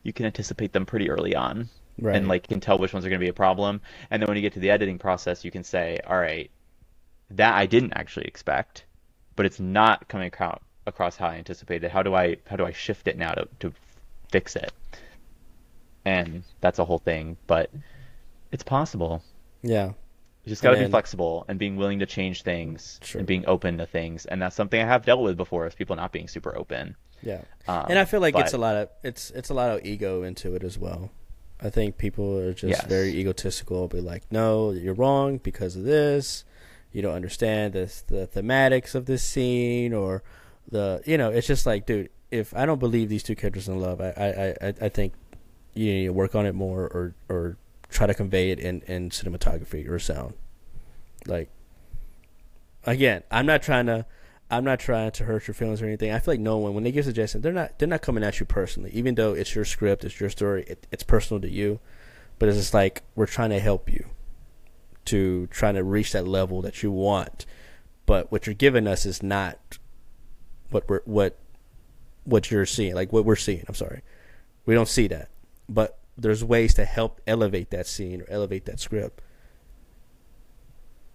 you 0.03 0.13
can 0.13 0.27
anticipate 0.27 0.73
them 0.73 0.85
pretty 0.85 1.11
early 1.11 1.35
on. 1.35 1.69
Right. 1.99 2.17
And 2.17 2.29
like 2.29 2.49
can 2.49 2.61
tell 2.61 2.79
which 2.79 2.93
ones 2.93 3.05
are 3.05 3.09
going 3.09 3.21
to 3.21 3.25
be 3.25 3.31
a 3.31 3.35
problem. 3.35 3.81
And 4.11 4.21
then 4.21 4.27
when 4.27 4.37
you 4.37 4.43
get 4.43 4.55
to 4.55 4.61
the 4.61 4.71
editing 4.71 4.99
process, 4.99 5.45
you 5.45 5.51
can 5.51 5.63
say, 5.63 6.01
all 6.07 6.19
right, 6.19 6.51
that 7.31 7.55
I 7.55 7.67
didn't 7.67 7.93
actually 7.95 8.27
expect, 8.27 8.85
but 9.37 9.47
it's 9.47 9.61
not 9.61 10.09
coming 10.09 10.29
across 10.29 10.61
across 10.87 11.17
how 11.17 11.29
I 11.29 11.37
anticipated. 11.37 11.91
How 11.91 12.03
do 12.03 12.15
I 12.15 12.37
how 12.47 12.57
do 12.57 12.65
I 12.65 12.73
shift 12.73 13.09
it 13.09 13.17
now 13.17 13.33
to 13.33 13.49
to 13.61 13.73
fix 14.31 14.57
it? 14.57 14.73
And 16.05 16.43
that's 16.61 16.79
a 16.79 16.85
whole 16.85 16.99
thing, 16.99 17.37
but 17.47 17.71
it's 18.53 18.63
possible. 18.63 19.23
Yeah. 19.63 19.93
You 20.45 20.51
just 20.51 20.63
got 20.63 20.73
to 20.73 20.79
be 20.81 20.89
flexible 20.89 21.45
and 21.49 21.59
being 21.59 21.77
willing 21.77 22.01
to 22.01 22.07
change 22.07 22.43
things 22.43 22.99
Sure. 23.03 23.21
and 23.21 23.27
being 23.27 23.45
open 23.47 23.79
to 23.79 23.87
things. 23.87 24.27
And 24.27 24.43
that's 24.43 24.57
something 24.57 24.81
I 24.81 24.85
have 24.87 25.05
dealt 25.05 25.21
with 25.23 25.37
before 25.37 25.67
is 25.67 25.75
people 25.75 25.95
not 25.97 26.11
being 26.13 26.27
super 26.29 26.57
open. 26.57 26.97
Yeah. 27.23 27.43
Um, 27.69 27.87
and 27.89 27.99
I 27.99 28.05
feel 28.05 28.21
like 28.21 28.37
it's 28.37 28.53
a 28.53 28.59
lot 28.59 28.75
of 28.75 28.89
it's 29.05 29.31
it's 29.31 29.51
a 29.51 29.55
lot 29.55 29.71
of 29.71 29.87
ego 29.87 30.25
into 30.25 30.55
it 30.57 30.65
as 30.65 30.77
well. 30.79 31.11
I 31.61 31.71
think 31.71 31.97
people 31.97 32.37
are 32.39 32.53
just 32.53 32.71
Yes. 32.81 32.87
very 32.87 33.11
egotistical. 33.15 33.87
Be 33.87 34.01
like, 34.01 34.25
no, 34.33 34.73
you're 34.73 34.95
wrong 34.95 35.39
because 35.39 35.77
of 35.77 35.85
this. 35.85 36.45
You 36.91 37.03
don't 37.03 37.15
understand 37.15 37.73
this, 37.73 38.01
the 38.03 38.27
thematics 38.27 38.97
of 38.97 39.07
this 39.07 39.23
scene, 39.23 39.93
or 39.95 40.25
the 40.69 41.01
you 41.07 41.17
know. 41.17 41.31
It's 41.31 41.47
just 41.47 41.65
like, 41.67 41.87
dude, 41.87 42.11
if 42.33 42.53
I 42.57 42.67
don't 42.67 42.81
believe 42.81 43.09
these 43.09 43.23
two 43.23 43.37
characters 43.37 43.69
in 43.69 43.81
love, 43.81 44.01
I 44.01 44.09
I, 44.17 44.67
I, 44.69 44.75
I 44.83 44.89
think 44.89 45.13
you 45.75 45.87
need 45.93 46.05
to 46.07 46.13
work 46.13 46.35
on 46.35 46.45
it 46.47 46.55
more, 46.57 46.83
or 46.83 47.15
or 47.29 47.57
try 47.93 48.07
to 48.07 48.15
convey 48.15 48.51
it 48.51 48.59
in 48.59 48.83
in 48.83 49.11
cinematography 49.11 49.89
or 49.89 49.99
sound. 49.99 50.35
Like, 51.27 51.51
again, 52.85 53.23
I'm 53.31 53.47
not 53.47 53.63
trying 53.63 53.87
to. 53.87 54.07
I'm 54.51 54.65
not 54.65 54.81
trying 54.81 55.11
to 55.13 55.25
hurt 55.25 55.47
your 55.49 55.55
feelings 55.55 55.81
or 55.81 55.87
anything. 55.87 56.13
I 56.13 56.19
feel 56.19 56.33
like 56.33 56.41
no 56.41 56.59
one, 56.59 56.75
when 56.75 56.85
they 56.85 56.93
give 56.93 57.07
suggestions, 57.07 57.43
they're 57.43 57.55
not 57.55 57.79
they're 57.79 57.89
not 57.89 58.03
coming 58.03 58.23
at 58.23 58.39
you 58.39 58.45
personally. 58.45 58.91
Even 58.93 59.15
though 59.15 59.33
it's 59.33 59.55
your 59.55 59.65
script, 59.65 60.05
it's 60.05 60.21
your 60.21 60.29
story, 60.29 60.65
it, 60.67 60.87
it's 60.91 61.03
personal 61.03 61.41
to 61.41 61.49
you. 61.49 61.81
But 62.39 62.49
it's 62.49 62.59
just 62.59 62.75
like 62.75 63.03
we're 63.15 63.27
trying 63.27 63.51
to 63.51 63.61
help 63.61 63.91
you 63.91 64.07
to 65.07 65.47
trying 65.47 65.75
to 65.75 65.85
reach 65.85 66.13
that 66.13 66.27
level 66.27 66.61
that 66.63 66.83
you 66.83 66.91
want. 66.91 67.47
But 68.05 68.31
what 68.31 68.47
you're 68.47 68.55
giving 68.55 68.87
us 68.87 69.07
is 69.07 69.23
not 69.23 69.79
what 70.71 70.89
we're 70.89 71.03
what 71.05 71.39
what 72.25 72.51
you're 72.51 72.67
seeing, 72.67 72.95
like 72.95 73.13
what 73.13 73.25
we're 73.25 73.37
seeing. 73.37 73.65
I'm 73.69 73.75
sorry, 73.75 74.03
we 74.67 74.75
don't 74.75 74.89
see 74.89 75.07
that. 75.09 75.31
But 75.69 75.99
there's 76.17 76.45
ways 76.45 76.75
to 76.75 76.85
help 76.85 77.21
elevate 77.27 77.71
that 77.71 77.87
scene 77.87 78.23
or 78.23 78.27
elevate 78.29 78.65
that 78.67 78.81
script. 78.81 79.21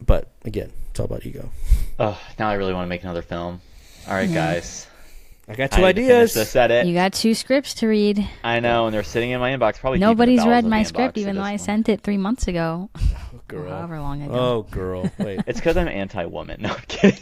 But 0.05 0.29
again, 0.45 0.71
it's 0.91 0.99
all 0.99 1.05
about 1.05 1.25
ego. 1.25 1.49
Oh, 1.99 2.15
now 2.37 2.47
I 2.47 2.53
really 2.53 2.75
want 2.75 2.85
to 2.85 2.89
make 2.89 3.01
another 3.01 3.23
film. 3.23 3.59
All 4.07 4.13
right, 4.13 4.31
guys. 4.31 4.85
I 5.49 5.55
got 5.55 5.73
I 5.73 5.77
two 5.77 5.81
need 5.81 5.87
to 5.87 5.93
finish 5.95 6.11
ideas. 6.11 6.33
This 6.35 6.55
edit. 6.55 6.85
You 6.85 6.93
got 6.93 7.11
two 7.13 7.33
scripts 7.33 7.73
to 7.73 7.87
read. 7.87 8.29
I 8.43 8.59
know, 8.59 8.85
and 8.85 8.93
they're 8.93 9.01
sitting 9.01 9.31
in 9.31 9.39
my 9.39 9.49
inbox. 9.49 9.79
Probably 9.79 9.97
deep 9.97 10.03
in 10.03 10.09
the 10.09 10.13
Nobody's 10.13 10.39
bowels 10.41 10.47
read 10.49 10.57
of 10.59 10.63
the 10.65 10.69
my 10.69 10.81
inbox 10.83 10.87
script, 10.89 11.17
at 11.17 11.21
even 11.21 11.35
though 11.37 11.41
this 11.41 11.47
I 11.47 11.51
point. 11.53 11.61
sent 11.61 11.89
it 11.89 12.01
three 12.01 12.17
months 12.17 12.47
ago. 12.47 12.91
Oh, 13.33 13.41
girl. 13.47 13.69
However 13.71 13.99
long 13.99 14.21
ago. 14.21 14.33
Oh, 14.35 14.61
girl. 14.69 15.09
Wait. 15.17 15.39
It's 15.47 15.59
because 15.59 15.75
I'm 15.77 15.87
anti-woman. 15.87 16.61
No, 16.61 16.69
I'm 16.73 16.81
kidding. 16.87 17.19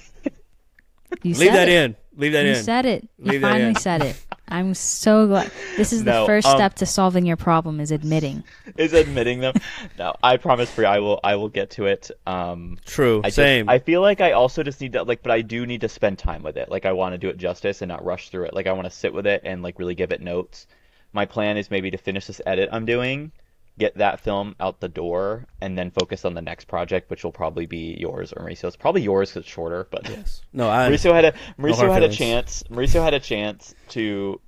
you 1.23 1.35
Leave 1.35 1.37
said 1.37 1.53
that 1.53 1.69
it. 1.69 1.83
in. 1.85 1.95
Leave 2.17 2.31
that 2.33 2.41
in. 2.45 2.51
You 2.51 2.57
in. 2.57 2.63
said 2.63 2.85
it. 2.85 3.07
You 3.17 3.31
Leave 3.31 3.41
that 3.41 3.51
finally 3.51 3.69
in. 3.69 3.75
said 3.75 4.01
it. 4.01 4.25
I'm 4.47 4.73
so 4.75 5.27
glad. 5.27 5.51
This 5.75 5.91
is 5.91 6.03
the 6.03 6.23
first 6.25 6.47
um, 6.47 6.57
step 6.57 6.75
to 6.75 6.85
solving 6.85 7.25
your 7.25 7.35
problem 7.37 7.79
is 7.79 7.91
admitting. 7.91 8.43
Is 8.77 8.93
admitting 8.93 9.39
them. 9.39 9.55
No, 9.97 10.13
I 10.21 10.37
promise, 10.37 10.73
Bri. 10.75 10.85
I 10.85 10.99
will. 10.99 11.19
I 11.23 11.35
will 11.35 11.49
get 11.49 11.71
to 11.71 11.85
it. 11.85 12.11
Um, 12.27 12.77
True. 12.85 13.21
I 13.23 13.27
just- 13.27 13.35
Same. 13.37 13.69
I 13.69 13.79
feel 13.79 14.01
like 14.01 14.21
I 14.21 14.33
also 14.33 14.61
just 14.61 14.81
need 14.81 14.93
to 14.93 15.03
like, 15.03 15.23
but 15.23 15.31
I 15.31 15.41
do 15.41 15.65
need 15.65 15.81
to 15.81 15.89
spend 15.89 16.19
time 16.19 16.43
with 16.43 16.57
it. 16.57 16.69
Like 16.69 16.85
I 16.85 16.91
want 16.91 17.13
to 17.13 17.17
do 17.17 17.29
it 17.29 17.37
justice 17.37 17.81
and 17.81 17.89
not 17.89 18.03
rush 18.05 18.29
through 18.29 18.45
it. 18.45 18.53
Like 18.53 18.67
I 18.67 18.73
want 18.73 18.85
to 18.85 18.91
sit 18.91 19.13
with 19.13 19.25
it 19.25 19.41
and 19.45 19.63
like 19.63 19.79
really 19.79 19.95
give 19.95 20.11
it 20.11 20.21
notes. 20.21 20.67
My 21.13 21.25
plan 21.25 21.57
is 21.57 21.71
maybe 21.71 21.89
to 21.91 21.97
finish 21.97 22.27
this 22.27 22.41
edit 22.45 22.69
I'm 22.71 22.85
doing, 22.85 23.31
get 23.77 23.97
that 23.97 24.19
film 24.21 24.55
out 24.59 24.79
the 24.79 24.87
door, 24.87 25.45
and 25.61 25.77
then 25.77 25.91
focus 25.91 26.25
on 26.25 26.33
the 26.33 26.41
next 26.41 26.65
project, 26.65 27.09
which 27.09 27.23
will 27.23 27.31
probably 27.31 27.65
be 27.65 27.97
yours 27.99 28.31
or 28.33 28.43
Mauricio's. 28.43 28.75
Probably 28.75 29.01
yours 29.01 29.29
because 29.29 29.41
it's 29.41 29.51
shorter, 29.51 29.87
but 29.91 30.07
yes. 30.09 30.41
No, 30.53 30.69
I. 30.69 30.89
Mauricio 30.89 31.13
had 31.13 31.25
a 31.25 31.33
Mauricio 31.59 31.77
hard 31.87 31.91
had 31.91 32.03
a 32.03 32.09
chance. 32.09 32.63
Mauricio 32.69 33.03
had 33.03 33.13
a 33.13 33.19
chance 33.19 33.75
to 33.89 34.39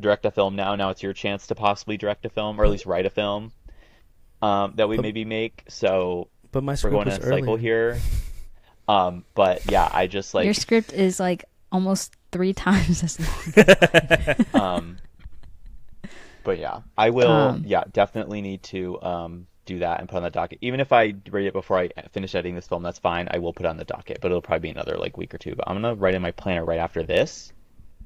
direct 0.00 0.24
a 0.24 0.30
film. 0.30 0.56
Now, 0.56 0.74
now 0.74 0.90
it's 0.90 1.02
your 1.02 1.12
chance 1.12 1.46
to 1.48 1.54
possibly 1.54 1.96
direct 1.96 2.24
a 2.26 2.30
film, 2.30 2.60
or 2.60 2.64
at 2.64 2.70
least 2.70 2.86
write 2.86 3.06
a 3.06 3.10
film 3.10 3.52
um, 4.42 4.74
that 4.76 4.88
we 4.88 4.96
But- 4.96 5.02
maybe 5.02 5.24
make. 5.24 5.64
So 5.68 6.28
But 6.52 6.64
my 6.64 6.74
script 6.74 6.92
we're 6.92 7.04
going 7.04 7.08
was 7.08 7.18
in 7.18 7.32
a 7.32 7.36
cycle 7.36 7.56
here. 7.56 8.00
Um, 8.88 9.24
but 9.34 9.70
yeah, 9.70 9.88
I 9.92 10.06
just 10.06 10.32
like 10.34 10.46
your 10.46 10.54
script 10.54 10.92
is 10.94 11.20
like 11.20 11.44
almost 11.70 12.14
three 12.32 12.52
times 12.54 13.02
as 13.02 13.20
long. 14.54 14.54
um, 14.62 14.96
but 16.48 16.58
yeah, 16.58 16.80
I 16.96 17.10
will. 17.10 17.30
Um, 17.30 17.62
yeah, 17.66 17.84
definitely 17.92 18.40
need 18.40 18.62
to 18.64 19.00
um 19.02 19.46
do 19.66 19.80
that 19.80 20.00
and 20.00 20.08
put 20.08 20.16
on 20.16 20.22
the 20.22 20.30
docket. 20.30 20.56
Even 20.62 20.80
if 20.80 20.94
I 20.94 21.12
read 21.30 21.46
it 21.46 21.52
before 21.52 21.78
I 21.78 21.90
finish 22.10 22.34
editing 22.34 22.54
this 22.54 22.66
film, 22.66 22.82
that's 22.82 22.98
fine. 22.98 23.28
I 23.30 23.36
will 23.38 23.52
put 23.52 23.66
it 23.66 23.68
on 23.68 23.76
the 23.76 23.84
docket, 23.84 24.22
but 24.22 24.30
it'll 24.30 24.40
probably 24.40 24.60
be 24.60 24.70
another 24.70 24.96
like 24.96 25.18
week 25.18 25.34
or 25.34 25.38
two. 25.38 25.54
But 25.54 25.68
I'm 25.68 25.74
gonna 25.76 25.94
write 25.94 26.14
in 26.14 26.22
my 26.22 26.30
planner 26.30 26.64
right 26.64 26.78
after 26.78 27.02
this. 27.02 27.52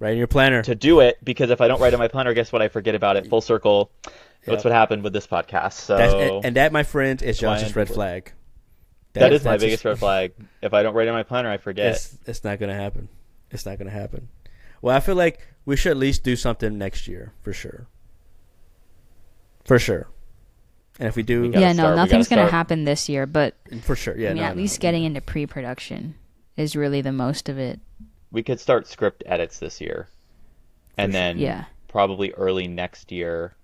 Write 0.00 0.14
in 0.14 0.18
your 0.18 0.26
planner. 0.26 0.60
to 0.64 0.74
do 0.74 0.98
it 0.98 1.18
because 1.22 1.50
if 1.50 1.60
I 1.60 1.68
don't 1.68 1.80
write 1.80 1.92
in 1.92 2.00
my 2.00 2.08
planner, 2.08 2.34
guess 2.34 2.50
what? 2.50 2.62
I 2.62 2.66
forget 2.66 2.96
about 2.96 3.16
it. 3.16 3.28
Full 3.28 3.40
circle. 3.40 3.92
That's 4.44 4.64
what 4.64 4.72
happened 4.72 5.04
with 5.04 5.12
this 5.12 5.28
podcast. 5.28 5.74
So 5.74 5.96
and, 5.96 6.44
and 6.46 6.56
that, 6.56 6.72
my 6.72 6.82
friend, 6.82 7.22
is 7.22 7.38
Josh's 7.38 7.76
red 7.76 7.88
flag. 7.88 8.32
that 9.12 9.32
is 9.32 9.44
my 9.44 9.56
biggest 9.56 9.84
red 9.84 10.00
flag. 10.00 10.32
If 10.62 10.74
I 10.74 10.82
don't 10.82 10.94
write 10.94 11.06
in 11.06 11.14
my 11.14 11.22
planner, 11.22 11.48
I 11.48 11.58
forget. 11.58 11.94
It's, 11.94 12.18
it's 12.26 12.42
not 12.42 12.58
gonna 12.58 12.74
happen. 12.74 13.08
It's 13.52 13.64
not 13.64 13.78
gonna 13.78 13.90
happen. 13.90 14.30
Well, 14.80 14.96
I 14.96 14.98
feel 14.98 15.14
like 15.14 15.46
we 15.64 15.76
should 15.76 15.90
at 15.92 15.96
least 15.96 16.24
do 16.24 16.36
something 16.36 16.76
next 16.76 17.06
year 17.06 17.32
for 17.42 17.52
sure. 17.52 17.86
For 19.64 19.78
sure. 19.78 20.08
And 20.98 21.08
if 21.08 21.16
we 21.16 21.22
do, 21.22 21.42
We 21.42 21.48
yeah, 21.56 21.72
no, 21.72 21.90
we 21.90 21.96
nothing's 21.96 22.28
gonna 22.28 22.50
happen 22.50 22.84
this 22.84 23.08
year, 23.08 23.26
but 23.26 23.56
for 23.82 23.96
sure, 23.96 24.16
yeah. 24.16 24.30
I 24.30 24.34
mean, 24.34 24.42
no, 24.42 24.48
at 24.48 24.56
no, 24.56 24.62
least 24.62 24.78
no. 24.78 24.82
getting 24.82 25.04
into 25.04 25.20
pre-production 25.20 26.14
is 26.56 26.76
really 26.76 27.00
the 27.00 27.12
most 27.12 27.48
of 27.48 27.58
it. 27.58 27.80
We 28.30 28.42
could 28.42 28.60
start 28.60 28.86
script 28.86 29.22
edits 29.26 29.58
this 29.58 29.80
year, 29.80 30.08
and 30.96 31.12
sure. 31.12 31.20
then 31.20 31.38
Yeah. 31.38 31.64
probably 31.88 32.32
early 32.32 32.68
next 32.68 33.10
year, 33.10 33.54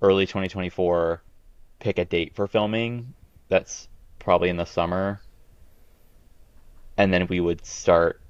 early 0.00 0.26
2024, 0.26 1.22
pick 1.78 1.98
a 1.98 2.04
date 2.04 2.34
for 2.34 2.46
filming. 2.46 3.14
That's 3.48 3.88
probably 4.18 4.48
in 4.48 4.56
the 4.56 4.64
summer, 4.64 5.20
and 6.96 7.12
then 7.12 7.26
we 7.26 7.40
would 7.40 7.64
start 7.66 8.20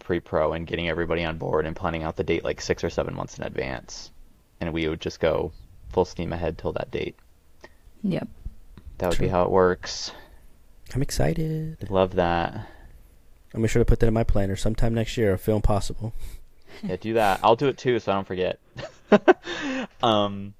pre-pro 0.00 0.52
and 0.52 0.66
getting 0.66 0.88
everybody 0.88 1.24
on 1.24 1.38
board 1.38 1.64
and 1.64 1.76
planning 1.76 2.02
out 2.02 2.16
the 2.16 2.24
date 2.24 2.42
like 2.42 2.60
six 2.60 2.82
or 2.82 2.90
seven 2.90 3.14
months 3.14 3.38
in 3.38 3.44
advance, 3.44 4.10
and 4.60 4.72
we 4.72 4.88
would 4.88 5.00
just 5.00 5.20
go 5.20 5.52
full 5.92 6.04
steam 6.04 6.32
ahead 6.32 6.58
till 6.58 6.72
that 6.72 6.90
date. 6.90 7.16
Yep. 8.02 8.28
That 8.98 9.10
would 9.10 9.18
be 9.18 9.28
how 9.28 9.42
it 9.42 9.50
works. 9.50 10.12
I'm 10.94 11.02
excited. 11.02 11.88
Love 11.90 12.14
that. 12.16 12.66
I'll 13.54 13.60
make 13.60 13.70
sure 13.70 13.80
to 13.80 13.84
put 13.88 14.00
that 14.00 14.06
in 14.06 14.14
my 14.14 14.24
planner 14.24 14.56
sometime 14.56 14.94
next 14.94 15.16
year. 15.16 15.32
A 15.32 15.38
film 15.38 15.62
possible. 15.62 16.12
Yeah, 16.82 16.96
do 16.96 17.12
that. 17.14 17.38
I'll 17.44 17.54
do 17.54 17.68
it 17.68 17.76
too, 17.76 18.00
so 18.00 18.10
I 18.10 18.14
don't 18.14 18.26
forget. 18.26 18.58
um, 20.02 20.54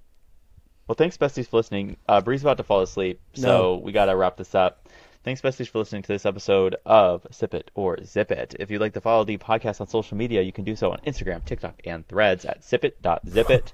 well, 0.87 0.95
thanks, 0.95 1.17
besties, 1.17 1.49
for 1.49 1.57
listening. 1.57 1.97
Uh, 2.07 2.21
Bri's 2.21 2.43
about 2.43 2.59
to 2.59 2.63
fall 2.63 2.83
asleep, 2.83 3.19
so 3.33 3.47
No. 3.47 3.77
we 3.79 3.93
gotta 3.93 4.15
wrap 4.15 4.37
this 4.37 4.55
up. 4.55 4.89
Thanks, 5.25 5.41
besties, 5.41 5.69
for 5.69 5.79
listening 5.79 6.03
to 6.03 6.09
this 6.09 6.27
episode 6.27 6.77
of 6.85 7.27
Sip 7.31 7.55
It 7.55 7.71
or 7.75 8.05
Zip 8.05 8.31
It. 8.31 8.55
If 8.61 8.71
you'd 8.71 8.81
like 8.81 8.93
to 8.93 9.01
follow 9.01 9.25
the 9.25 9.39
podcast 9.39 9.81
on 9.81 9.87
social 9.89 10.17
media, 10.17 10.43
you 10.43 10.53
can 10.53 10.65
do 10.65 10.77
so 10.77 10.93
on 10.93 10.99
Instagram, 11.07 11.45
TikTok, 11.45 11.81
and 11.87 12.07
Threads 12.07 12.45
at 12.45 12.61
sipit.zipit. 12.61 13.73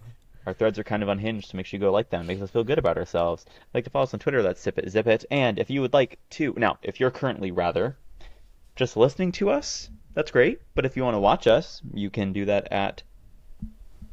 Our 0.49 0.55
threads 0.55 0.79
are 0.79 0.83
kind 0.83 1.03
of 1.03 1.11
unhinged, 1.11 1.51
so 1.51 1.59
make 1.59 1.67
sure 1.67 1.77
you 1.77 1.83
go 1.83 1.93
like 1.93 2.09
them. 2.09 2.27
Makes 2.27 2.41
us 2.41 2.51
feel 2.51 2.65
good 2.65 2.79
about 2.79 2.97
ourselves. 2.97 3.45
like 3.75 3.85
to 3.85 3.91
follow 3.91 4.05
us 4.05 4.15
on 4.15 4.21
Twitter, 4.21 4.43
that's 4.43 4.63
Sip 4.63 4.79
It 4.79 4.89
Zip 4.89 5.07
It. 5.07 5.27
And 5.31 5.59
if 5.59 5.69
you 5.69 5.83
would 5.83 5.93
like 5.93 6.19
to, 6.31 6.55
now, 6.57 6.79
if 6.83 6.99
you're 6.99 7.11
currently 7.11 7.51
rather 7.51 7.99
just 8.75 8.97
listening 8.97 9.31
to 9.33 9.51
us, 9.51 9.91
that's 10.15 10.31
great. 10.31 10.63
But 10.75 10.87
if 10.87 10.97
you 10.97 11.05
want 11.05 11.17
to 11.17 11.21
watch 11.21 11.47
us, 11.47 11.83
you 11.93 12.09
can 12.09 12.33
do 12.33 12.47
that 12.47 12.73
at 12.73 13.03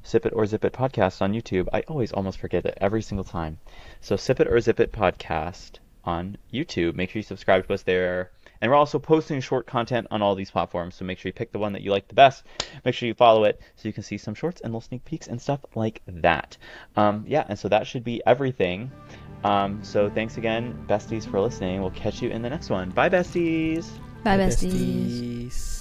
Sip 0.03 0.25
It 0.25 0.33
or 0.35 0.45
Zip 0.45 0.65
It 0.65 0.73
podcast 0.73 1.21
on 1.21 1.31
YouTube. 1.31 1.69
I 1.71 1.83
always 1.87 2.11
almost 2.11 2.39
forget 2.39 2.65
it 2.65 2.77
every 2.81 3.01
single 3.01 3.23
time. 3.23 3.57
So 4.01 4.17
Sip 4.17 4.41
It 4.41 4.49
or 4.49 4.59
Zip 4.59 4.81
It 4.81 4.91
podcast 4.91 5.79
on 6.03 6.37
YouTube. 6.53 6.95
Make 6.95 7.11
sure 7.11 7.21
you 7.21 7.23
subscribe 7.23 7.65
to 7.65 7.73
us 7.73 7.83
there. 7.83 8.31
And 8.61 8.71
we're 8.71 8.77
also 8.77 8.99
posting 8.99 9.41
short 9.41 9.67
content 9.67 10.07
on 10.11 10.21
all 10.21 10.35
these 10.35 10.51
platforms, 10.51 10.95
so 10.95 11.05
make 11.05 11.19
sure 11.19 11.29
you 11.29 11.33
pick 11.33 11.51
the 11.51 11.59
one 11.59 11.73
that 11.73 11.81
you 11.81 11.91
like 11.91 12.07
the 12.07 12.15
best. 12.15 12.43
Make 12.83 12.95
sure 12.95 13.07
you 13.07 13.13
follow 13.13 13.43
it 13.43 13.61
so 13.75 13.87
you 13.87 13.93
can 13.93 14.03
see 14.03 14.17
some 14.17 14.33
shorts 14.33 14.61
and 14.61 14.71
little 14.71 14.81
sneak 14.81 15.05
peeks 15.05 15.27
and 15.27 15.41
stuff 15.41 15.59
like 15.75 16.01
that. 16.07 16.57
Um, 16.95 17.25
yeah, 17.27 17.45
and 17.47 17.57
so 17.57 17.67
that 17.69 17.87
should 17.87 18.03
be 18.03 18.21
everything. 18.25 18.91
Um, 19.43 19.83
so 19.83 20.09
thanks 20.09 20.37
again, 20.37 20.85
besties, 20.87 21.29
for 21.29 21.39
listening. 21.39 21.81
We'll 21.81 21.91
catch 21.91 22.21
you 22.21 22.29
in 22.29 22.41
the 22.41 22.49
next 22.49 22.69
one. 22.69 22.89
Bye, 22.89 23.09
besties. 23.09 23.87
Bye, 24.23 24.37
besties. 24.37 25.74